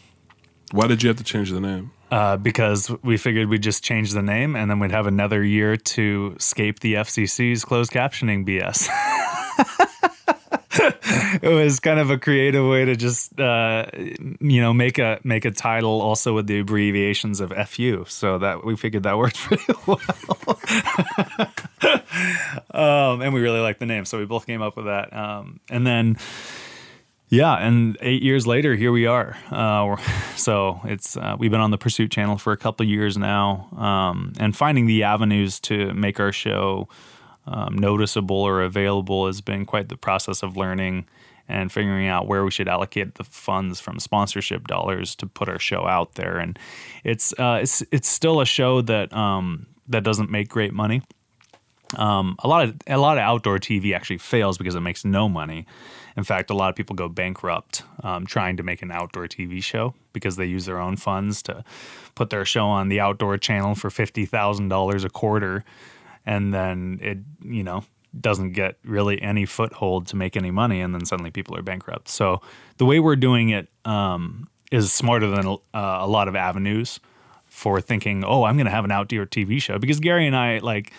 Why 0.72 0.86
did 0.86 1.02
you 1.02 1.08
have 1.08 1.18
to 1.18 1.24
change 1.24 1.50
the 1.50 1.60
name? 1.60 1.92
Uh, 2.10 2.36
because 2.36 2.90
we 3.02 3.16
figured 3.16 3.48
we'd 3.48 3.62
just 3.62 3.82
change 3.82 4.12
the 4.12 4.22
name 4.22 4.54
and 4.54 4.70
then 4.70 4.78
we'd 4.78 4.90
have 4.90 5.06
another 5.06 5.42
year 5.42 5.76
to 5.76 6.34
escape 6.36 6.80
the 6.80 6.94
FCC's 6.94 7.64
closed 7.64 7.90
captioning 7.90 8.46
BS. 8.46 8.88
it 11.42 11.52
was 11.54 11.80
kind 11.80 12.00
of 12.00 12.08
a 12.10 12.16
creative 12.18 12.66
way 12.66 12.84
to 12.84 12.96
just 12.96 13.38
uh, 13.38 13.86
you 13.92 14.60
know 14.60 14.72
make 14.72 14.98
a 14.98 15.20
make 15.22 15.44
a 15.44 15.50
title 15.50 16.00
also 16.00 16.34
with 16.34 16.46
the 16.46 16.60
abbreviations 16.60 17.40
of 17.40 17.52
FU, 17.68 18.04
so 18.08 18.38
that 18.38 18.64
we 18.64 18.74
figured 18.76 19.02
that 19.02 19.18
worked 19.18 19.36
pretty 19.38 19.64
well. 19.86 20.00
um, 23.12 23.20
and 23.20 23.34
we 23.34 23.40
really 23.40 23.60
liked 23.60 23.80
the 23.80 23.86
name, 23.86 24.06
so 24.06 24.18
we 24.18 24.24
both 24.24 24.46
came 24.46 24.62
up 24.62 24.76
with 24.76 24.86
that. 24.86 25.14
Um, 25.14 25.60
and 25.70 25.86
then. 25.86 26.16
Yeah, 27.28 27.54
and 27.54 27.96
eight 28.02 28.22
years 28.22 28.46
later, 28.46 28.74
here 28.74 28.92
we 28.92 29.06
are. 29.06 29.38
Uh, 29.50 29.96
so 30.36 30.82
it's 30.84 31.16
uh, 31.16 31.34
we've 31.38 31.50
been 31.50 31.62
on 31.62 31.70
the 31.70 31.78
Pursuit 31.78 32.10
channel 32.10 32.36
for 32.36 32.52
a 32.52 32.58
couple 32.58 32.84
years 32.84 33.16
now, 33.16 33.68
um, 33.74 34.34
and 34.38 34.54
finding 34.54 34.84
the 34.84 35.04
avenues 35.04 35.58
to 35.60 35.94
make 35.94 36.20
our 36.20 36.30
show 36.30 36.88
um, 37.46 37.76
noticeable 37.76 38.36
or 38.36 38.62
available 38.62 39.26
has 39.26 39.40
been 39.40 39.64
quite 39.64 39.88
the 39.88 39.96
process 39.96 40.42
of 40.42 40.56
learning 40.56 41.06
and 41.48 41.72
figuring 41.72 42.06
out 42.06 42.26
where 42.26 42.44
we 42.44 42.50
should 42.50 42.68
allocate 42.68 43.16
the 43.16 43.24
funds 43.24 43.80
from 43.80 43.98
sponsorship 43.98 44.66
dollars 44.66 45.14
to 45.16 45.26
put 45.26 45.48
our 45.48 45.58
show 45.58 45.86
out 45.86 46.14
there. 46.14 46.38
And 46.38 46.58
it's 47.04 47.32
uh, 47.38 47.58
it's 47.62 47.82
it's 47.90 48.08
still 48.08 48.40
a 48.40 48.46
show 48.46 48.80
that 48.82 49.12
um, 49.12 49.66
that 49.88 50.04
doesn't 50.04 50.30
make 50.30 50.48
great 50.48 50.72
money. 50.72 51.02
Um, 51.96 52.36
a 52.38 52.48
lot 52.48 52.64
of 52.68 52.76
a 52.86 52.96
lot 52.96 53.18
of 53.18 53.22
outdoor 53.22 53.58
TV 53.58 53.94
actually 53.94 54.18
fails 54.18 54.56
because 54.56 54.74
it 54.74 54.80
makes 54.80 55.04
no 55.04 55.28
money. 55.28 55.66
In 56.16 56.24
fact, 56.24 56.50
a 56.50 56.54
lot 56.54 56.68
of 56.70 56.76
people 56.76 56.94
go 56.94 57.08
bankrupt 57.08 57.82
um, 58.02 58.26
trying 58.26 58.56
to 58.58 58.62
make 58.62 58.82
an 58.82 58.90
outdoor 58.90 59.26
TV 59.26 59.62
show 59.62 59.94
because 60.12 60.36
they 60.36 60.46
use 60.46 60.66
their 60.66 60.78
own 60.78 60.96
funds 60.96 61.42
to 61.42 61.64
put 62.14 62.30
their 62.30 62.44
show 62.44 62.66
on 62.66 62.88
the 62.88 63.00
outdoor 63.00 63.36
channel 63.36 63.74
for 63.74 63.90
fifty 63.90 64.26
thousand 64.26 64.68
dollars 64.68 65.04
a 65.04 65.10
quarter 65.10 65.64
and 66.26 66.52
then 66.52 66.98
it 67.02 67.18
you 67.42 67.62
know 67.62 67.84
doesn't 68.18 68.52
get 68.52 68.76
really 68.84 69.20
any 69.22 69.46
foothold 69.46 70.06
to 70.08 70.16
make 70.16 70.36
any 70.36 70.50
money, 70.50 70.80
and 70.80 70.94
then 70.94 71.04
suddenly 71.04 71.30
people 71.30 71.56
are 71.56 71.62
bankrupt. 71.62 72.08
So 72.08 72.40
the 72.76 72.84
way 72.84 73.00
we're 73.00 73.16
doing 73.16 73.50
it 73.50 73.68
um, 73.84 74.48
is 74.70 74.92
smarter 74.92 75.28
than 75.28 75.46
uh, 75.46 75.56
a 75.72 76.06
lot 76.06 76.28
of 76.28 76.36
avenues 76.36 77.00
for 77.46 77.80
thinking, 77.80 78.24
oh, 78.24 78.44
I'm 78.44 78.56
going 78.56 78.66
to 78.66 78.72
have 78.72 78.84
an 78.84 78.90
outdoor 78.90 79.26
TV 79.26 79.60
show 79.60 79.78
because 79.78 80.00
Gary 80.00 80.26
and 80.26 80.36
I 80.36 80.58
like 80.58 80.92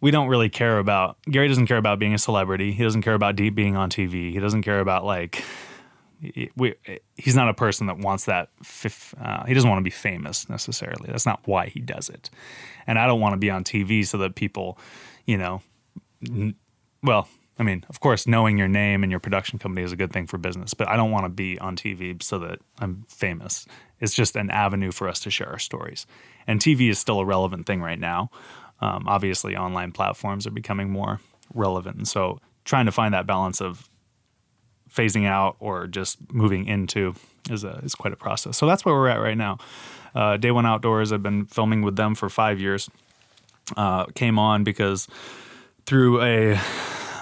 we 0.00 0.10
don't 0.10 0.28
really 0.28 0.48
care 0.48 0.78
about 0.78 1.16
Gary 1.30 1.48
doesn't 1.48 1.66
care 1.66 1.76
about 1.76 1.98
being 1.98 2.12
a 2.12 2.18
celebrity. 2.18 2.72
He 2.72 2.82
doesn't 2.82 3.02
care 3.02 3.14
about 3.14 3.36
deep 3.36 3.54
being 3.54 3.76
on 3.76 3.88
TV. 3.88 4.32
He 4.32 4.40
doesn't 4.40 4.62
care 4.62 4.80
about 4.80 5.04
like 5.04 5.44
we, 6.56 6.74
he's 7.16 7.34
not 7.34 7.48
a 7.48 7.54
person 7.54 7.86
that 7.88 7.98
wants 7.98 8.26
that. 8.26 8.50
Uh, 9.20 9.44
he 9.44 9.54
doesn't 9.54 9.68
want 9.68 9.80
to 9.80 9.84
be 9.84 9.90
famous 9.90 10.48
necessarily. 10.48 11.08
That's 11.08 11.26
not 11.26 11.40
why 11.46 11.66
he 11.66 11.80
does 11.80 12.08
it. 12.08 12.30
And 12.86 12.98
I 12.98 13.06
don't 13.06 13.20
want 13.20 13.32
to 13.32 13.38
be 13.38 13.50
on 13.50 13.64
TV 13.64 14.06
so 14.06 14.18
that 14.18 14.34
people, 14.34 14.78
you 15.26 15.36
know, 15.36 15.62
n- 16.26 16.54
well, 17.02 17.28
I 17.58 17.64
mean, 17.64 17.84
of 17.88 18.00
course, 18.00 18.26
knowing 18.26 18.56
your 18.56 18.68
name 18.68 19.02
and 19.02 19.10
your 19.10 19.20
production 19.20 19.58
company 19.58 19.84
is 19.84 19.92
a 19.92 19.96
good 19.96 20.12
thing 20.12 20.26
for 20.26 20.38
business, 20.38 20.74
but 20.74 20.88
I 20.88 20.96
don't 20.96 21.10
want 21.10 21.24
to 21.26 21.28
be 21.28 21.58
on 21.58 21.76
TV 21.76 22.22
so 22.22 22.38
that 22.38 22.60
I'm 22.78 23.04
famous. 23.08 23.66
It's 24.00 24.14
just 24.14 24.36
an 24.36 24.50
avenue 24.50 24.90
for 24.90 25.08
us 25.08 25.20
to 25.20 25.30
share 25.30 25.48
our 25.48 25.58
stories. 25.58 26.06
And 26.46 26.60
TV 26.60 26.88
is 26.88 26.98
still 26.98 27.20
a 27.20 27.24
relevant 27.24 27.66
thing 27.66 27.82
right 27.82 27.98
now. 27.98 28.30
Um, 28.80 29.06
obviously, 29.06 29.56
online 29.56 29.92
platforms 29.92 30.46
are 30.46 30.50
becoming 30.50 30.90
more 30.90 31.20
relevant. 31.54 31.96
And 31.96 32.08
so, 32.08 32.40
trying 32.64 32.86
to 32.86 32.92
find 32.92 33.12
that 33.14 33.26
balance 33.26 33.60
of 33.60 33.88
phasing 34.94 35.26
out 35.26 35.56
or 35.58 35.86
just 35.86 36.18
moving 36.32 36.66
into 36.66 37.14
is 37.50 37.64
a 37.64 37.80
is 37.82 37.94
quite 37.94 38.12
a 38.12 38.16
process. 38.16 38.56
So 38.56 38.66
that's 38.66 38.84
where 38.84 38.94
we're 38.94 39.08
at 39.08 39.20
right 39.20 39.36
now. 39.36 39.58
Uh, 40.14 40.36
Day 40.36 40.50
One 40.50 40.66
Outdoors. 40.66 41.12
I've 41.12 41.22
been 41.22 41.46
filming 41.46 41.82
with 41.82 41.96
them 41.96 42.14
for 42.14 42.28
five 42.28 42.60
years. 42.60 42.90
Uh, 43.76 44.04
came 44.06 44.38
on 44.38 44.64
because 44.64 45.08
through 45.86 46.20
a 46.22 46.60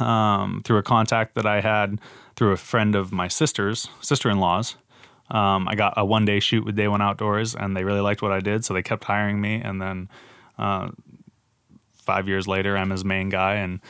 um, 0.00 0.62
through 0.64 0.78
a 0.78 0.82
contact 0.82 1.34
that 1.34 1.46
I 1.46 1.60
had 1.60 2.00
through 2.36 2.52
a 2.52 2.56
friend 2.56 2.94
of 2.94 3.12
my 3.12 3.28
sister's 3.28 3.88
sister-in-law's. 4.00 4.76
Um, 5.30 5.68
I 5.68 5.74
got 5.76 5.94
a 5.96 6.04
one 6.04 6.24
day 6.24 6.40
shoot 6.40 6.64
with 6.64 6.74
Day 6.74 6.88
One 6.88 7.02
Outdoors, 7.02 7.54
and 7.54 7.76
they 7.76 7.84
really 7.84 8.00
liked 8.00 8.22
what 8.22 8.32
I 8.32 8.40
did, 8.40 8.64
so 8.64 8.74
they 8.74 8.82
kept 8.82 9.04
hiring 9.04 9.40
me. 9.40 9.60
And 9.60 9.80
then 9.80 10.08
uh, 10.58 10.90
five 11.92 12.26
years 12.26 12.48
later, 12.48 12.76
I'm 12.76 12.90
his 12.90 13.04
main 13.04 13.28
guy, 13.28 13.54
and 13.56 13.80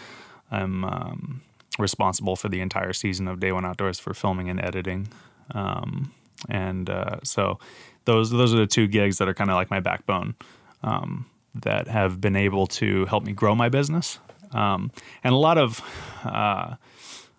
I'm 0.51 0.85
um, 0.85 1.43
responsible 1.81 2.37
for 2.37 2.49
the 2.49 2.61
entire 2.61 2.93
season 2.93 3.29
of 3.29 3.41
Day 3.41 3.53
One 3.53 3.65
Outdoors 3.65 3.99
for 3.99 4.15
filming 4.15 4.49
and 4.49 4.63
editing. 4.63 5.09
Um, 5.53 6.13
and 6.49 6.89
uh, 6.89 7.17
so 7.23 7.59
those 8.05 8.31
those 8.31 8.55
are 8.55 8.59
the 8.59 8.67
two 8.67 8.87
gigs 8.87 9.19
that 9.19 9.29
are 9.29 9.35
kind 9.35 9.51
of 9.51 9.57
like 9.57 9.71
my 9.71 9.81
backbone 9.81 10.35
um, 10.83 11.27
that 11.55 11.89
have 11.89 12.21
been 12.21 12.37
able 12.37 12.67
to 12.67 13.05
help 13.07 13.25
me 13.25 13.33
grow 13.33 13.55
my 13.55 13.69
business. 13.69 14.19
Um, 14.53 14.91
and 15.23 15.35
a 15.35 15.37
lot 15.39 15.59
of 15.59 15.81
uh, 16.25 16.77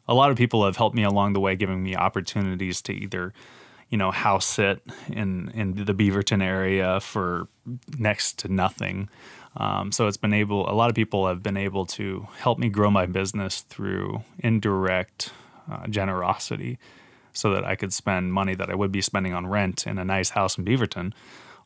a 0.07 0.13
lot 0.13 0.31
of 0.31 0.37
people 0.37 0.65
have 0.65 0.77
helped 0.77 0.95
me 0.95 1.03
along 1.03 1.33
the 1.33 1.39
way, 1.39 1.55
giving 1.55 1.81
me 1.83 1.95
opportunities 1.95 2.81
to 2.83 2.93
either 2.93 3.33
you 3.89 3.97
know 3.97 4.11
house 4.11 4.45
sit 4.45 4.81
in 5.09 5.49
in 5.49 5.85
the 5.85 5.93
Beaverton 5.93 6.43
area 6.43 6.99
for 6.99 7.47
next 7.97 8.39
to 8.39 8.47
nothing 8.51 9.09
Um, 9.57 9.91
so 9.91 10.07
it's 10.07 10.17
been 10.17 10.33
able, 10.33 10.69
a 10.69 10.73
lot 10.73 10.89
of 10.89 10.95
people 10.95 11.27
have 11.27 11.43
been 11.43 11.57
able 11.57 11.85
to 11.87 12.27
help 12.37 12.57
me 12.57 12.69
grow 12.69 12.89
my 12.89 13.05
business 13.05 13.61
through 13.61 14.23
indirect 14.39 15.33
uh, 15.69 15.87
generosity 15.87 16.79
so 17.33 17.53
that 17.53 17.65
I 17.65 17.75
could 17.75 17.93
spend 17.93 18.33
money 18.33 18.55
that 18.55 18.69
I 18.69 18.75
would 18.75 18.91
be 18.91 19.01
spending 19.01 19.33
on 19.33 19.47
rent 19.47 19.85
in 19.85 19.97
a 19.97 20.05
nice 20.05 20.31
house 20.31 20.57
in 20.57 20.65
Beaverton 20.65 21.13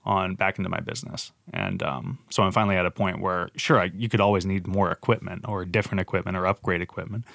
on 0.03 0.35
back 0.35 0.57
into 0.57 0.69
my 0.69 0.79
business. 0.79 1.31
And 1.53 1.81
um, 1.81 2.19
so 2.29 2.43
I'm 2.43 2.51
finally 2.51 2.75
at 2.75 2.85
a 2.85 2.91
point 2.91 3.21
where, 3.21 3.49
sure, 3.55 3.79
I, 3.79 3.85
you 3.85 4.07
could 4.09 4.21
always 4.21 4.45
need 4.45 4.67
more 4.67 4.91
equipment 4.91 5.45
or 5.47 5.65
different 5.65 6.01
equipment 6.01 6.37
or 6.37 6.45
upgrade 6.45 6.81
equipment. 6.81 7.25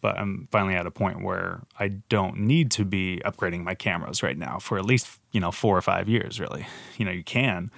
But 0.00 0.16
I'm 0.16 0.46
finally 0.52 0.74
at 0.74 0.86
a 0.86 0.90
point 0.90 1.24
where 1.24 1.62
I 1.78 1.88
don't 1.88 2.38
need 2.40 2.70
to 2.72 2.84
be 2.84 3.20
upgrading 3.24 3.64
my 3.64 3.74
cameras 3.74 4.22
right 4.22 4.38
now 4.38 4.58
for 4.58 4.78
at 4.78 4.84
least, 4.84 5.18
you 5.32 5.40
know, 5.40 5.50
four 5.50 5.76
or 5.76 5.82
five 5.82 6.08
years, 6.08 6.38
really. 6.38 6.66
You 6.98 7.04
know, 7.04 7.10
you 7.10 7.24
can. 7.24 7.70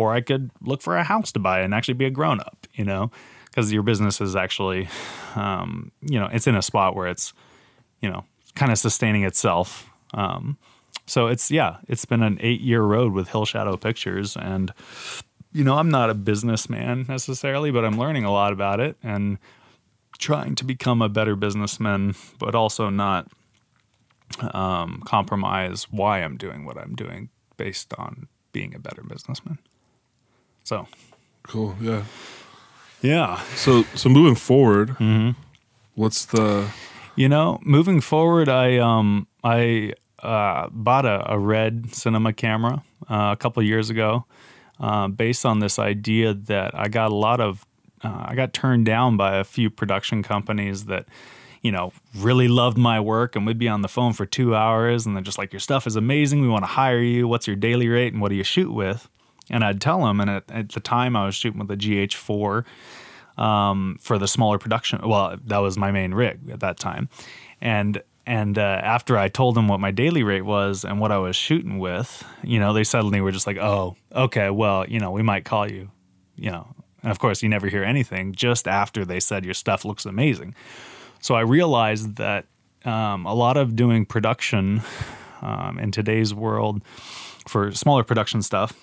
Or 0.00 0.14
I 0.14 0.22
could 0.22 0.50
look 0.62 0.80
for 0.80 0.96
a 0.96 1.04
house 1.04 1.30
to 1.32 1.38
buy 1.38 1.60
and 1.60 1.74
actually 1.74 1.94
be 1.94 2.06
a 2.06 2.10
grown 2.10 2.40
up, 2.40 2.66
you 2.72 2.86
know, 2.86 3.10
because 3.44 3.70
your 3.70 3.82
business 3.82 4.18
is 4.20 4.34
actually, 4.34 4.88
um, 5.34 5.92
you 6.00 6.18
know, 6.18 6.28
it's 6.32 6.46
in 6.46 6.54
a 6.54 6.62
spot 6.62 6.96
where 6.96 7.06
it's, 7.06 7.34
you 8.00 8.10
know, 8.10 8.24
kind 8.54 8.72
of 8.72 8.78
sustaining 8.78 9.24
itself. 9.24 9.90
Um, 10.14 10.56
so 11.06 11.26
it's 11.26 11.50
yeah, 11.50 11.76
it's 11.86 12.04
been 12.04 12.22
an 12.22 12.38
eight 12.40 12.60
year 12.60 12.82
road 12.82 13.12
with 13.12 13.28
Hill 13.28 13.44
Shadow 13.44 13.76
Pictures, 13.76 14.36
and 14.36 14.72
you 15.52 15.64
know 15.64 15.76
I'm 15.76 15.90
not 15.90 16.08
a 16.08 16.14
businessman 16.14 17.04
necessarily, 17.08 17.70
but 17.70 17.84
I'm 17.84 17.98
learning 17.98 18.24
a 18.24 18.32
lot 18.32 18.52
about 18.52 18.80
it 18.80 18.96
and 19.02 19.38
trying 20.18 20.54
to 20.54 20.64
become 20.64 21.02
a 21.02 21.08
better 21.08 21.34
businessman, 21.34 22.14
but 22.38 22.54
also 22.54 22.90
not 22.90 23.28
um, 24.54 25.02
compromise 25.04 25.84
why 25.90 26.20
I'm 26.20 26.36
doing 26.36 26.64
what 26.64 26.78
I'm 26.78 26.94
doing 26.94 27.30
based 27.56 27.92
on 27.98 28.28
being 28.52 28.74
a 28.74 28.78
better 28.78 29.02
businessman. 29.02 29.58
So 30.64 30.86
Cool. 31.42 31.74
Yeah. 31.80 32.04
yeah, 33.02 33.40
So 33.56 33.82
so 33.94 34.08
moving 34.08 34.34
forward, 34.36 34.90
Mm-hmm. 34.98 35.30
what's 35.94 36.26
the 36.26 36.68
You 37.16 37.28
know, 37.28 37.58
moving 37.62 38.00
forward, 38.00 38.48
I 38.48 38.78
um 38.78 39.26
I 39.42 39.92
uh, 40.22 40.68
bought 40.70 41.06
a, 41.06 41.32
a 41.32 41.38
red 41.38 41.94
cinema 41.94 42.32
camera 42.32 42.82
uh, 43.08 43.30
a 43.32 43.36
couple 43.36 43.62
years 43.62 43.88
ago, 43.90 44.26
uh, 44.78 45.08
based 45.08 45.46
on 45.46 45.60
this 45.60 45.78
idea 45.78 46.34
that 46.34 46.74
I 46.74 46.88
got 46.88 47.10
a 47.10 47.14
lot 47.14 47.40
of 47.40 47.64
uh, 48.04 48.26
I 48.30 48.34
got 48.34 48.52
turned 48.52 48.84
down 48.86 49.16
by 49.16 49.36
a 49.36 49.44
few 49.44 49.70
production 49.70 50.22
companies 50.22 50.84
that 50.86 51.06
you 51.62 51.72
know 51.72 51.92
really 52.16 52.48
loved 52.48 52.76
my 52.78 53.00
work 53.00 53.34
and 53.36 53.46
we'd 53.46 53.58
be 53.58 53.68
on 53.68 53.82
the 53.82 53.88
phone 53.88 54.12
for 54.12 54.26
two 54.26 54.54
hours 54.54 55.06
and 55.06 55.14
they're 55.16 55.22
just 55.24 55.38
like 55.38 55.52
your 55.52 55.60
stuff 55.60 55.86
is 55.86 55.96
amazing 55.96 56.40
we 56.40 56.48
want 56.48 56.62
to 56.62 56.68
hire 56.82 57.00
you 57.02 57.28
what's 57.28 57.46
your 57.46 57.56
daily 57.56 57.88
rate 57.88 58.12
and 58.14 58.22
what 58.22 58.30
do 58.30 58.34
you 58.34 58.44
shoot 58.44 58.72
with 58.72 59.08
and 59.50 59.64
I'd 59.64 59.80
tell 59.80 60.04
them 60.04 60.20
and 60.20 60.30
at, 60.30 60.50
at 60.50 60.68
the 60.70 60.80
time 60.80 61.16
I 61.16 61.26
was 61.26 61.34
shooting 61.34 61.60
with 61.60 61.70
a 61.70 61.76
GH4 61.76 62.64
um, 63.36 63.98
for 64.00 64.18
the 64.18 64.28
smaller 64.28 64.58
production. 64.58 65.00
Well, 65.06 65.36
that 65.46 65.58
was 65.58 65.76
my 65.76 65.90
main 65.90 66.14
rig 66.14 66.50
at 66.50 66.60
that 66.60 66.78
time, 66.78 67.08
and 67.60 68.02
and 68.26 68.58
uh, 68.58 68.80
after 68.82 69.18
I 69.18 69.28
told 69.28 69.54
them 69.54 69.66
what 69.66 69.80
my 69.80 69.90
daily 69.90 70.22
rate 70.22 70.42
was 70.42 70.84
and 70.84 71.00
what 71.00 71.10
I 71.10 71.18
was 71.18 71.34
shooting 71.34 71.78
with, 71.78 72.24
you 72.44 72.60
know, 72.60 72.72
they 72.72 72.84
suddenly 72.84 73.20
were 73.20 73.32
just 73.32 73.46
like, 73.46 73.56
"Oh, 73.56 73.96
okay, 74.14 74.50
well, 74.50 74.86
you 74.88 75.00
know, 75.00 75.10
we 75.10 75.22
might 75.22 75.44
call 75.44 75.70
you," 75.70 75.90
you 76.36 76.50
know. 76.50 76.68
And 77.02 77.10
of 77.10 77.18
course, 77.18 77.42
you 77.42 77.48
never 77.48 77.68
hear 77.68 77.82
anything 77.82 78.32
just 78.32 78.68
after 78.68 79.04
they 79.04 79.20
said 79.20 79.44
your 79.44 79.54
stuff 79.54 79.84
looks 79.84 80.04
amazing. 80.04 80.54
So 81.20 81.34
I 81.34 81.40
realized 81.40 82.16
that 82.16 82.46
um, 82.84 83.24
a 83.24 83.34
lot 83.34 83.56
of 83.56 83.74
doing 83.74 84.04
production 84.04 84.82
um, 85.42 85.78
in 85.78 85.90
today's 85.90 86.34
world 86.34 86.82
for 87.48 87.72
smaller 87.72 88.04
production 88.04 88.42
stuff 88.42 88.74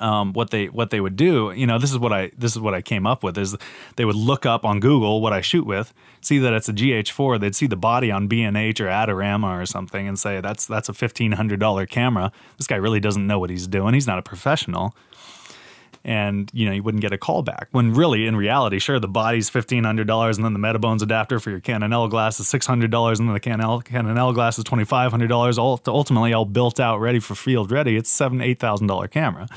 um, 0.00 0.32
what 0.32 0.50
they 0.50 0.66
what 0.66 0.90
they 0.90 1.00
would 1.00 1.16
do, 1.16 1.52
you 1.54 1.66
know, 1.66 1.78
this 1.78 1.90
is 1.90 1.98
what 1.98 2.12
I 2.12 2.30
this 2.36 2.52
is 2.52 2.60
what 2.60 2.74
I 2.74 2.82
came 2.82 3.06
up 3.06 3.22
with 3.22 3.38
is 3.38 3.56
they 3.96 4.04
would 4.04 4.16
look 4.16 4.46
up 4.46 4.64
on 4.64 4.80
Google 4.80 5.20
what 5.20 5.32
I 5.32 5.40
shoot 5.40 5.66
with, 5.66 5.92
see 6.20 6.38
that 6.38 6.52
it's 6.52 6.68
a 6.68 6.72
GH4, 6.72 7.40
they'd 7.40 7.54
see 7.54 7.66
the 7.66 7.76
body 7.76 8.10
on 8.10 8.26
B&H 8.26 8.80
or 8.80 8.86
Adorama 8.86 9.60
or 9.60 9.66
something, 9.66 10.08
and 10.08 10.18
say 10.18 10.40
that's 10.40 10.66
that's 10.66 10.88
a 10.88 10.94
fifteen 10.94 11.32
hundred 11.32 11.60
dollar 11.60 11.86
camera. 11.86 12.32
This 12.58 12.66
guy 12.66 12.76
really 12.76 13.00
doesn't 13.00 13.26
know 13.26 13.38
what 13.38 13.50
he's 13.50 13.66
doing. 13.66 13.94
He's 13.94 14.06
not 14.06 14.18
a 14.18 14.22
professional. 14.22 14.94
And 16.04 16.48
you 16.54 16.66
know 16.66 16.72
you 16.72 16.84
wouldn't 16.84 17.00
get 17.00 17.12
a 17.12 17.18
call 17.18 17.42
back 17.42 17.66
when 17.72 17.92
really 17.92 18.28
in 18.28 18.36
reality, 18.36 18.78
sure 18.78 19.00
the 19.00 19.08
body's 19.08 19.48
fifteen 19.48 19.82
hundred 19.82 20.06
dollars, 20.06 20.36
and 20.36 20.44
then 20.44 20.52
the 20.52 20.60
Metabones 20.60 21.02
adapter 21.02 21.40
for 21.40 21.50
your 21.50 21.58
Canon 21.58 21.92
L 21.92 22.06
glass 22.06 22.38
is 22.38 22.46
six 22.46 22.64
hundred 22.64 22.92
dollars, 22.92 23.18
and 23.18 23.28
then 23.28 23.34
the 23.34 23.40
Canon 23.40 23.62
L, 23.62 23.80
Canon 23.80 24.16
L 24.16 24.32
glass 24.32 24.56
is 24.56 24.62
twenty 24.62 24.84
five 24.84 25.10
hundred 25.10 25.26
dollars. 25.26 25.58
Ultimately, 25.58 26.32
all 26.32 26.44
built 26.44 26.78
out, 26.78 27.00
ready 27.00 27.18
for 27.18 27.34
field 27.34 27.72
ready. 27.72 27.96
It's 27.96 28.08
seven 28.08 28.40
eight 28.40 28.60
thousand 28.60 28.86
dollar 28.86 29.08
camera 29.08 29.48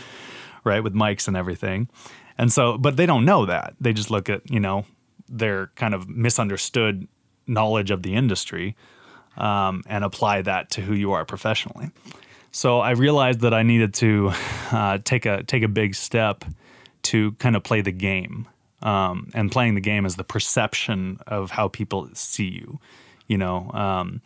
right, 0.63 0.83
with 0.83 0.93
mics 0.93 1.27
and 1.27 1.37
everything. 1.37 1.89
And 2.37 2.51
so, 2.51 2.77
but 2.77 2.95
they 2.95 3.05
don't 3.05 3.25
know 3.25 3.45
that. 3.45 3.75
They 3.79 3.93
just 3.93 4.09
look 4.09 4.29
at, 4.29 4.49
you 4.49 4.59
know, 4.59 4.85
their 5.27 5.67
kind 5.75 5.93
of 5.93 6.07
misunderstood 6.07 7.07
knowledge 7.47 7.91
of 7.91 8.03
the 8.03 8.15
industry 8.15 8.75
um, 9.37 9.83
and 9.87 10.03
apply 10.03 10.41
that 10.43 10.69
to 10.71 10.81
who 10.81 10.93
you 10.93 11.11
are 11.11 11.25
professionally. 11.25 11.89
So 12.51 12.79
I 12.79 12.91
realized 12.91 13.41
that 13.41 13.53
I 13.53 13.63
needed 13.63 13.93
to 13.95 14.31
uh, 14.71 14.99
take 15.03 15.25
a 15.25 15.43
take 15.43 15.63
a 15.63 15.67
big 15.67 15.95
step 15.95 16.45
to 17.03 17.33
kind 17.33 17.55
of 17.55 17.63
play 17.63 17.81
the 17.81 17.91
game. 17.91 18.47
Um, 18.81 19.29
and 19.33 19.51
playing 19.51 19.75
the 19.75 19.81
game 19.81 20.05
is 20.05 20.15
the 20.15 20.23
perception 20.23 21.19
of 21.27 21.51
how 21.51 21.67
people 21.67 22.07
see 22.13 22.47
you. 22.47 22.79
You 23.27 23.37
know, 23.37 23.69
um, 23.73 24.21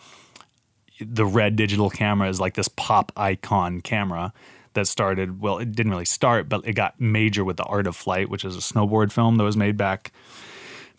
the 1.02 1.26
red 1.26 1.56
digital 1.56 1.90
camera 1.90 2.30
is 2.30 2.40
like 2.40 2.54
this 2.54 2.68
pop 2.68 3.12
icon 3.18 3.82
camera 3.82 4.32
that 4.74 4.88
started 4.88 5.42
well 5.42 5.58
it 5.58 5.72
didn't 5.72 5.92
really 5.92 6.06
start 6.06 6.50
but 6.50 6.66
it 6.68 6.74
got 6.74 7.00
major 7.00 7.44
with 7.44 7.58
the 7.58 7.64
art 7.64 7.88
of 7.88 7.96
flight 7.96 8.30
which 8.30 8.46
is 8.46 8.56
a 8.56 8.60
snowboard 8.60 9.12
film 9.12 9.38
that 9.38 9.44
was 9.44 9.58
made 9.58 9.78
back 9.78 10.12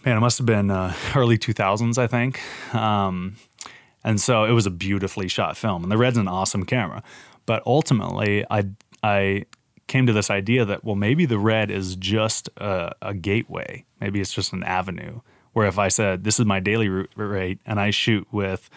man 0.04 0.16
it 0.16 0.20
must 0.20 0.38
have 0.38 0.46
been 0.46 0.70
uh, 0.70 0.94
early 1.16 1.38
2000s 1.38 1.98
i 1.98 2.06
think. 2.06 2.40
Um, 2.74 3.36
and 4.06 4.20
so 4.20 4.44
it 4.44 4.52
was 4.52 4.66
a 4.66 4.70
beautifully 4.70 5.28
shot 5.28 5.56
film 5.56 5.82
and 5.82 5.90
the 5.90 5.96
red's 5.96 6.18
an 6.18 6.28
awesome 6.28 6.64
camera. 6.64 7.02
But 7.46 7.62
ultimately 7.66 8.44
i 8.50 8.64
i 9.02 9.44
came 9.86 10.06
to 10.06 10.12
this 10.12 10.30
idea 10.30 10.64
that 10.64 10.84
well 10.84 10.94
maybe 10.94 11.26
the 11.26 11.38
red 11.38 11.70
is 11.70 11.96
just 11.96 12.48
a, 12.56 12.94
a 13.02 13.14
gateway. 13.14 13.84
Maybe 14.00 14.20
it's 14.20 14.32
just 14.32 14.52
an 14.52 14.62
avenue 14.62 15.20
where 15.54 15.66
if 15.66 15.78
i 15.78 15.88
said 15.88 16.24
this 16.24 16.38
is 16.38 16.44
my 16.44 16.60
daily 16.60 16.88
rate 16.88 17.58
and 17.64 17.80
i 17.80 17.90
shoot 17.90 18.26
with 18.30 18.68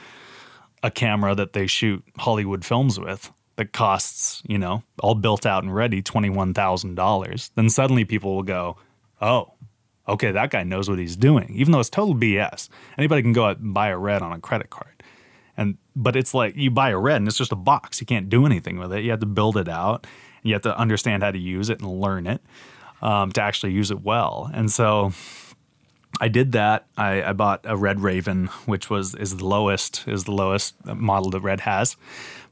a 0.82 0.90
camera 0.90 1.36
that 1.36 1.52
they 1.52 1.68
shoot 1.68 2.04
hollywood 2.20 2.64
films 2.64 2.98
with 2.98 3.32
that 3.58 3.74
costs, 3.74 4.42
you 4.48 4.58
know, 4.58 4.84
all 5.00 5.16
built 5.16 5.46
out 5.46 5.64
and 5.64 5.76
ready, 5.76 6.02
$21,000, 6.02 7.50
then 7.56 7.70
suddenly 7.70 8.06
people 8.06 8.36
will 8.36 8.44
go, 8.44 8.78
oh, 9.22 9.54
okay, 10.08 10.32
that 10.32 10.52
guy 10.52 10.64
knows 10.64 10.90
what 10.90 11.00
he's 11.00 11.16
doing, 11.16 11.54
even 11.56 11.72
though 11.72 11.80
it's 11.80 11.90
total 11.90 12.16
BS. 12.16 12.70
Anybody 12.98 13.22
can 13.24 13.34
go 13.34 13.46
out 13.46 13.58
and 13.58 13.74
buy 13.74 13.90
a 13.90 13.98
red 13.98 14.22
on 14.22 14.32
a 14.32 14.40
credit 14.40 14.70
card. 14.70 15.04
And, 15.58 15.78
but 15.96 16.16
it's 16.16 16.34
like 16.34 16.56
you 16.56 16.70
buy 16.70 16.92
a 16.92 16.98
red 16.98 17.18
and 17.18 17.28
it's 17.28 17.38
just 17.38 17.52
a 17.52 17.58
box. 17.58 18.00
You 18.00 18.06
can't 18.06 18.30
do 18.30 18.46
anything 18.46 18.78
with 18.78 18.94
it. 18.94 19.04
You 19.04 19.10
have 19.10 19.20
to 19.22 19.26
build 19.26 19.58
it 19.58 19.68
out. 19.68 20.06
And 20.44 20.50
you 20.50 20.54
have 20.54 20.62
to 20.62 20.78
understand 20.78 21.24
how 21.24 21.32
to 21.32 21.40
use 21.40 21.70
it 21.70 21.82
and 21.82 22.00
learn 22.00 22.28
it 22.28 22.42
um, 23.02 23.32
to 23.32 23.42
actually 23.42 23.74
use 23.74 23.90
it 23.90 24.02
well. 24.02 24.52
And 24.54 24.72
so 24.72 25.14
I 26.20 26.28
did 26.28 26.54
that. 26.54 26.88
I, 26.98 27.22
I, 27.24 27.34
bought 27.34 27.62
a 27.64 27.78
Red 27.78 28.00
Raven, 28.00 28.48
which 28.66 28.90
was 28.90 29.14
is 29.16 29.38
the 29.38 29.46
lowest 29.46 30.08
is 30.08 30.24
the 30.24 30.32
lowest 30.32 30.76
model 30.86 31.30
that 31.32 31.42
Red 31.42 31.62
has, 31.62 31.96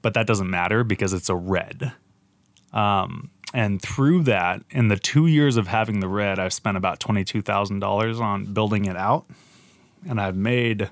but 0.01 0.13
that 0.13 0.27
doesn't 0.27 0.49
matter 0.49 0.83
because 0.83 1.13
it's 1.13 1.29
a 1.29 1.35
Red. 1.35 1.93
Um, 2.73 3.31
and 3.53 3.81
through 3.81 4.23
that, 4.23 4.63
in 4.69 4.89
the 4.89 4.97
two 4.97 5.27
years 5.27 5.57
of 5.57 5.67
having 5.67 5.99
the 5.99 6.07
Red, 6.07 6.39
I've 6.39 6.53
spent 6.53 6.77
about 6.77 6.99
twenty 6.99 7.23
two 7.23 7.41
thousand 7.41 7.79
dollars 7.79 8.19
on 8.19 8.53
building 8.53 8.85
it 8.85 8.97
out, 8.97 9.25
and 10.07 10.21
I've 10.21 10.35
made 10.35 10.89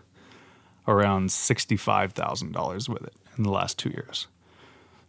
around 0.87 1.31
sixty 1.31 1.77
five 1.77 2.13
thousand 2.13 2.53
dollars 2.53 2.89
with 2.89 3.03
it 3.03 3.13
in 3.37 3.43
the 3.43 3.51
last 3.51 3.77
two 3.77 3.89
years. 3.89 4.27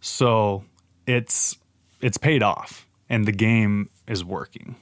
So 0.01 0.65
it's 1.07 1.57
it's 2.01 2.19
paid 2.19 2.43
off, 2.43 2.87
and 3.09 3.25
the 3.25 3.33
game 3.33 3.89
is 4.07 4.23
working 4.23 4.77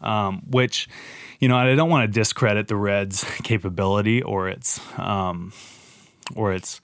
um, 0.00 0.42
which, 0.48 0.88
you 1.38 1.48
know, 1.48 1.56
I 1.56 1.74
don't 1.74 1.90
want 1.90 2.10
to 2.10 2.20
discredit 2.20 2.68
the 2.68 2.76
Reds' 2.76 3.24
capability 3.42 4.22
or 4.22 4.48
its 4.48 4.80
um, 4.98 5.52
or 6.34 6.52
its 6.52 6.80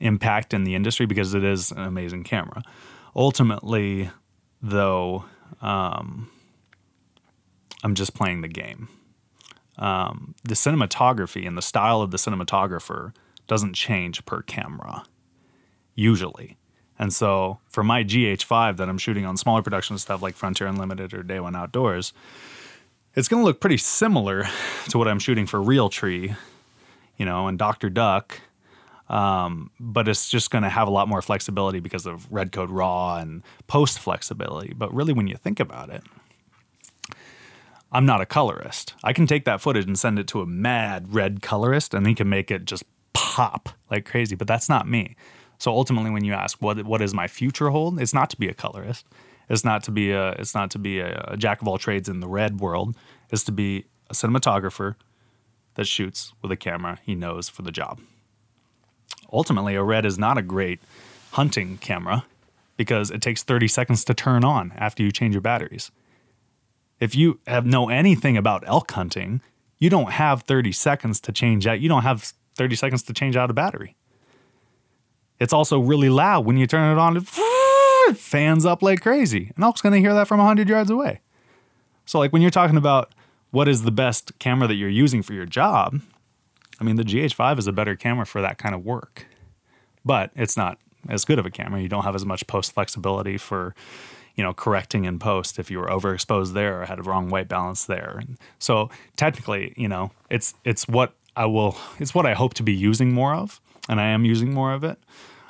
impact 0.00 0.54
in 0.54 0.64
the 0.64 0.74
industry 0.74 1.06
because 1.06 1.34
it 1.34 1.44
is 1.44 1.70
an 1.70 1.82
amazing 1.82 2.24
camera. 2.24 2.62
Ultimately, 3.14 4.10
though, 4.62 5.24
um, 5.60 6.30
I'm 7.82 7.94
just 7.94 8.14
playing 8.14 8.40
the 8.40 8.48
game. 8.48 8.88
Um, 9.78 10.34
the 10.44 10.54
cinematography 10.54 11.46
and 11.46 11.56
the 11.56 11.62
style 11.62 12.02
of 12.02 12.10
the 12.10 12.18
cinematographer 12.18 13.14
doesn't 13.46 13.74
change 13.74 14.24
per 14.26 14.42
camera, 14.42 15.04
usually. 15.94 16.56
And 16.98 17.14
so 17.14 17.60
for 17.68 17.82
my 17.82 18.04
GH5 18.04 18.76
that 18.76 18.88
I'm 18.88 18.98
shooting 18.98 19.24
on 19.24 19.38
smaller 19.38 19.62
production 19.62 19.96
stuff 19.96 20.20
like 20.20 20.36
Frontier 20.36 20.66
Unlimited 20.66 21.14
or 21.14 21.22
Day 21.22 21.40
One 21.40 21.56
Outdoors, 21.56 22.12
it's 23.14 23.28
going 23.28 23.42
to 23.42 23.44
look 23.44 23.60
pretty 23.60 23.76
similar 23.76 24.46
to 24.88 24.98
what 24.98 25.08
I'm 25.08 25.18
shooting 25.18 25.46
for 25.46 25.58
Realtree, 25.60 26.36
you 27.16 27.24
know, 27.24 27.46
and 27.46 27.58
Dr. 27.58 27.90
Duck. 27.90 28.40
Um, 29.08 29.72
but 29.80 30.06
it's 30.06 30.30
just 30.30 30.52
going 30.52 30.62
to 30.62 30.68
have 30.68 30.86
a 30.86 30.90
lot 30.90 31.08
more 31.08 31.20
flexibility 31.20 31.80
because 31.80 32.06
of 32.06 32.30
Red 32.30 32.52
Code 32.52 32.70
Raw 32.70 33.16
and 33.16 33.42
post 33.66 33.98
flexibility. 33.98 34.72
But 34.72 34.94
really, 34.94 35.12
when 35.12 35.26
you 35.26 35.34
think 35.34 35.58
about 35.58 35.90
it, 35.90 36.04
I'm 37.92 38.06
not 38.06 38.20
a 38.20 38.26
colorist. 38.26 38.94
I 39.02 39.12
can 39.12 39.26
take 39.26 39.44
that 39.46 39.60
footage 39.60 39.86
and 39.86 39.98
send 39.98 40.18
it 40.20 40.28
to 40.28 40.42
a 40.42 40.46
mad 40.46 41.12
red 41.12 41.42
colorist 41.42 41.92
and 41.92 42.06
he 42.06 42.14
can 42.14 42.28
make 42.28 42.50
it 42.50 42.64
just 42.64 42.84
pop 43.12 43.70
like 43.90 44.04
crazy, 44.04 44.36
but 44.36 44.46
that's 44.46 44.68
not 44.68 44.88
me. 44.88 45.16
So 45.58 45.72
ultimately 45.72 46.10
when 46.10 46.24
you 46.24 46.32
ask 46.32 46.62
what 46.62 46.84
what 46.84 47.02
is 47.02 47.12
my 47.12 47.26
future 47.26 47.70
hold, 47.70 48.00
it's 48.00 48.14
not 48.14 48.30
to 48.30 48.36
be 48.36 48.48
a 48.48 48.54
colorist. 48.54 49.06
It's 49.50 49.64
not 49.64 49.82
to 49.84 49.90
be 49.90 50.12
a 50.12 50.30
it's 50.32 50.54
not 50.54 50.70
to 50.70 50.78
be 50.78 51.00
a, 51.00 51.24
a 51.28 51.36
jack 51.36 51.60
of 51.60 51.68
all 51.68 51.76
trades 51.76 52.08
in 52.08 52.20
the 52.20 52.28
red 52.28 52.60
world. 52.60 52.94
It's 53.30 53.44
to 53.44 53.52
be 53.52 53.84
a 54.08 54.14
cinematographer 54.14 54.94
that 55.74 55.86
shoots 55.86 56.32
with 56.40 56.52
a 56.52 56.56
camera 56.56 56.98
he 57.02 57.14
knows 57.14 57.48
for 57.48 57.62
the 57.62 57.72
job. 57.72 58.00
Ultimately, 59.32 59.74
a 59.74 59.82
red 59.82 60.06
is 60.06 60.18
not 60.18 60.38
a 60.38 60.42
great 60.42 60.80
hunting 61.32 61.78
camera 61.78 62.24
because 62.76 63.10
it 63.10 63.20
takes 63.20 63.42
30 63.42 63.68
seconds 63.68 64.04
to 64.04 64.14
turn 64.14 64.44
on 64.44 64.72
after 64.76 65.02
you 65.02 65.12
change 65.12 65.34
your 65.34 65.42
batteries. 65.42 65.90
If 66.98 67.14
you 67.14 67.40
have 67.46 67.66
know 67.66 67.88
anything 67.88 68.36
about 68.36 68.64
elk 68.66 68.90
hunting, 68.92 69.40
you 69.78 69.90
don't 69.90 70.12
have 70.12 70.42
30 70.42 70.72
seconds 70.72 71.20
to 71.20 71.32
change 71.32 71.66
out. 71.66 71.80
You 71.80 71.88
don't 71.88 72.02
have 72.02 72.32
30 72.54 72.76
seconds 72.76 73.02
to 73.04 73.12
change 73.12 73.36
out 73.36 73.50
a 73.50 73.54
battery. 73.54 73.96
It's 75.40 75.52
also 75.52 75.80
really 75.80 76.10
loud 76.10 76.44
when 76.44 76.56
you 76.56 76.66
turn 76.66 76.92
it 76.92 77.00
on. 77.00 77.16
It 77.16 77.26
fans 78.16 78.64
up 78.64 78.82
like 78.82 79.00
crazy. 79.00 79.52
And 79.54 79.64
elk's 79.64 79.80
going 79.80 79.92
to 79.92 80.00
hear 80.00 80.14
that 80.14 80.28
from 80.28 80.38
100 80.38 80.68
yards 80.68 80.90
away. 80.90 81.20
So 82.06 82.18
like 82.18 82.32
when 82.32 82.42
you're 82.42 82.50
talking 82.50 82.76
about 82.76 83.12
what 83.50 83.68
is 83.68 83.82
the 83.82 83.90
best 83.90 84.38
camera 84.38 84.68
that 84.68 84.74
you're 84.74 84.88
using 84.88 85.22
for 85.22 85.32
your 85.32 85.46
job, 85.46 86.00
I 86.80 86.84
mean 86.84 86.96
the 86.96 87.04
GH5 87.04 87.58
is 87.58 87.66
a 87.66 87.72
better 87.72 87.96
camera 87.96 88.26
for 88.26 88.40
that 88.40 88.58
kind 88.58 88.74
of 88.74 88.84
work. 88.84 89.26
But 90.04 90.30
it's 90.34 90.56
not 90.56 90.78
as 91.08 91.24
good 91.24 91.38
of 91.38 91.46
a 91.46 91.50
camera. 91.50 91.80
You 91.80 91.88
don't 91.88 92.04
have 92.04 92.14
as 92.14 92.24
much 92.24 92.46
post 92.46 92.72
flexibility 92.72 93.36
for 93.36 93.74
you 94.40 94.44
know, 94.44 94.54
correcting 94.54 95.04
in 95.04 95.18
post 95.18 95.58
if 95.58 95.70
you 95.70 95.78
were 95.78 95.88
overexposed 95.88 96.54
there 96.54 96.80
or 96.80 96.86
had 96.86 96.98
a 96.98 97.02
wrong 97.02 97.28
white 97.28 97.46
balance 97.46 97.84
there. 97.84 98.22
So 98.58 98.88
technically, 99.16 99.74
you 99.76 99.86
know, 99.86 100.12
it's 100.30 100.54
it's 100.64 100.88
what 100.88 101.12
I 101.36 101.44
will 101.44 101.76
it's 101.98 102.14
what 102.14 102.24
I 102.26 102.34
hope 102.34 102.54
to 102.54 102.62
be 102.62 102.72
using 102.72 103.12
more 103.12 103.34
of, 103.34 103.60
and 103.88 104.00
I 104.00 104.06
am 104.06 104.24
using 104.24 104.54
more 104.54 104.72
of 104.72 104.82
it. 104.84 104.98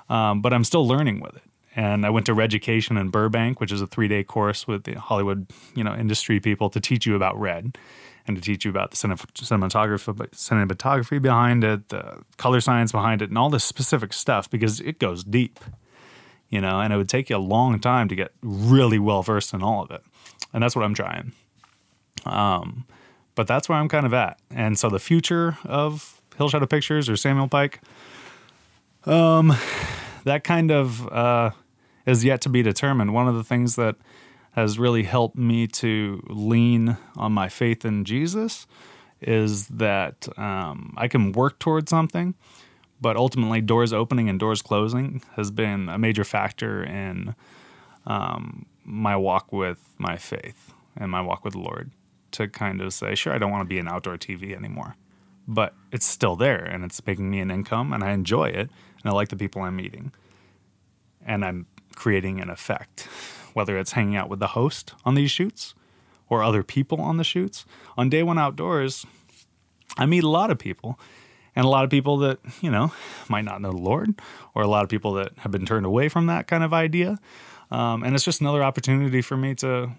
Um, 0.08 0.42
but 0.42 0.52
I'm 0.52 0.64
still 0.64 0.86
learning 0.86 1.20
with 1.20 1.36
it. 1.36 1.42
And 1.77 2.05
I 2.05 2.11
went 2.11 2.27
to 2.27 2.35
Reducation 2.35 2.97
in 2.97 3.11
Burbank, 3.11 3.61
which 3.61 3.71
is 3.71 3.81
a 3.81 3.87
three 3.87 4.09
day 4.09 4.25
course 4.25 4.66
with 4.66 4.85
the 4.85 4.95
Hollywood, 4.95 5.47
you 5.75 5.85
know, 5.85 5.95
industry 5.95 6.41
people 6.41 6.68
to 6.71 6.81
teach 6.81 7.07
you 7.07 7.14
about 7.14 7.39
red 7.39 7.79
and 8.27 8.37
to 8.37 8.43
teach 8.43 8.64
you 8.64 8.71
about 8.71 8.91
the 8.91 8.97
cinematography, 8.97 10.14
cinematography 10.31 11.23
behind 11.23 11.64
it, 11.64 11.89
the 11.89 12.23
color 12.37 12.61
science 12.61 12.93
behind 12.93 13.23
it, 13.23 13.29
and 13.29 13.39
all 13.39 13.51
this 13.51 13.64
specific 13.64 14.12
stuff 14.12 14.51
because 14.51 14.81
it 14.81 14.99
goes 14.99 15.25
deep 15.25 15.61
you 16.51 16.61
know, 16.61 16.81
and 16.81 16.93
it 16.93 16.97
would 16.97 17.09
take 17.09 17.31
you 17.31 17.37
a 17.37 17.39
long 17.39 17.79
time 17.79 18.09
to 18.09 18.14
get 18.14 18.33
really 18.43 18.99
well 18.99 19.23
versed 19.23 19.55
in 19.55 19.62
all 19.62 19.83
of 19.83 19.91
it. 19.91 20.03
And 20.53 20.62
that's 20.62 20.77
what 20.77 20.85
I'm 20.85 20.95
trying. 20.95 21.33
Um, 22.27 22.85
but 23.37 23.47
that's 23.47 23.68
where 23.68 23.79
I'm 23.79 23.89
kind 23.89 24.05
of 24.05 24.12
at. 24.12 24.39
And 24.51 24.79
so 24.79 24.91
the 24.91 24.99
future 24.99 25.57
of 25.64 26.21
Hill 26.37 26.49
Shadow 26.49 26.66
Pictures 26.66 27.09
or 27.09 27.16
Samuel 27.16 27.49
Pike, 27.49 27.81
um, 29.05 29.55
that 30.25 30.45
kind 30.45 30.71
of 30.71 31.07
uh, 31.09 31.51
is 32.07 32.25
yet 32.25 32.41
to 32.43 32.49
be 32.49 32.62
determined. 32.62 33.14
One 33.14 33.29
of 33.29 33.35
the 33.35 33.45
things 33.45 33.77
that 33.77 33.97
has 34.53 34.79
really 34.79 35.05
helped 35.05 35.37
me 35.37 35.66
to 35.66 36.23
lean 36.29 36.97
on 37.16 37.33
my 37.33 37.49
faith 37.49 37.85
in 37.85 38.05
Jesus 38.05 38.66
is 39.21 39.68
that 39.68 40.29
um, 40.39 40.95
I 40.97 41.09
can 41.09 41.33
work 41.33 41.59
towards 41.59 41.91
something 41.91 42.35
but 43.01 43.16
ultimately 43.16 43.61
doors 43.61 43.93
opening 43.93 44.29
and 44.29 44.39
doors 44.39 44.62
closing 44.62 45.23
has 45.37 45.51
been 45.51 45.89
a 45.89 45.99
major 45.99 46.25
factor 46.25 46.83
in 46.85 47.35
um, 48.07 48.66
my 48.85 49.16
walk 49.16 49.53
with 49.53 49.79
my 49.99 50.16
faith 50.16 50.73
and 50.97 51.11
my 51.11 51.21
walk 51.21 51.45
with 51.45 51.55
the 51.55 51.61
Lord 51.61 51.91
to 52.33 52.47
kind 52.47 52.81
of 52.81 52.93
say, 52.93 53.14
sure, 53.14 53.33
I 53.33 53.39
don't 53.39 53.51
want 53.51 53.62
to 53.62 53.68
be 53.68 53.79
an 53.79 53.89
outdoor 53.89 54.16
TV 54.16 54.55
anymore, 54.55 54.97
but 55.49 55.75
it's 55.91 56.07
still 56.07 56.37
there 56.37 56.62
and 56.62 56.85
it's 56.85 57.05
making 57.07 57.31
me 57.31 57.41
an 57.41 57.51
income 57.51 57.93
and 57.93 58.05
I 58.05 58.12
enjoy 58.12 58.51
it 58.51 58.71
and 59.03 59.11
I 59.11 59.14
like 59.14 59.28
the 59.28 59.36
people 59.36 59.62
I'm 59.62 59.76
meeting 59.76 60.12
and 61.24 61.44
I'm 61.44 61.66
creating 61.94 62.40
an 62.40 62.51
effect, 62.51 63.09
whether 63.53 63.78
it's 63.78 63.92
hanging 63.92 64.16
out 64.16 64.28
with 64.28 64.40
the 64.40 64.48
host 64.48 64.94
on 65.05 65.14
these 65.14 65.30
shoots 65.30 65.74
or 66.28 66.42
other 66.42 66.62
people 66.62 67.01
on 67.01 67.16
the 67.16 67.24
shoots. 67.24 67.64
On 67.96 68.09
day 68.09 68.22
one 68.22 68.38
outdoors, 68.38 69.05
I 69.98 70.07
meet 70.07 70.24
a 70.24 70.28
lot 70.28 70.51
of 70.51 70.59
people 70.59 70.98
and 71.57 71.64
a 71.64 71.68
lot 71.68 71.84
of 71.84 71.90
people 71.90 72.18
that 72.18 72.38
you 72.61 72.70
know 72.70 72.92
might 73.28 73.44
not 73.44 73.61
know 73.61 73.72
the 73.72 73.78
Lord, 73.78 74.20
or 74.55 74.62
a 74.62 74.68
lot 74.68 74.82
of 74.82 74.88
people 74.88 75.14
that 75.14 75.32
have 75.38 75.53
been 75.53 75.66
turned 75.66 75.86
away 75.86 76.09
from 76.09 76.26
that 76.26 76.46
kind 76.46 76.64
of 76.64 76.72
idea. 76.72 77.18
Um, 77.70 78.03
and 78.03 78.14
it's 78.14 78.24
just 78.24 78.40
another 78.40 78.64
opportunity 78.64 79.22
for 79.22 79.36
me 79.36 79.55
to 79.57 79.90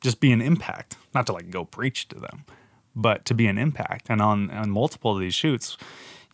just 0.00 0.20
be 0.20 0.32
an 0.32 0.40
impact, 0.40 0.96
not 1.14 1.26
to 1.26 1.32
like 1.32 1.50
go 1.50 1.64
preach 1.64 2.08
to 2.08 2.18
them, 2.18 2.44
but 2.94 3.24
to 3.26 3.34
be 3.34 3.46
an 3.46 3.58
impact. 3.58 4.06
And 4.08 4.20
on 4.20 4.50
on 4.50 4.70
multiple 4.70 5.12
of 5.12 5.20
these 5.20 5.34
shoots, 5.34 5.76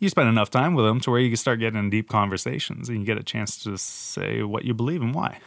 you 0.03 0.09
spend 0.09 0.28
enough 0.28 0.50
time 0.50 0.74
with 0.74 0.84
them 0.84 0.98
to 0.98 1.12
where 1.12 1.20
you 1.20 1.30
can 1.30 1.36
start 1.36 1.61
getting 1.61 1.88
deep 1.88 2.09
conversations, 2.09 2.88
and 2.88 2.98
you 2.98 3.05
get 3.05 3.18
a 3.18 3.22
chance 3.22 3.57
to 3.62 3.78
say 3.78 4.42
what 4.42 4.64
you 4.64 4.74
believe 4.74 5.00
and 5.00 5.14
why, 5.14 5.38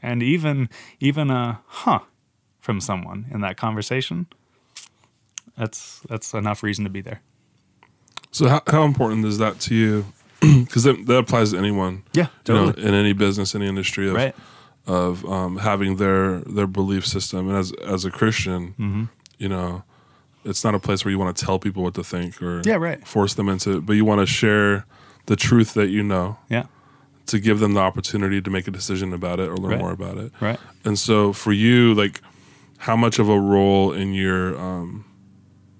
and 0.00 0.22
even 0.22 0.70
even 0.98 1.30
a 1.30 1.60
huh 1.66 2.00
from 2.58 2.80
someone 2.80 3.26
in 3.30 3.42
that 3.42 3.58
conversation. 3.58 4.28
That's 5.58 6.00
that's 6.08 6.32
enough 6.32 6.62
reason 6.62 6.84
to 6.84 6.90
be 6.90 7.02
there. 7.02 7.20
So 8.30 8.48
how, 8.48 8.62
how 8.66 8.84
important 8.84 9.26
is 9.26 9.36
that 9.36 9.60
to 9.60 9.74
you? 9.74 10.06
Because 10.64 10.84
that, 10.84 11.06
that 11.06 11.18
applies 11.18 11.52
to 11.52 11.58
anyone. 11.58 12.02
Yeah, 12.14 12.28
totally. 12.44 12.74
You 12.78 12.82
know, 12.82 12.88
in 12.88 12.94
any 12.94 13.12
business, 13.12 13.54
any 13.54 13.68
industry 13.68 14.08
of 14.08 14.14
right. 14.14 14.34
of 14.86 15.22
um, 15.26 15.58
having 15.58 15.96
their 15.96 16.40
their 16.40 16.66
belief 16.66 17.06
system. 17.06 17.50
And 17.50 17.58
as 17.58 17.72
as 17.86 18.06
a 18.06 18.10
Christian, 18.10 18.68
mm-hmm. 18.70 19.04
you 19.36 19.50
know, 19.50 19.84
it's 20.44 20.64
not 20.64 20.74
a 20.74 20.78
place 20.78 21.04
where 21.04 21.12
you 21.12 21.18
want 21.18 21.36
to 21.36 21.44
tell 21.44 21.58
people 21.58 21.82
what 21.82 21.94
to 21.94 22.04
think 22.04 22.40
or 22.42 22.62
yeah, 22.64 22.74
right. 22.74 23.06
force 23.06 23.34
them 23.34 23.48
into 23.48 23.78
it, 23.78 23.86
but 23.86 23.94
you 23.94 24.04
want 24.04 24.20
to 24.20 24.26
share 24.26 24.86
the 25.26 25.36
truth 25.36 25.74
that 25.74 25.88
you 25.88 26.02
know. 26.02 26.38
Yeah. 26.48 26.64
To 27.26 27.38
give 27.38 27.60
them 27.60 27.74
the 27.74 27.80
opportunity 27.80 28.42
to 28.42 28.50
make 28.50 28.66
a 28.66 28.72
decision 28.72 29.12
about 29.12 29.38
it 29.38 29.48
or 29.48 29.56
learn 29.56 29.72
right. 29.72 29.80
more 29.80 29.92
about 29.92 30.18
it. 30.18 30.32
Right. 30.40 30.58
And 30.84 30.98
so 30.98 31.32
for 31.32 31.52
you, 31.52 31.94
like, 31.94 32.20
how 32.78 32.96
much 32.96 33.20
of 33.20 33.28
a 33.28 33.38
role 33.38 33.92
in 33.92 34.12
your 34.12 34.58
um, 34.60 35.04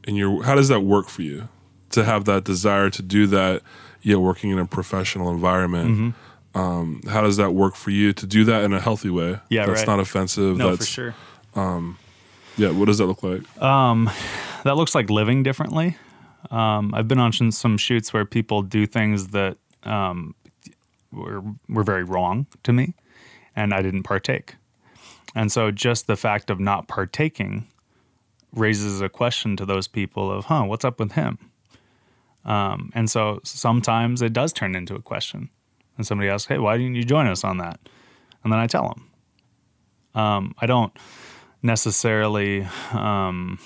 in 0.07 0.15
your 0.15 0.45
how 0.45 0.55
does 0.55 0.69
that 0.69 0.81
work 0.81 1.09
for 1.09 1.23
you? 1.23 1.49
to 1.93 2.05
have 2.05 2.25
that 2.25 2.45
desire 2.45 2.91
to 2.91 3.03
do 3.03 3.27
that, 3.29 3.63
yet 4.03 4.19
working 4.19 4.51
in 4.51 4.59
a 4.59 4.67
professional 4.67 5.31
environment. 5.31 5.91
Mm-hmm. 5.91 6.59
Um, 6.59 7.01
how 7.09 7.23
does 7.23 7.39
that 7.39 7.53
work 7.53 7.77
for 7.77 7.91
you 7.91 8.13
to 8.13 8.27
do 8.27 8.45
that 8.45 8.65
in 8.65 8.75
a 8.75 8.81
healthy 8.81 9.09
way? 9.09 9.41
Yeah, 9.49 9.67
that's 9.67 9.81
right. 9.81 9.87
not 9.87 10.01
offensive. 10.01 10.57
No, 10.57 10.71
that's, 10.71 10.87
for 10.87 10.93
sure. 10.93 11.15
Um, 11.55 11.99
yeah, 12.57 12.71
what 12.71 12.87
does 12.87 12.99
that 12.99 13.07
look 13.07 13.23
like? 13.23 13.63
Um, 13.63 14.11
that 14.65 14.77
looks 14.77 14.95
like 14.95 15.11
living 15.11 15.43
differently. 15.43 15.97
Um, 16.51 16.93
I've 16.95 17.09
been 17.09 17.19
on 17.19 17.33
some 17.53 17.79
shoots 17.79 18.13
where 18.13 18.25
people 18.25 18.63
do 18.63 18.87
things 18.87 19.29
that 19.29 19.57
um, 19.85 20.35
were 21.13 21.43
were 21.69 21.85
very 21.85 22.05
wrong 22.05 22.47
to 22.63 22.73
me, 22.73 22.95
and 23.55 23.73
I 23.73 23.83
didn't 23.83 24.03
partake. 24.03 24.57
And 25.35 25.51
so, 25.51 25.71
just 25.71 26.07
the 26.07 26.17
fact 26.17 26.51
of 26.51 26.61
not 26.61 26.89
partaking 26.89 27.67
raises 28.53 29.01
a 29.01 29.09
question 29.09 29.57
to 29.57 29.65
those 29.65 29.89
people 29.89 30.31
of, 30.31 30.47
"Huh, 30.47 30.65
what's 30.65 30.85
up 30.85 30.99
with 30.99 31.13
him?" 31.13 31.39
Um, 32.45 32.91
and 32.95 33.11
so 33.11 33.41
sometimes 33.45 34.23
it 34.23 34.33
does 34.33 34.53
turn 34.53 34.75
into 34.75 34.95
a 34.95 35.03
question. 35.03 35.51
And 35.97 36.07
somebody 36.07 36.29
asks, 36.29 36.49
hey, 36.49 36.59
why 36.59 36.77
didn't 36.77 36.97
you 36.97 37.05
join 37.05 37.27
us 37.27 37.45
on 37.45 37.59
that? 37.59 37.79
And 38.43 38.53
then 38.53 38.59
I 38.59 38.67
tell 38.67 38.89
them. 38.89 40.21
Um, 40.21 40.55
I 40.59 40.67
don't 40.67 40.93
necessarily 41.63 42.67
um, 42.93 43.59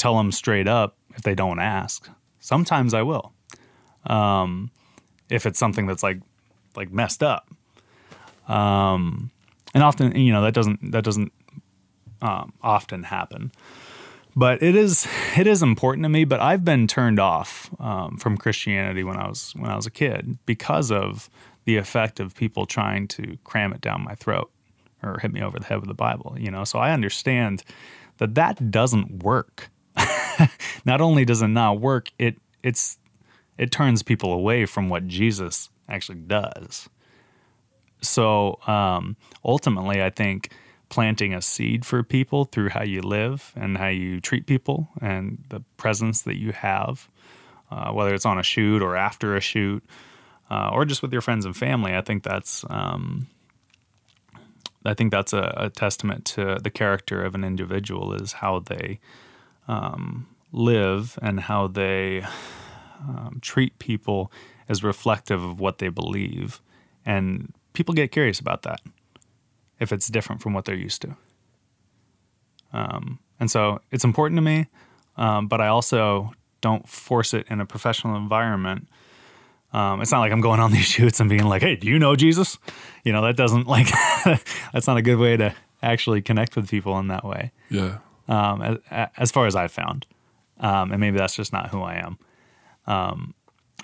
tell 0.00 0.16
them 0.16 0.32
straight 0.32 0.68
up 0.68 0.96
if 1.14 1.22
they 1.22 1.34
don't 1.34 1.58
ask. 1.58 2.08
Sometimes 2.40 2.94
I 2.94 3.02
will. 3.02 3.32
Um, 4.06 4.70
if 5.28 5.46
it's 5.46 5.58
something 5.58 5.86
that's 5.86 6.02
like 6.02 6.20
like 6.76 6.90
messed 6.90 7.22
up. 7.22 7.48
Um, 8.48 9.30
and 9.74 9.82
often, 9.82 10.16
you 10.16 10.32
know, 10.32 10.42
that 10.42 10.54
doesn't 10.54 10.92
that 10.92 11.04
doesn't 11.04 11.32
um, 12.22 12.52
often 12.62 13.04
happen 13.04 13.52
but 14.36 14.62
it 14.62 14.76
is 14.76 15.06
it 15.36 15.46
is 15.46 15.62
important 15.62 16.04
to 16.04 16.08
me. 16.08 16.24
But 16.24 16.40
I've 16.40 16.64
been 16.64 16.86
turned 16.86 17.20
off 17.20 17.70
um, 17.78 18.16
from 18.16 18.36
Christianity 18.36 19.04
when 19.04 19.16
I 19.16 19.28
was 19.28 19.52
when 19.56 19.70
I 19.70 19.76
was 19.76 19.86
a 19.86 19.90
kid 19.90 20.38
because 20.46 20.90
of 20.90 21.28
the 21.64 21.76
effect 21.76 22.20
of 22.20 22.34
people 22.34 22.66
trying 22.66 23.06
to 23.08 23.36
cram 23.44 23.72
it 23.72 23.80
down 23.80 24.02
my 24.02 24.14
throat 24.14 24.50
or 25.02 25.18
hit 25.18 25.32
me 25.32 25.42
over 25.42 25.58
the 25.58 25.66
head 25.66 25.80
with 25.80 25.88
the 25.88 25.94
Bible. 25.94 26.36
You 26.38 26.50
know, 26.50 26.64
so 26.64 26.78
I 26.78 26.92
understand 26.92 27.64
that 28.18 28.34
that 28.34 28.70
doesn't 28.70 29.22
work. 29.22 29.70
not 30.84 31.00
only 31.00 31.24
does 31.24 31.42
it 31.42 31.48
not 31.48 31.80
work, 31.80 32.10
it 32.18 32.36
it's 32.62 32.98
it 33.58 33.70
turns 33.70 34.02
people 34.02 34.32
away 34.32 34.66
from 34.66 34.88
what 34.88 35.06
Jesus 35.06 35.68
actually 35.88 36.18
does. 36.18 36.88
So 38.00 38.58
um, 38.66 39.16
ultimately, 39.44 40.02
I 40.02 40.10
think 40.10 40.52
planting 40.88 41.34
a 41.34 41.42
seed 41.42 41.84
for 41.84 42.02
people 42.02 42.44
through 42.44 42.70
how 42.70 42.82
you 42.82 43.00
live 43.00 43.52
and 43.54 43.78
how 43.78 43.88
you 43.88 44.20
treat 44.20 44.46
people 44.46 44.88
and 45.00 45.44
the 45.48 45.60
presence 45.76 46.22
that 46.22 46.38
you 46.38 46.52
have, 46.52 47.08
uh, 47.70 47.92
whether 47.92 48.14
it's 48.14 48.26
on 48.26 48.38
a 48.38 48.42
shoot 48.42 48.82
or 48.82 48.96
after 48.96 49.36
a 49.36 49.40
shoot, 49.40 49.84
uh, 50.50 50.70
or 50.72 50.84
just 50.84 51.02
with 51.02 51.12
your 51.12 51.22
friends 51.22 51.44
and 51.44 51.56
family. 51.56 51.94
I 51.94 52.00
think 52.00 52.22
that's 52.22 52.64
um, 52.68 53.28
I 54.84 54.94
think 54.94 55.10
that's 55.10 55.32
a, 55.32 55.52
a, 55.56 55.70
testament 55.70 56.24
to 56.26 56.58
the 56.62 56.70
character 56.70 57.22
of 57.22 57.34
an 57.34 57.44
individual 57.44 58.14
is 58.14 58.32
how 58.32 58.60
they 58.60 58.98
um, 59.68 60.26
live 60.52 61.18
and 61.22 61.40
how 61.40 61.66
they 61.66 62.24
um, 63.00 63.38
treat 63.40 63.78
people 63.78 64.32
as 64.68 64.82
reflective 64.84 65.42
of 65.42 65.60
what 65.60 65.78
they 65.78 65.88
believe. 65.88 66.60
And 67.04 67.52
people 67.72 67.94
get 67.94 68.12
curious 68.12 68.40
about 68.40 68.62
that 68.62 68.80
if 69.78 69.92
it's 69.92 70.08
different 70.08 70.42
from 70.42 70.52
what 70.52 70.64
they're 70.64 70.74
used 70.74 71.02
to. 71.02 71.16
Um, 72.72 73.18
and 73.40 73.50
so 73.50 73.80
it's 73.90 74.04
important 74.04 74.36
to 74.36 74.42
me, 74.42 74.68
um, 75.16 75.48
but 75.48 75.60
I 75.60 75.68
also 75.68 76.32
don't 76.60 76.88
force 76.88 77.34
it 77.34 77.46
in 77.48 77.60
a 77.60 77.66
professional 77.66 78.16
environment. 78.16 78.88
Um, 79.72 80.02
it's 80.02 80.12
not 80.12 80.20
like 80.20 80.32
I'm 80.32 80.40
going 80.40 80.60
on 80.60 80.72
these 80.72 80.84
shoots 80.96 81.20
and 81.20 81.28
being 81.28 81.44
like, 81.44 81.62
"Hey, 81.62 81.76
do 81.76 81.88
you 81.88 81.98
know 81.98 82.14
Jesus?" 82.16 82.58
You 83.04 83.12
know, 83.12 83.22
that 83.22 83.36
doesn't 83.36 83.66
like 83.66 83.88
that's 84.72 84.86
not 84.86 84.98
a 84.98 85.02
good 85.02 85.18
way 85.18 85.36
to 85.36 85.54
actually 85.82 86.22
connect 86.22 86.54
with 86.56 86.68
people 86.68 86.98
in 86.98 87.08
that 87.08 87.24
way. 87.24 87.52
Yeah. 87.70 87.98
Um, 88.28 88.62
as, 88.62 89.08
as, 89.16 89.30
far 89.32 89.46
as 89.46 89.56
I've 89.56 89.72
found, 89.72 90.06
um, 90.60 90.92
and 90.92 91.00
maybe 91.00 91.18
that's 91.18 91.34
just 91.34 91.52
not 91.52 91.70
who 91.70 91.82
I 91.82 91.96
am. 91.96 92.18
Um, 92.86 93.34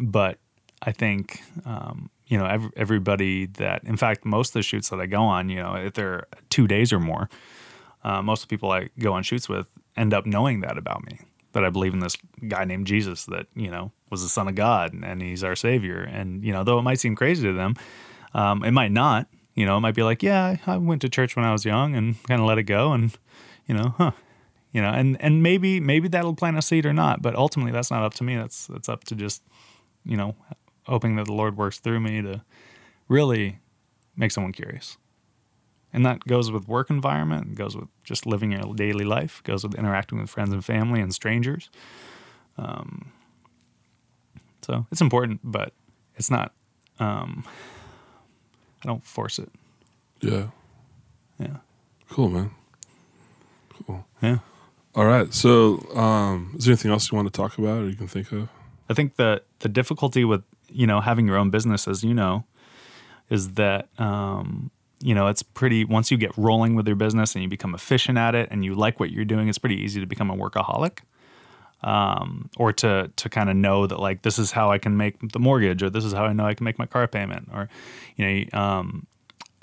but 0.00 0.38
I 0.82 0.92
think 0.92 1.40
um, 1.64 2.10
you 2.26 2.38
know 2.38 2.46
every, 2.46 2.70
everybody 2.76 3.46
that, 3.46 3.84
in 3.84 3.96
fact, 3.96 4.24
most 4.24 4.50
of 4.50 4.54
the 4.54 4.62
shoots 4.62 4.90
that 4.90 5.00
I 5.00 5.06
go 5.06 5.22
on, 5.22 5.48
you 5.48 5.56
know, 5.56 5.74
if 5.74 5.94
they're 5.94 6.26
two 6.50 6.66
days 6.66 6.92
or 6.92 7.00
more, 7.00 7.28
uh, 8.04 8.22
most 8.22 8.42
of 8.42 8.48
the 8.48 8.56
people 8.56 8.70
I 8.70 8.90
go 8.98 9.12
on 9.12 9.22
shoots 9.22 9.48
with 9.48 9.66
end 9.96 10.12
up 10.14 10.26
knowing 10.26 10.60
that 10.60 10.78
about 10.78 11.04
me. 11.06 11.18
That 11.52 11.64
I 11.64 11.70
believe 11.70 11.94
in 11.94 12.00
this 12.00 12.18
guy 12.48 12.64
named 12.64 12.86
Jesus 12.86 13.24
that 13.26 13.46
you 13.54 13.70
know 13.70 13.90
was 14.10 14.22
the 14.22 14.28
Son 14.28 14.46
of 14.46 14.54
God 14.54 14.92
and 14.92 15.22
he's 15.22 15.42
our 15.42 15.56
Savior. 15.56 16.02
And 16.02 16.44
you 16.44 16.52
know, 16.52 16.64
though 16.64 16.78
it 16.78 16.82
might 16.82 17.00
seem 17.00 17.16
crazy 17.16 17.46
to 17.46 17.52
them, 17.52 17.74
um, 18.34 18.62
it 18.62 18.72
might 18.72 18.92
not. 18.92 19.28
You 19.54 19.64
know, 19.64 19.78
it 19.78 19.80
might 19.80 19.94
be 19.94 20.02
like, 20.02 20.22
yeah, 20.22 20.56
I 20.66 20.76
went 20.76 21.00
to 21.00 21.08
church 21.08 21.34
when 21.34 21.46
I 21.46 21.52
was 21.52 21.64
young 21.64 21.94
and 21.94 22.22
kind 22.24 22.42
of 22.42 22.46
let 22.46 22.58
it 22.58 22.64
go, 22.64 22.92
and 22.92 23.16
you 23.66 23.74
know, 23.74 23.94
huh, 23.96 24.12
you 24.76 24.82
know, 24.82 24.90
and 24.90 25.16
and 25.22 25.42
maybe 25.42 25.80
maybe 25.80 26.06
that'll 26.08 26.34
plant 26.34 26.58
a 26.58 26.62
seed 26.62 26.84
or 26.84 26.92
not. 26.92 27.22
But 27.22 27.34
ultimately, 27.34 27.72
that's 27.72 27.90
not 27.90 28.02
up 28.02 28.12
to 28.14 28.24
me. 28.24 28.36
That's 28.36 28.66
that's 28.66 28.90
up 28.90 29.04
to 29.04 29.14
just 29.14 29.42
you 30.04 30.16
know, 30.18 30.36
hoping 30.84 31.16
that 31.16 31.24
the 31.24 31.32
Lord 31.32 31.56
works 31.56 31.78
through 31.78 32.00
me 32.00 32.20
to 32.20 32.42
really 33.08 33.58
make 34.16 34.32
someone 34.32 34.52
curious. 34.52 34.98
And 35.92 36.04
that 36.04 36.20
goes 36.26 36.50
with 36.50 36.68
work 36.68 36.90
environment, 36.90 37.54
goes 37.54 37.74
with 37.74 37.88
just 38.04 38.26
living 38.26 38.52
your 38.52 38.74
daily 38.74 39.06
life, 39.06 39.42
goes 39.44 39.64
with 39.64 39.74
interacting 39.74 40.20
with 40.20 40.28
friends 40.28 40.52
and 40.52 40.62
family 40.62 41.00
and 41.00 41.14
strangers. 41.14 41.70
Um, 42.58 43.12
so 44.60 44.86
it's 44.92 45.00
important, 45.00 45.40
but 45.42 45.72
it's 46.16 46.30
not. 46.30 46.52
Um, 46.98 47.44
I 48.82 48.88
don't 48.88 49.04
force 49.04 49.38
it. 49.38 49.50
Yeah. 50.20 50.48
Yeah. 51.38 51.58
Cool, 52.10 52.28
man. 52.28 52.50
Cool. 53.86 54.06
Yeah. 54.22 54.38
All 54.96 55.04
right. 55.04 55.32
So, 55.32 55.86
um, 55.94 56.54
is 56.58 56.64
there 56.64 56.72
anything 56.72 56.90
else 56.90 57.12
you 57.12 57.16
want 57.16 57.32
to 57.32 57.36
talk 57.36 57.58
about 57.58 57.82
or 57.82 57.88
you 57.88 57.96
can 57.96 58.08
think 58.08 58.32
of? 58.32 58.48
I 58.88 58.94
think 58.94 59.16
that 59.16 59.44
the 59.60 59.68
difficulty 59.68 60.24
with 60.24 60.42
you 60.68 60.86
know 60.86 61.00
having 61.00 61.26
your 61.26 61.36
own 61.36 61.50
business, 61.50 61.86
as 61.86 62.02
you 62.02 62.14
know, 62.14 62.44
is 63.30 63.52
that 63.52 63.88
um, 64.00 64.70
you 65.00 65.14
know, 65.14 65.26
it's 65.26 65.42
pretty, 65.42 65.84
once 65.84 66.10
you 66.10 66.16
get 66.16 66.36
rolling 66.36 66.74
with 66.74 66.86
your 66.86 66.96
business 66.96 67.34
and 67.34 67.42
you 67.42 67.48
become 67.48 67.74
efficient 67.74 68.16
at 68.16 68.34
it 68.34 68.48
and 68.50 68.64
you 68.64 68.74
like 68.74 68.98
what 68.98 69.10
you're 69.10 69.24
doing, 69.24 69.48
it's 69.48 69.58
pretty 69.58 69.76
easy 69.76 70.00
to 70.00 70.06
become 70.06 70.30
a 70.30 70.36
workaholic. 70.36 71.00
Um, 71.82 72.48
or 72.56 72.72
to, 72.72 73.10
to 73.14 73.28
kind 73.28 73.50
of 73.50 73.56
know 73.56 73.86
that 73.86 74.00
like, 74.00 74.22
this 74.22 74.38
is 74.38 74.50
how 74.52 74.70
I 74.70 74.78
can 74.78 74.96
make 74.96 75.32
the 75.32 75.38
mortgage, 75.38 75.82
or 75.82 75.90
this 75.90 76.04
is 76.04 76.12
how 76.14 76.24
I 76.24 76.32
know 76.32 76.46
I 76.46 76.54
can 76.54 76.64
make 76.64 76.78
my 76.78 76.86
car 76.86 77.06
payment, 77.06 77.50
or, 77.52 77.68
you 78.16 78.26
know, 78.50 78.58
um, 78.58 79.06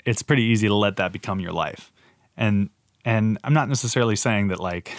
it's 0.04 0.22
pretty 0.22 0.44
easy 0.44 0.68
to 0.68 0.74
let 0.74 0.96
that 0.96 1.12
become 1.12 1.40
your 1.40 1.52
life. 1.52 1.92
And, 2.36 2.70
and 3.04 3.38
I'm 3.42 3.52
not 3.52 3.68
necessarily 3.68 4.16
saying 4.16 4.48
that 4.48 4.60
like, 4.60 4.92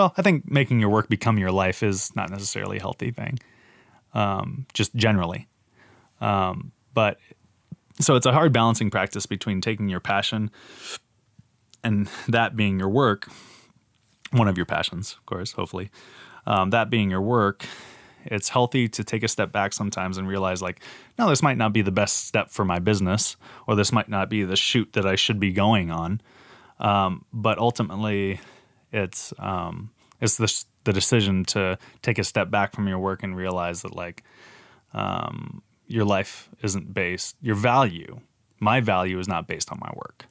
well, 0.00 0.14
I 0.16 0.22
think 0.22 0.50
making 0.50 0.80
your 0.80 0.88
work 0.88 1.10
become 1.10 1.36
your 1.36 1.52
life 1.52 1.82
is 1.82 2.16
not 2.16 2.30
necessarily 2.30 2.78
a 2.78 2.80
healthy 2.80 3.10
thing, 3.10 3.38
um, 4.14 4.64
just 4.72 4.94
generally. 4.94 5.46
Um, 6.22 6.72
but 6.94 7.18
so 8.00 8.16
it's 8.16 8.24
a 8.24 8.32
hard 8.32 8.50
balancing 8.50 8.90
practice 8.90 9.26
between 9.26 9.60
taking 9.60 9.90
your 9.90 10.00
passion 10.00 10.50
and 11.84 12.08
that 12.28 12.56
being 12.56 12.78
your 12.78 12.88
work, 12.88 13.28
one 14.30 14.48
of 14.48 14.56
your 14.56 14.64
passions, 14.64 15.12
of 15.18 15.26
course, 15.26 15.52
hopefully, 15.52 15.90
um, 16.46 16.70
that 16.70 16.88
being 16.88 17.10
your 17.10 17.20
work. 17.20 17.66
It's 18.24 18.48
healthy 18.48 18.88
to 18.88 19.04
take 19.04 19.22
a 19.22 19.28
step 19.28 19.52
back 19.52 19.74
sometimes 19.74 20.16
and 20.16 20.26
realize, 20.26 20.62
like, 20.62 20.82
no, 21.18 21.28
this 21.28 21.42
might 21.42 21.58
not 21.58 21.74
be 21.74 21.82
the 21.82 21.92
best 21.92 22.24
step 22.26 22.50
for 22.50 22.64
my 22.64 22.78
business, 22.78 23.36
or 23.66 23.74
this 23.74 23.92
might 23.92 24.08
not 24.08 24.30
be 24.30 24.44
the 24.44 24.56
shoot 24.56 24.94
that 24.94 25.04
I 25.04 25.16
should 25.16 25.40
be 25.40 25.52
going 25.52 25.90
on. 25.90 26.22
Um, 26.78 27.26
but 27.34 27.58
ultimately, 27.58 28.40
it's 28.92 29.32
um, 29.38 29.90
it's 30.20 30.36
the 30.36 30.64
the 30.84 30.92
decision 30.92 31.44
to 31.44 31.78
take 32.02 32.18
a 32.18 32.24
step 32.24 32.50
back 32.50 32.74
from 32.74 32.88
your 32.88 32.98
work 32.98 33.22
and 33.22 33.36
realize 33.36 33.82
that, 33.82 33.94
like, 33.94 34.24
um, 34.94 35.62
your 35.86 36.04
life 36.04 36.48
isn't 36.62 36.94
based, 36.94 37.36
your 37.40 37.54
value, 37.54 38.20
my 38.60 38.80
value 38.80 39.18
is 39.18 39.28
not 39.28 39.46
based 39.46 39.70
on 39.70 39.78
my 39.80 39.90
work. 39.94 40.26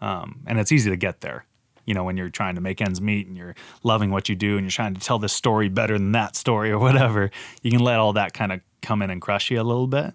Um, 0.00 0.40
and 0.46 0.58
it's 0.58 0.70
easy 0.70 0.90
to 0.90 0.96
get 0.96 1.20
there, 1.20 1.44
you 1.84 1.94
know, 1.94 2.04
when 2.04 2.16
you're 2.16 2.30
trying 2.30 2.54
to 2.54 2.60
make 2.60 2.80
ends 2.80 3.00
meet 3.00 3.26
and 3.26 3.36
you're 3.36 3.56
loving 3.82 4.10
what 4.10 4.28
you 4.28 4.36
do 4.36 4.56
and 4.56 4.64
you're 4.64 4.70
trying 4.70 4.94
to 4.94 5.00
tell 5.00 5.18
this 5.18 5.32
story 5.32 5.68
better 5.68 5.98
than 5.98 6.12
that 6.12 6.36
story 6.36 6.70
or 6.70 6.78
whatever. 6.88 7.30
You 7.62 7.70
can 7.70 7.80
let 7.80 7.98
all 7.98 8.12
that 8.12 8.32
kind 8.32 8.52
of 8.52 8.60
come 8.80 9.02
in 9.02 9.10
and 9.10 9.20
crush 9.20 9.50
you 9.50 9.60
a 9.60 9.64
little 9.64 9.88
bit. 9.88 10.14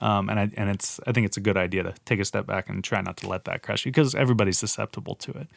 Um, 0.00 0.30
and 0.30 0.40
I, 0.40 0.50
and 0.56 0.70
it's 0.70 0.98
I 1.06 1.12
think 1.12 1.26
it's 1.26 1.36
a 1.36 1.42
good 1.42 1.58
idea 1.58 1.82
to 1.82 1.94
take 2.06 2.20
a 2.20 2.24
step 2.24 2.46
back 2.46 2.68
and 2.68 2.82
try 2.82 3.02
not 3.02 3.18
to 3.18 3.28
let 3.28 3.44
that 3.44 3.62
crush 3.62 3.84
you 3.84 3.92
because 3.92 4.14
everybody's 4.14 4.58
susceptible 4.58 5.14
to 5.16 5.30
it. 5.32 5.48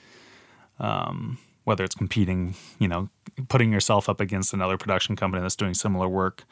Um, 0.80 1.38
whether 1.64 1.84
it's 1.84 1.96
competing, 1.96 2.56
you 2.80 2.88
know, 2.88 3.10
putting 3.48 3.72
yourself 3.72 4.10
up 4.10 4.20
against 4.20 4.54
another 4.54 4.78
production 4.78 5.16
company 5.16 5.42
that's 5.42 5.56
doing 5.56 5.74
similar 5.74 6.10
work, 6.10 6.44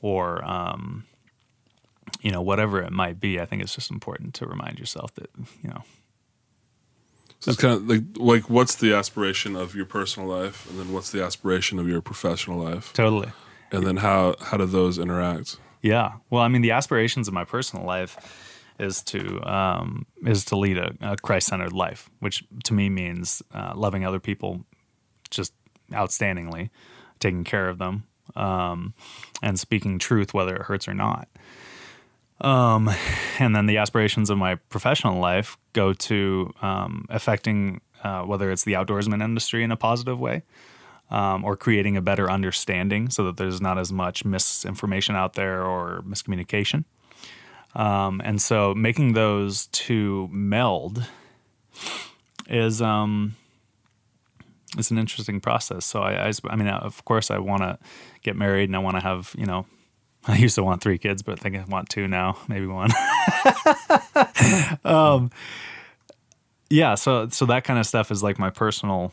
or 0.00 0.44
um, 0.44 1.04
you 2.20 2.30
know 2.30 2.42
whatever 2.42 2.80
it 2.82 2.92
might 2.92 3.20
be. 3.20 3.40
I 3.40 3.46
think 3.46 3.62
it's 3.62 3.74
just 3.74 3.90
important 3.90 4.34
to 4.34 4.46
remind 4.46 4.78
yourself 4.78 5.14
that 5.14 5.30
you 5.62 5.70
know. 5.70 5.82
So 7.40 7.50
it's 7.50 7.60
kind 7.60 7.74
of 7.74 7.88
like 7.88 8.02
like 8.16 8.50
what's 8.50 8.76
the 8.76 8.94
aspiration 8.94 9.56
of 9.56 9.74
your 9.74 9.86
personal 9.86 10.28
life, 10.28 10.68
and 10.68 10.78
then 10.78 10.92
what's 10.92 11.10
the 11.10 11.24
aspiration 11.24 11.78
of 11.78 11.88
your 11.88 12.00
professional 12.00 12.58
life? 12.58 12.92
Totally. 12.92 13.32
And 13.70 13.86
then 13.86 13.96
how 13.98 14.36
how 14.40 14.58
do 14.58 14.66
those 14.66 14.98
interact? 14.98 15.56
Yeah. 15.80 16.12
Well, 16.30 16.42
I 16.42 16.48
mean, 16.48 16.62
the 16.62 16.70
aspirations 16.70 17.26
of 17.26 17.34
my 17.34 17.44
personal 17.44 17.84
life 17.84 18.51
is 18.82 19.02
to 19.04 19.42
um, 19.50 20.06
is 20.26 20.44
to 20.46 20.56
lead 20.56 20.78
a, 20.78 20.94
a 21.00 21.16
Christ 21.16 21.48
centered 21.48 21.72
life, 21.72 22.10
which 22.20 22.44
to 22.64 22.74
me 22.74 22.88
means 22.88 23.42
uh, 23.54 23.72
loving 23.74 24.04
other 24.04 24.20
people 24.20 24.64
just 25.30 25.54
outstandingly, 25.92 26.70
taking 27.20 27.44
care 27.44 27.68
of 27.68 27.78
them, 27.78 28.04
um, 28.36 28.94
and 29.42 29.58
speaking 29.58 29.98
truth, 29.98 30.34
whether 30.34 30.56
it 30.56 30.62
hurts 30.62 30.88
or 30.88 30.94
not. 30.94 31.28
Um, 32.40 32.90
and 33.38 33.54
then 33.54 33.66
the 33.66 33.78
aspirations 33.78 34.28
of 34.28 34.36
my 34.36 34.56
professional 34.56 35.20
life 35.20 35.56
go 35.72 35.92
to 35.92 36.52
um, 36.60 37.06
affecting 37.08 37.80
uh, 38.02 38.22
whether 38.22 38.50
it's 38.50 38.64
the 38.64 38.72
outdoorsman 38.72 39.22
industry 39.22 39.62
in 39.62 39.70
a 39.70 39.76
positive 39.76 40.18
way 40.18 40.42
um, 41.10 41.44
or 41.44 41.56
creating 41.56 41.96
a 41.96 42.02
better 42.02 42.30
understanding 42.30 43.10
so 43.10 43.24
that 43.24 43.36
there's 43.36 43.60
not 43.60 43.78
as 43.78 43.92
much 43.92 44.24
misinformation 44.24 45.14
out 45.14 45.34
there 45.34 45.62
or 45.62 46.02
miscommunication. 46.02 46.84
Um, 47.74 48.20
and 48.24 48.40
so 48.40 48.74
making 48.74 49.14
those 49.14 49.66
two 49.66 50.28
meld 50.30 51.06
is 52.48 52.82
um, 52.82 53.34
an 54.90 54.98
interesting 54.98 55.40
process. 55.40 55.84
So 55.84 56.02
I, 56.02 56.28
I, 56.28 56.32
I 56.48 56.56
mean, 56.56 56.68
of 56.68 57.04
course, 57.04 57.30
I 57.30 57.38
want 57.38 57.62
to 57.62 57.78
get 58.22 58.36
married 58.36 58.68
and 58.68 58.76
I 58.76 58.80
want 58.80 58.96
to 58.96 59.02
have, 59.02 59.34
you 59.36 59.46
know, 59.46 59.66
I 60.26 60.36
used 60.36 60.54
to 60.54 60.62
want 60.62 60.82
three 60.82 60.98
kids, 60.98 61.22
but 61.22 61.38
I 61.38 61.42
think 61.42 61.56
I 61.56 61.64
want 61.64 61.88
two 61.88 62.06
now, 62.06 62.38
maybe 62.48 62.66
one. 62.66 62.90
um, 64.84 65.30
yeah, 66.70 66.94
so 66.94 67.28
so 67.28 67.44
that 67.46 67.64
kind 67.64 67.78
of 67.78 67.86
stuff 67.86 68.10
is 68.10 68.22
like 68.22 68.38
my 68.38 68.48
personal 68.48 69.12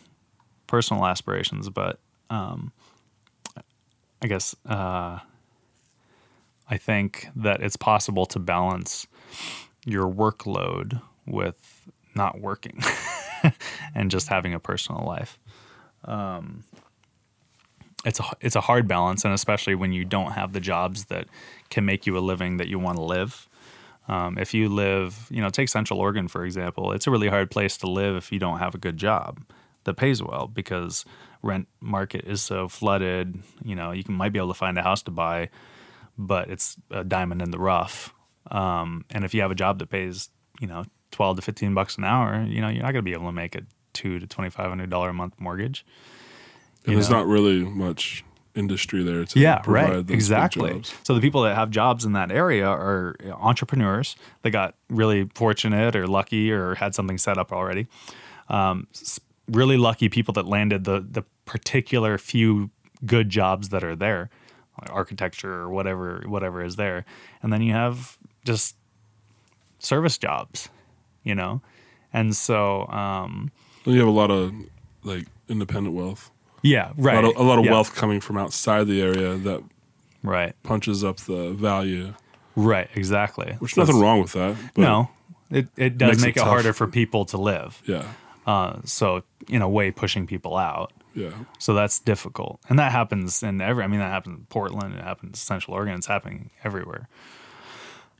personal 0.67 1.05
aspirations, 1.05 1.67
but 1.69 1.99
um, 2.29 2.71
I 4.21 4.27
guess 4.27 4.55
uh, 4.65 5.19
I 6.69 6.77
think 6.77 7.27
that 7.35 7.61
it's 7.61 7.75
possible 7.75 8.25
to 8.27 8.39
balance 8.39 9.07
your 9.85 10.11
workload 10.11 11.01
with 11.25 11.89
not 12.15 12.39
working 12.39 12.81
and 13.95 14.11
just 14.11 14.27
having 14.27 14.53
a 14.53 14.59
personal 14.59 15.05
life 15.05 15.39
um, 16.05 16.63
it's 18.05 18.19
a 18.19 18.23
it's 18.41 18.55
a 18.55 18.61
hard 18.61 18.87
balance, 18.87 19.25
and 19.25 19.33
especially 19.33 19.75
when 19.75 19.91
you 19.91 20.05
don't 20.05 20.31
have 20.31 20.53
the 20.53 20.59
jobs 20.59 21.05
that 21.05 21.27
can 21.69 21.85
make 21.85 22.05
you 22.05 22.17
a 22.17 22.19
living 22.19 22.57
that 22.57 22.67
you 22.67 22.79
want 22.79 22.97
to 22.97 23.03
live. 23.03 23.47
Um, 24.07 24.37
if 24.37 24.53
you 24.53 24.69
live, 24.69 25.27
you 25.29 25.41
know, 25.41 25.49
take 25.49 25.69
Central 25.69 25.99
Oregon 25.99 26.27
for 26.27 26.43
example, 26.43 26.93
it's 26.93 27.05
a 27.05 27.11
really 27.11 27.27
hard 27.27 27.51
place 27.51 27.77
to 27.77 27.87
live 27.87 28.15
if 28.15 28.31
you 28.31 28.39
don't 28.39 28.59
have 28.59 28.73
a 28.73 28.79
good 28.79 28.97
job 28.97 29.39
that 29.83 29.95
pays 29.95 30.23
well 30.23 30.47
because 30.47 31.05
rent 31.43 31.67
market 31.79 32.25
is 32.25 32.41
so 32.41 32.67
flooded. 32.67 33.39
You 33.63 33.75
know, 33.75 33.91
you 33.91 34.03
can, 34.03 34.15
might 34.15 34.33
be 34.33 34.39
able 34.39 34.47
to 34.47 34.55
find 34.55 34.77
a 34.79 34.83
house 34.83 35.03
to 35.03 35.11
buy, 35.11 35.49
but 36.19 36.49
it's 36.49 36.75
a 36.91 37.03
diamond 37.03 37.41
in 37.41 37.49
the 37.49 37.57
rough. 37.57 38.13
Um, 38.51 39.05
and 39.09 39.23
if 39.23 39.33
you 39.33 39.41
have 39.41 39.51
a 39.51 39.55
job 39.55 39.79
that 39.79 39.89
pays, 39.89 40.29
you 40.59 40.67
know, 40.67 40.83
12 41.11 41.37
to 41.37 41.41
15 41.41 41.73
bucks 41.73 41.97
an 41.97 42.03
hour, 42.03 42.43
you 42.43 42.61
know, 42.61 42.67
you're 42.67 42.83
not 42.83 42.91
going 42.91 43.03
to 43.03 43.09
be 43.09 43.13
able 43.13 43.27
to 43.27 43.31
make 43.31 43.55
a 43.55 43.61
two 43.93 44.19
to 44.19 44.27
$2,500 44.27 45.09
a 45.09 45.13
month 45.13 45.33
mortgage. 45.39 45.85
And 46.85 46.95
there's 46.95 47.09
know? 47.09 47.17
not 47.17 47.27
really 47.27 47.63
much 47.63 48.23
industry 48.55 49.03
there 49.03 49.23
to 49.23 49.39
yeah 49.39 49.59
provide 49.59 49.93
right 49.93 50.07
those 50.07 50.13
exactly 50.13 50.71
jobs. 50.71 50.93
so 51.03 51.13
the 51.13 51.21
people 51.21 51.43
that 51.43 51.55
have 51.55 51.69
jobs 51.69 52.03
in 52.03 52.13
that 52.13 52.31
area 52.31 52.67
are 52.67 53.15
entrepreneurs 53.39 54.15
they 54.41 54.49
got 54.49 54.73
really 54.89 55.29
fortunate 55.35 55.95
or 55.95 56.07
lucky 56.07 56.51
or 56.51 56.73
had 56.75 56.95
something 56.95 57.17
set 57.17 57.37
up 57.37 57.53
already 57.53 57.87
um, 58.49 58.87
really 59.47 59.77
lucky 59.77 60.09
people 60.09 60.33
that 60.33 60.47
landed 60.47 60.83
the 60.83 61.05
the 61.09 61.23
particular 61.45 62.17
few 62.17 62.71
good 63.05 63.29
jobs 63.29 63.69
that 63.69 63.83
are 63.83 63.95
there 63.95 64.29
architecture 64.89 65.53
or 65.53 65.69
whatever 65.69 66.23
whatever 66.27 66.63
is 66.63 66.75
there 66.75 67.05
and 67.43 67.51
then 67.53 67.61
you 67.61 67.73
have 67.73 68.17
just 68.45 68.75
service 69.79 70.17
jobs 70.17 70.69
you 71.23 71.35
know 71.35 71.61
and 72.13 72.35
so 72.35 72.87
um, 72.87 73.51
you 73.85 73.99
have 73.99 74.07
a 74.07 74.11
lot 74.11 74.31
of 74.31 74.51
like 75.03 75.25
independent 75.47 75.95
wealth. 75.95 76.31
yeah 76.61 76.91
right 76.97 77.23
A 77.23 77.27
lot 77.27 77.35
of, 77.35 77.37
a 77.41 77.43
lot 77.43 77.59
of 77.59 77.65
Yeah. 77.65 77.71
wealth 77.71 77.95
coming 77.95 78.19
from 78.19 78.37
outside 78.37 78.87
the 78.87 79.01
area 79.01 79.35
that 79.37 79.61
right 80.23 80.53
punches 80.63 81.03
up 81.03 81.17
the 81.17 81.51
value. 81.53 82.13
right 82.55 82.89
exactly 82.95 83.53
Which 83.59 83.73
So 83.75 83.81
nothing 83.81 83.99
wrong 83.99 84.21
with 84.21 84.33
that. 84.33 84.55
But 84.73 84.81
no 84.81 85.09
it, 85.51 85.67
it 85.77 85.97
does 85.97 86.09
Makes 86.09 86.21
it 86.21 86.25
make 86.25 86.37
it, 86.37 86.43
harder 86.43 86.73
for 86.73 86.87
people 86.87 87.25
to 87.25 87.37
live 87.37 87.81
Yeah. 87.85 88.05
uh, 88.45 88.77
so 88.85 89.23
in 89.47 89.61
a 89.61 89.69
way 89.69 89.91
pushing 89.91 90.27
people 90.27 90.55
out 90.57 90.91
Yeah. 91.15 91.31
so 91.57 91.73
that's 91.73 91.99
difficult. 91.99 92.59
And 92.69 92.77
that 92.79 92.91
happens 92.91 93.43
in 93.43 93.61
every 93.61 93.83
i 93.83 93.87
mean 93.87 93.99
that 93.99 94.11
happens 94.11 94.37
in 94.37 94.45
portland 94.45 94.95
it 94.95 95.03
happens 95.03 95.31
in 95.31 95.33
central 95.35 95.75
oregon 95.75 95.95
it's 95.95 96.07
happening 96.07 96.51
everywhere. 96.63 97.07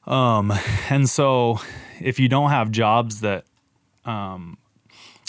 Um, 0.07 0.51
and 0.89 1.07
so 1.09 1.59
if 1.99 2.19
you 2.19 2.27
don't 2.29 2.49
have 2.49 2.71
jobs 2.71 3.21
that 3.21 3.45
um, 4.05 4.57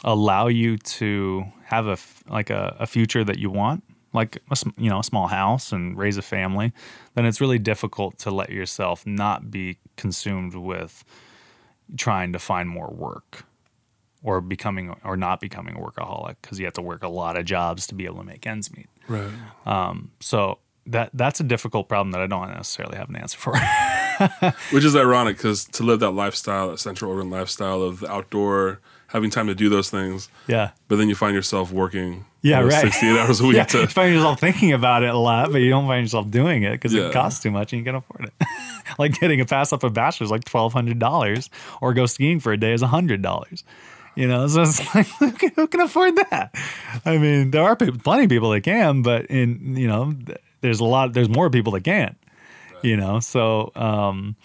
allow 0.05 0.47
you 0.47 0.79
to 0.79 1.45
have 1.65 1.87
a, 1.87 1.99
like 2.33 2.51
a, 2.51 2.77
a 2.79 2.87
future 2.87 3.23
that 3.25 3.39
you 3.39 3.51
want 3.51 3.85
like 4.13 4.39
a, 4.51 4.57
you 4.77 4.91
know 4.91 5.01
a 5.01 5.05
small 5.05 5.29
house 5.29 5.73
and 5.73 5.97
raise 5.97 6.17
a 6.17 6.23
family 6.23 6.73
then 7.15 7.27
it's 7.27 7.41
really 7.41 7.59
difficult 7.59 8.19
to 8.19 8.31
let 8.31 8.51
yourself 8.51 9.07
not 9.07 9.51
be 9.51 9.79
consumed 9.97 10.55
with 10.55 11.05
trying 11.97 12.33
to 12.33 12.39
find 12.39 12.69
more 12.69 12.91
work 12.91 13.45
or 14.23 14.41
becoming 14.41 14.95
or 15.05 15.17
not 15.17 15.41
becoming 15.41 15.77
a 15.77 15.79
workaholic 15.81 16.37
because 16.43 16.59
you 16.59 16.65
have 16.67 16.75
to 16.75 16.83
work 16.83 17.03
a 17.03 17.09
lot 17.09 17.37
of 17.37 17.45
jobs 17.45 17.87
to 17.87 17.95
be 17.95 18.05
able 18.05 18.19
to 18.19 18.25
make 18.25 18.47
ends 18.47 18.75
meet. 18.77 18.89
Right. 19.09 19.31
Um, 19.67 20.11
so 20.21 20.59
that 20.87 21.11
that's 21.15 21.41
a 21.41 21.45
difficult 21.45 21.89
problem 21.89 22.11
that 22.13 22.21
I 22.21 22.27
don't 22.27 22.49
necessarily 22.51 22.97
have 22.97 23.09
an 23.09 23.17
answer 23.17 23.39
for. 23.39 23.57
Which 24.73 24.85
is 24.85 24.95
ironic 24.97 25.37
because 25.37 25.65
to 25.67 25.83
live 25.83 26.01
that 26.01 26.11
lifestyle, 26.11 26.71
that 26.71 26.79
Central 26.79 27.11
Oregon 27.11 27.31
lifestyle 27.31 27.83
of 27.83 28.01
the 28.01 28.11
outdoor, 28.11 28.81
having 29.09 29.31
time 29.31 29.47
to 29.47 29.55
do 29.55 29.69
those 29.69 29.89
things, 29.91 30.29
yeah. 30.47 30.71
but 30.89 30.97
then 30.97 31.09
you 31.09 31.15
find 31.15 31.35
yourself 31.35 31.73
working 31.73 32.25
Yeah, 32.43 32.61
you 32.61 32.67
know, 32.67 32.71
right. 32.73 32.93
68 32.93 33.19
hours 33.19 33.41
a 33.41 33.45
week 33.47 33.57
Yeah, 33.57 33.65
to 33.65 33.79
you 33.81 33.87
find 33.87 34.15
yourself 34.15 34.39
thinking 34.41 34.73
about 34.73 35.03
it 35.03 35.09
a 35.15 35.19
lot, 35.19 35.51
but 35.51 35.59
you 35.59 35.71
don't 35.71 35.87
find 35.87 36.05
yourself 36.05 36.31
doing 36.31 36.63
it 36.65 36.73
because 36.73 36.93
Yeah. 36.93 37.09
it 37.09 37.13
costs 37.13 37.43
too 37.43 37.51
much 37.51 37.73
and 37.73 37.79
you 37.81 37.85
can't 37.85 37.97
afford 37.97 38.27
it. 38.39 38.47
like 38.99 39.19
getting 39.19 39.41
a 39.41 39.47
pass 39.47 39.73
up 39.73 39.83
a 39.83 39.91
Bachelor's 39.91 40.31
like 40.31 40.45
twelve 40.45 40.73
hundred 40.73 40.99
dollars, 40.99 41.49
or 41.81 41.95
go 41.95 42.07
skiing 42.07 42.41
for 42.41 42.53
a 42.53 42.57
day 42.59 42.73
is 42.73 42.83
hundred 42.83 43.23
dollars. 43.23 43.65
You 44.15 44.27
know, 44.27 44.47
so 44.49 44.63
it's 44.63 44.95
like 44.95 45.07
who 45.07 45.33
can, 45.33 45.51
who 45.57 45.67
can 45.67 45.81
afford 45.81 46.17
that? 46.17 46.55
I 47.05 47.19
mean, 47.19 47.51
there 47.51 47.63
are 47.63 47.77
people, 47.77 47.99
plenty 48.01 48.25
of 48.25 48.31
people 48.31 48.51
that 48.51 48.63
can, 48.63 49.03
but 49.03 49.27
in 49.27 49.77
you 49.77 49.87
know, 49.87 50.15
there's 50.61 50.81
a 50.81 50.85
lot, 50.85 51.13
there's 51.13 51.29
more 51.29 51.51
people 51.51 51.73
that 51.73 51.85
can't. 51.85 52.17
You 52.83 52.97
know, 52.97 53.21
so 53.21 53.73
um, 53.77 54.37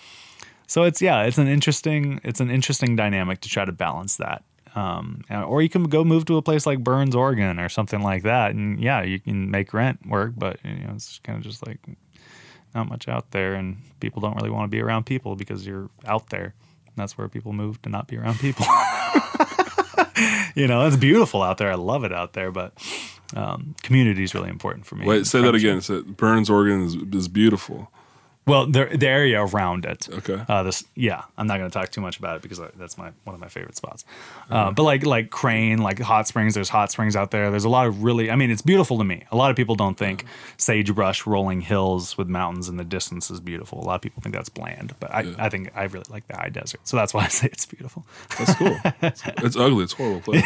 so 0.68 0.84
it's 0.84 1.02
yeah, 1.02 1.24
it's 1.24 1.38
an 1.38 1.48
interesting, 1.48 2.20
it's 2.24 2.40
an 2.40 2.52
interesting 2.52 2.96
dynamic 2.96 3.42
to 3.42 3.50
try 3.50 3.66
to 3.66 3.72
balance 3.72 4.18
that. 4.18 4.44
Um, 4.76 5.24
or 5.30 5.62
you 5.62 5.70
can 5.70 5.86
go 5.86 6.04
move 6.04 6.26
to 6.26 6.36
a 6.36 6.42
place 6.42 6.66
like 6.66 6.84
Burns, 6.84 7.16
Oregon, 7.16 7.60
or 7.60 7.70
something 7.70 8.02
like 8.02 8.24
that, 8.24 8.52
and 8.52 8.78
yeah, 8.82 9.04
you 9.04 9.22
can 9.22 9.50
make 9.50 9.74
rent 9.74 10.06
work, 10.06 10.34
but 10.36 10.60
you 10.66 10.72
know, 10.72 10.94
it's 10.96 11.20
kind 11.20 11.38
of 11.38 11.44
just 11.44 11.66
like 11.66 11.80
not 12.74 12.90
much 12.90 13.08
out 13.08 13.32
there, 13.32 13.54
and 13.54 13.78
people 14.02 14.22
don't 14.22 14.36
really 14.36 14.50
want 14.50 14.70
to 14.70 14.76
be 14.76 14.82
around 14.82 15.06
people 15.06 15.38
because 15.38 15.66
you're 15.66 15.90
out 16.06 16.30
there. 16.30 16.54
And 16.88 16.96
that's 16.98 17.18
where 17.18 17.30
people 17.30 17.54
move 17.54 17.82
to 17.84 17.90
not 17.90 18.08
be 18.08 18.18
around 18.18 18.40
people. 18.40 18.66
you 20.56 20.68
know, 20.68 20.86
it's 20.86 20.98
beautiful 20.98 21.42
out 21.42 21.58
there. 21.58 21.72
I 21.72 21.76
love 21.76 22.04
it 22.04 22.14
out 22.14 22.34
there, 22.34 22.52
but 22.52 22.74
um, 23.36 23.76
community 23.84 24.24
is 24.24 24.34
really 24.34 24.50
important 24.50 24.86
for 24.86 24.96
me. 24.96 25.06
Wait, 25.06 25.26
say 25.26 25.42
that 25.42 25.56
again. 25.56 25.82
So 25.82 26.04
Burns, 26.04 26.50
Oregon 26.50 26.84
is, 26.84 26.96
is 27.14 27.28
beautiful. 27.28 27.92
Well, 28.48 28.68
the 28.68 28.86
the 28.86 29.08
area 29.08 29.44
around 29.44 29.86
it. 29.86 30.08
Okay. 30.08 30.40
Uh, 30.48 30.62
this, 30.64 30.84
yeah, 30.94 31.24
I'm 31.38 31.48
not 31.48 31.58
going 31.58 31.70
to 31.70 31.74
talk 31.74 31.90
too 31.90 32.02
much 32.02 32.20
about 32.20 32.36
it 32.38 32.42
because 32.44 32.60
that's 32.78 32.98
my 32.98 33.12
one 33.24 33.34
of 33.34 33.42
my 33.42 33.48
favorite 33.48 33.76
spots. 33.76 34.06
Uh, 34.52 34.72
but 34.72 34.84
like 34.84 35.06
like 35.06 35.32
Crane, 35.32 35.80
like 35.80 36.00
hot 36.00 36.28
springs. 36.28 36.54
There's 36.54 36.70
hot 36.70 36.92
springs 36.92 37.16
out 37.16 37.32
there. 37.32 37.50
There's 37.50 37.66
a 37.66 37.70
lot 37.70 37.88
of 37.88 38.04
really. 38.04 38.30
I 38.30 38.36
mean, 38.36 38.52
it's 38.52 38.62
beautiful 38.62 39.00
to 39.00 39.04
me. 39.04 39.24
A 39.32 39.36
lot 39.36 39.50
of 39.50 39.58
people 39.58 39.76
don't 39.76 39.98
think 39.98 40.26
sagebrush, 40.58 41.26
rolling 41.26 41.62
hills 41.62 42.18
with 42.18 42.28
mountains 42.28 42.70
in 42.70 42.78
the 42.78 42.84
distance 42.84 43.32
is 43.32 43.40
beautiful. 43.40 43.80
A 43.82 43.86
lot 43.86 43.96
of 43.96 44.02
people 44.02 44.22
think 44.22 44.36
that's 44.36 44.50
bland, 44.50 44.94
but 45.00 45.12
I, 45.12 45.34
I 45.40 45.50
think 45.50 45.72
I 45.76 45.84
really 45.86 46.06
like 46.10 46.28
the 46.28 46.36
high 46.36 46.50
desert. 46.50 46.82
So 46.84 46.98
that's 46.98 47.14
why 47.14 47.24
I 47.24 47.28
say 47.30 47.48
it's 47.52 47.66
beautiful. 47.66 48.06
That's 48.38 48.54
cool. 48.56 48.78
it's, 49.02 49.24
it's 49.26 49.56
ugly. 49.56 49.84
It's 49.86 49.94
a 49.94 49.96
horrible 49.98 50.22
place. 50.22 50.44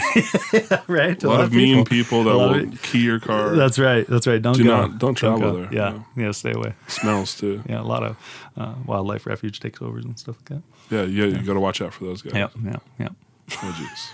right. 0.87 1.21
A 1.23 1.27
lot, 1.27 1.41
of 1.41 1.53
mean 1.53 1.83
people, 1.85 2.23
that 2.23 2.33
will 2.35 2.77
key 2.81 3.03
your 3.03 3.19
car. 3.19 3.55
That's 3.55 3.77
right. 3.77 4.07
That's 4.07 4.25
right. 4.25 4.41
Don't 4.41 4.55
Do 4.55 4.63
go. 4.63 4.69
not- 4.69 4.99
don't 4.99 5.15
travel 5.15 5.39
go. 5.39 5.57
there. 5.57 5.73
Yeah. 5.73 5.99
Yeah. 6.15 6.31
Stay 6.31 6.53
away. 6.53 6.73
smells 6.87 7.35
too. 7.35 7.61
Yeah. 7.67 7.81
A 7.81 7.88
lot 7.89 8.03
of 8.03 8.17
uh, 8.57 8.73
wildlife 8.85 9.25
refuge 9.25 9.59
takeovers 9.59 10.03
and 10.05 10.17
stuff 10.17 10.37
like 10.37 10.49
that. 10.49 10.63
Yeah, 10.95 11.03
yeah, 11.03 11.25
you 11.37 11.45
got 11.45 11.53
to 11.53 11.59
watch 11.59 11.81
out 11.81 11.93
for 11.93 12.05
those 12.05 12.21
guys. 12.21 12.33
Yep. 12.35 12.51
Yep. 12.63 12.83
Yep. 12.99 13.13
Oh, 13.51 13.75
jeez. 13.77 14.13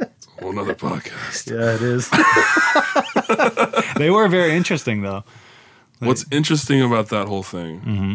it's 0.00 0.26
a 0.38 0.40
whole 0.42 0.52
nother 0.52 0.74
podcast. 0.74 1.50
Yeah, 1.52 1.74
it 1.74 1.82
is. 1.82 2.08
they 3.96 4.10
were 4.10 4.28
very 4.28 4.54
interesting, 4.56 5.02
though. 5.02 5.24
What's 5.98 6.24
interesting 6.30 6.82
about 6.82 7.08
that 7.08 7.26
whole 7.28 7.42
thing 7.42 7.80
Mm-hmm. 7.80 8.14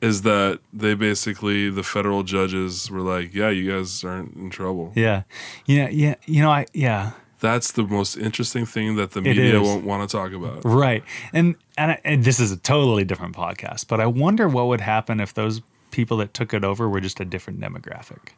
is 0.00 0.22
that 0.22 0.60
they 0.72 0.94
basically, 0.94 1.68
the 1.70 1.82
federal 1.82 2.22
judges 2.22 2.90
were 2.90 3.00
like, 3.00 3.34
yeah, 3.34 3.50
you 3.50 3.70
guys 3.72 4.04
aren't 4.04 4.36
in 4.36 4.50
trouble. 4.50 4.92
Yeah, 4.94 5.22
yeah, 5.66 5.88
yeah. 5.88 6.14
You 6.26 6.42
know, 6.42 6.50
I 6.50 6.66
yeah, 6.72 7.12
That's 7.40 7.72
the 7.72 7.84
most 7.84 8.16
interesting 8.16 8.66
thing 8.66 8.96
that 8.96 9.12
the 9.12 9.20
media 9.20 9.60
won't 9.60 9.84
want 9.84 10.08
to 10.08 10.16
talk 10.16 10.32
about. 10.32 10.64
right. 10.64 11.04
And 11.32 11.54
and, 11.76 11.92
I, 11.92 12.00
and 12.04 12.24
this 12.24 12.40
is 12.40 12.50
a 12.50 12.56
totally 12.56 13.04
different 13.04 13.36
podcast, 13.36 13.86
but 13.86 14.00
I 14.00 14.06
wonder 14.06 14.48
what 14.48 14.66
would 14.66 14.80
happen 14.80 15.20
if 15.20 15.34
those 15.34 15.60
people 15.90 16.16
that 16.18 16.34
took 16.34 16.52
it 16.52 16.64
over 16.64 16.88
were 16.88 17.00
just 17.00 17.20
a 17.20 17.24
different 17.24 17.60
demographic. 17.60 18.30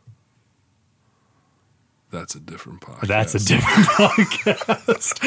That's 2.10 2.34
a 2.34 2.40
different 2.40 2.80
podcast. 2.80 3.06
That's 3.06 3.34
a 3.34 3.38
different 3.38 3.88
podcast. 3.96 5.20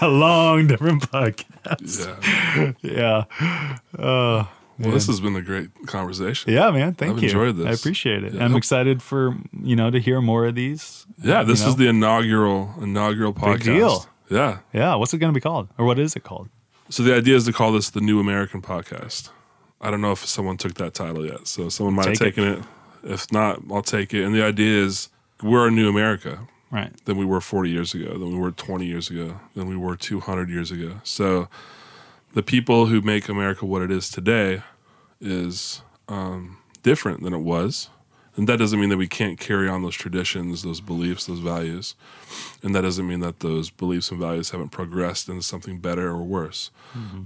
a 0.00 0.08
long 0.08 0.66
different 0.66 1.02
podcast. 1.10 2.74
Yeah. 2.82 3.26
Yeah. 3.98 4.02
Uh, 4.02 4.44
Well, 4.80 4.92
this 4.92 5.06
has 5.06 5.20
been 5.20 5.36
a 5.36 5.42
great 5.42 5.68
conversation. 5.86 6.52
yeah, 6.52 6.70
man. 6.70 6.94
Thank 6.94 7.10
you. 7.10 7.16
I've 7.16 7.22
you. 7.22 7.28
enjoyed 7.28 7.56
this. 7.58 7.66
I 7.66 7.72
appreciate 7.72 8.24
it. 8.24 8.34
Yeah. 8.34 8.44
I'm 8.44 8.56
excited 8.56 9.02
for 9.02 9.36
you 9.62 9.76
know 9.76 9.90
to 9.90 10.00
hear 10.00 10.20
more 10.20 10.46
of 10.46 10.54
these. 10.54 11.06
Yeah, 11.22 11.42
this 11.42 11.60
You 11.60 11.66
know? 11.66 11.70
is 11.70 11.76
the 11.76 11.88
inaugural 11.88 12.74
inaugural 12.80 13.32
podcast. 13.34 13.64
deal. 13.64 14.06
Yeah. 14.30 14.58
Yeah. 14.72 14.94
What's 14.94 15.12
it 15.14 15.18
going 15.18 15.32
to 15.32 15.36
be 15.36 15.40
called, 15.42 15.68
or 15.78 15.84
what 15.84 15.98
is 15.98 16.16
it 16.16 16.22
called? 16.22 16.48
So 16.88 17.02
the 17.02 17.14
idea 17.14 17.36
is 17.36 17.44
to 17.44 17.52
call 17.52 17.72
this 17.72 17.90
the 17.90 18.00
New 18.00 18.18
American 18.20 18.62
Podcast. 18.62 19.30
I 19.80 19.90
don't 19.90 20.00
know 20.00 20.12
if 20.12 20.24
someone 20.26 20.56
took 20.56 20.74
that 20.74 20.92
title 20.94 21.24
yet, 21.24 21.46
so 21.46 21.68
someone 21.68 21.94
might 21.94 22.06
have 22.08 22.18
Take 22.18 22.36
it. 22.38 22.42
taken 22.44 22.64
it. 23.04 23.12
If 23.14 23.32
not, 23.32 23.60
I'll 23.70 23.82
take 23.82 24.12
it. 24.12 24.24
And 24.24 24.34
the 24.34 24.44
idea 24.44 24.82
is 24.84 25.08
we're 25.42 25.68
a 25.68 25.70
new 25.70 25.88
America 25.88 26.40
Right. 26.70 26.92
than 27.06 27.16
we 27.16 27.24
were 27.24 27.40
40 27.40 27.70
years 27.70 27.94
ago, 27.94 28.10
than 28.18 28.30
we 28.32 28.38
were 28.38 28.50
20 28.50 28.84
years 28.86 29.08
ago, 29.10 29.40
than 29.54 29.68
we 29.68 29.76
were 29.76 29.96
200 29.96 30.48
years 30.50 30.70
ago. 30.70 31.00
So 31.02 31.48
the 32.32 32.42
people 32.42 32.86
who 32.86 33.00
make 33.00 33.28
America 33.28 33.66
what 33.66 33.82
it 33.82 33.90
is 33.90 34.10
today 34.10 34.62
is 35.20 35.82
um, 36.08 36.58
different 36.82 37.22
than 37.22 37.32
it 37.34 37.38
was. 37.40 37.90
And 38.36 38.48
that 38.48 38.58
doesn't 38.58 38.78
mean 38.80 38.88
that 38.90 38.96
we 38.96 39.08
can't 39.08 39.38
carry 39.38 39.68
on 39.68 39.82
those 39.82 39.96
traditions, 39.96 40.62
those 40.62 40.80
beliefs, 40.80 41.26
those 41.26 41.40
values. 41.40 41.94
And 42.62 42.74
that 42.74 42.82
doesn't 42.82 43.06
mean 43.06 43.20
that 43.20 43.40
those 43.40 43.70
beliefs 43.70 44.10
and 44.10 44.20
values 44.20 44.50
haven't 44.50 44.68
progressed 44.70 45.28
into 45.28 45.42
something 45.42 45.78
better 45.80 46.08
or 46.08 46.22
worse. 46.22 46.70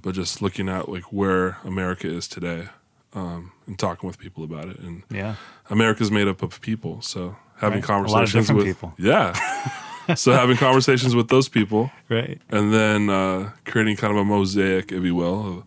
But 0.02 0.14
just 0.14 0.40
looking 0.42 0.68
at 0.68 0.88
like 0.88 1.12
where 1.12 1.58
America 1.62 2.08
is 2.08 2.26
today 2.26 2.68
um, 3.12 3.52
and 3.66 3.78
talking 3.78 4.06
with 4.06 4.18
people 4.18 4.42
about 4.44 4.68
it. 4.68 4.78
And 4.80 5.02
Yeah. 5.10 5.36
America's 5.70 6.10
made 6.10 6.26
up 6.26 6.42
of 6.42 6.60
people, 6.60 7.00
so 7.02 7.36
having 7.58 7.80
Right. 7.82 7.88
A 7.88 7.92
lot 7.92 8.04
of 8.04 8.10
conversations 8.10 8.46
different 8.48 8.58
with 8.58 8.66
people. 8.66 8.94
yeah. 8.98 9.34
so 10.16 10.32
having 10.32 10.56
conversations 10.56 11.14
with 11.14 11.28
those 11.28 11.48
people, 11.48 11.90
Right. 12.08 12.40
and 12.50 12.72
then 12.72 13.08
uh, 13.10 13.50
creating 13.64 13.96
kind 13.96 14.12
of 14.12 14.18
a 14.18 14.24
mosaic, 14.24 14.92
if 14.92 15.02
you 15.04 15.14
will, 15.14 15.64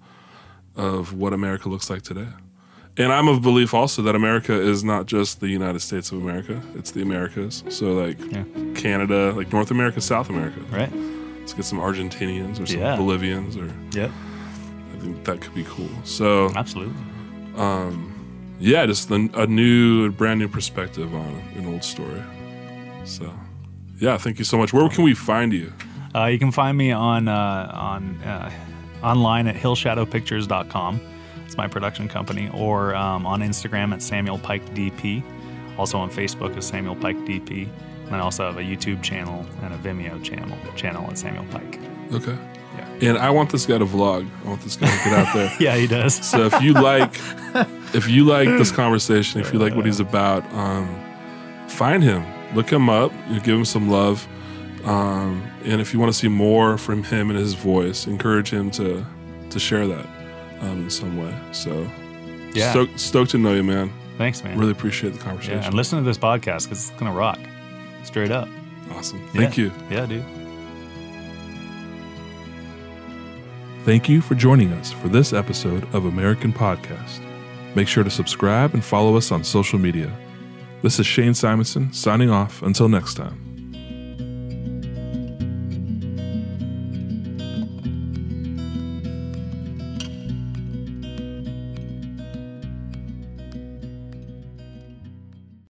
of, 0.76 0.86
of 0.86 1.14
what 1.14 1.34
America 1.34 1.70
looks 1.70 1.90
like 1.90 2.02
today. 2.04 2.28
And 3.00 3.12
I'm 3.14 3.28
of 3.28 3.42
belief 3.44 3.74
also 3.76 4.02
that 4.04 4.16
America 4.16 4.54
is 4.60 4.84
not 4.84 5.06
just 5.06 5.40
the 5.40 5.48
United 5.50 5.82
States 5.82 6.12
of 6.12 6.18
America; 6.20 6.62
it's 6.76 6.92
the 6.92 7.02
Americas. 7.04 7.64
So 7.70 7.94
like 7.94 8.18
Yeah. 8.32 8.44
Canada, 8.76 9.34
like 9.36 9.52
North 9.54 9.70
America, 9.72 10.02
South 10.02 10.30
America. 10.30 10.60
Right. 10.72 10.92
Let's 11.40 11.54
get 11.54 11.66
some 11.66 11.80
Argentinians 11.80 12.60
or 12.60 12.66
some 12.66 12.80
Yeah. 12.80 12.96
Bolivians, 12.96 13.56
or 13.56 13.70
yeah. 13.94 14.10
I 14.96 15.00
think 15.00 15.24
that 15.26 15.42
could 15.42 15.54
be 15.54 15.64
cool. 15.66 15.90
So 16.06 16.52
Absolutely. 16.56 16.96
um, 17.56 18.14
yeah, 18.60 18.86
just 18.88 19.12
a, 19.12 19.30
a 19.36 19.46
new, 19.46 20.12
brand 20.12 20.40
new 20.40 20.48
perspective 20.48 21.14
on 21.14 21.40
an 21.56 21.68
old 21.68 21.84
story. 21.84 22.24
So, 23.06 23.32
yeah, 24.00 24.18
thank 24.18 24.40
you 24.40 24.46
so 24.46 24.58
much. 24.58 24.74
Where 24.74 24.88
can 24.90 25.04
we 25.04 25.14
find 25.14 25.54
you? 25.54 25.74
Uh, 26.16 26.26
you 26.26 26.40
can 26.40 26.52
find 26.52 26.78
me 26.78 26.92
on 26.92 27.28
uh, 27.28 27.72
on 27.74 28.22
uh, 28.24 28.52
online 29.04 29.48
at 29.48 29.56
hillshadowpictures.com. 29.56 31.02
It's 31.46 31.58
my 31.58 31.68
production 31.68 32.08
company, 32.08 32.50
or 32.54 32.96
um, 32.96 33.26
on 33.26 33.42
Instagram 33.42 33.94
at 33.94 34.02
Samuel 34.02 34.40
Pike 34.40 34.66
DP. 34.74 35.24
Also 35.78 35.98
on 36.00 36.10
Facebook 36.10 36.58
as 36.58 36.66
Samuel 36.66 36.96
Pike 36.96 37.18
DP. 37.18 37.70
And 38.08 38.16
I 38.16 38.20
also 38.20 38.46
have 38.46 38.58
a 38.58 38.62
YouTube 38.62 39.04
channel 39.04 39.46
and 39.62 39.74
a 39.74 39.78
Vimeo 39.78 40.24
channel 40.24 40.58
channel 40.76 41.06
at 41.10 41.18
Samuel 41.18 41.46
Pike. 41.52 41.80
Okay. 42.14 42.38
Yeah. 42.76 43.10
And 43.10 43.18
I 43.18 43.30
want 43.30 43.52
this 43.52 43.66
guy 43.66 43.78
to 43.78 43.86
vlog. 43.86 44.30
I 44.46 44.48
want 44.48 44.62
this 44.62 44.76
guy 44.76 44.88
to 44.88 45.10
get 45.10 45.14
out 45.14 45.34
there. 45.36 45.52
Yeah, 45.60 45.76
he 45.76 45.88
does. 45.88 46.16
So 46.16 46.46
if 46.46 46.62
you 46.62 46.74
like, 46.74 47.14
if 47.94 48.08
you 48.08 48.24
like 48.24 48.48
this 48.48 48.72
conversation, 48.84 49.42
if 49.42 49.54
you 49.54 49.60
like 49.60 49.76
what 49.76 49.86
he's 49.86 50.00
about, 50.00 50.44
um, 50.54 50.88
find 51.68 52.02
him, 52.02 52.24
look 52.54 52.70
him 52.72 52.90
up, 52.90 53.12
you 53.30 53.40
give 53.40 53.56
him 53.58 53.66
some 53.66 53.90
love, 53.90 54.28
um, 54.86 55.44
and 55.66 55.82
if 55.82 55.94
you 55.94 56.00
want 56.00 56.12
to 56.12 56.18
see 56.18 56.28
more 56.28 56.78
from 56.78 57.04
him 57.04 57.30
and 57.30 57.38
his 57.40 57.54
voice, 57.54 58.08
encourage 58.08 58.50
him 58.50 58.72
to 58.72 59.06
to 59.50 59.60
share 59.60 59.88
that 59.88 60.06
um, 60.62 60.84
in 60.84 60.90
some 60.90 61.18
way. 61.18 61.34
So, 61.54 61.90
Yeah. 62.54 62.72
stoked, 62.72 63.00
stoked 63.00 63.32
to 63.32 63.38
know 63.38 63.54
you, 63.54 63.64
man. 63.64 63.92
Thanks, 64.18 64.44
man. 64.44 64.58
Really 64.58 64.72
appreciate 64.72 65.12
the 65.14 65.20
yeah, 65.20 65.24
conversation. 65.26 65.64
and 65.64 65.74
listen 65.74 66.00
to 66.00 66.04
this 66.06 66.18
podcast 66.18 66.64
because 66.66 66.90
it's 66.90 67.00
gonna 67.00 67.12
rock. 67.14 67.40
Straight 68.04 68.32
up. 68.32 68.48
awesome. 68.96 69.20
Thank 69.34 69.58
Yeah. 69.58 69.66
you. 69.66 69.72
Yeah, 69.92 70.06
dude. 70.06 70.24
Thank 73.86 74.10
you 74.10 74.20
for 74.22 74.36
joining 74.36 74.74
us 74.74 74.92
for 74.92 75.08
this 75.08 75.32
episode 75.34 75.84
of 75.94 76.06
American 76.06 76.52
Podcast. 76.52 77.20
Make 77.76 77.88
sure 77.88 78.04
to 78.04 78.10
subscribe 78.10 78.74
and 78.74 78.84
follow 78.84 79.16
us 79.16 79.32
on 79.32 79.44
social 79.44 79.80
media. 79.80 80.12
This 80.84 81.00
is 81.00 81.08
Shane 81.08 81.34
Simonson 81.34 81.92
signing 81.92 82.30
off. 82.30 82.62
Until 82.62 82.88
next 82.88 83.16
time. 83.16 83.47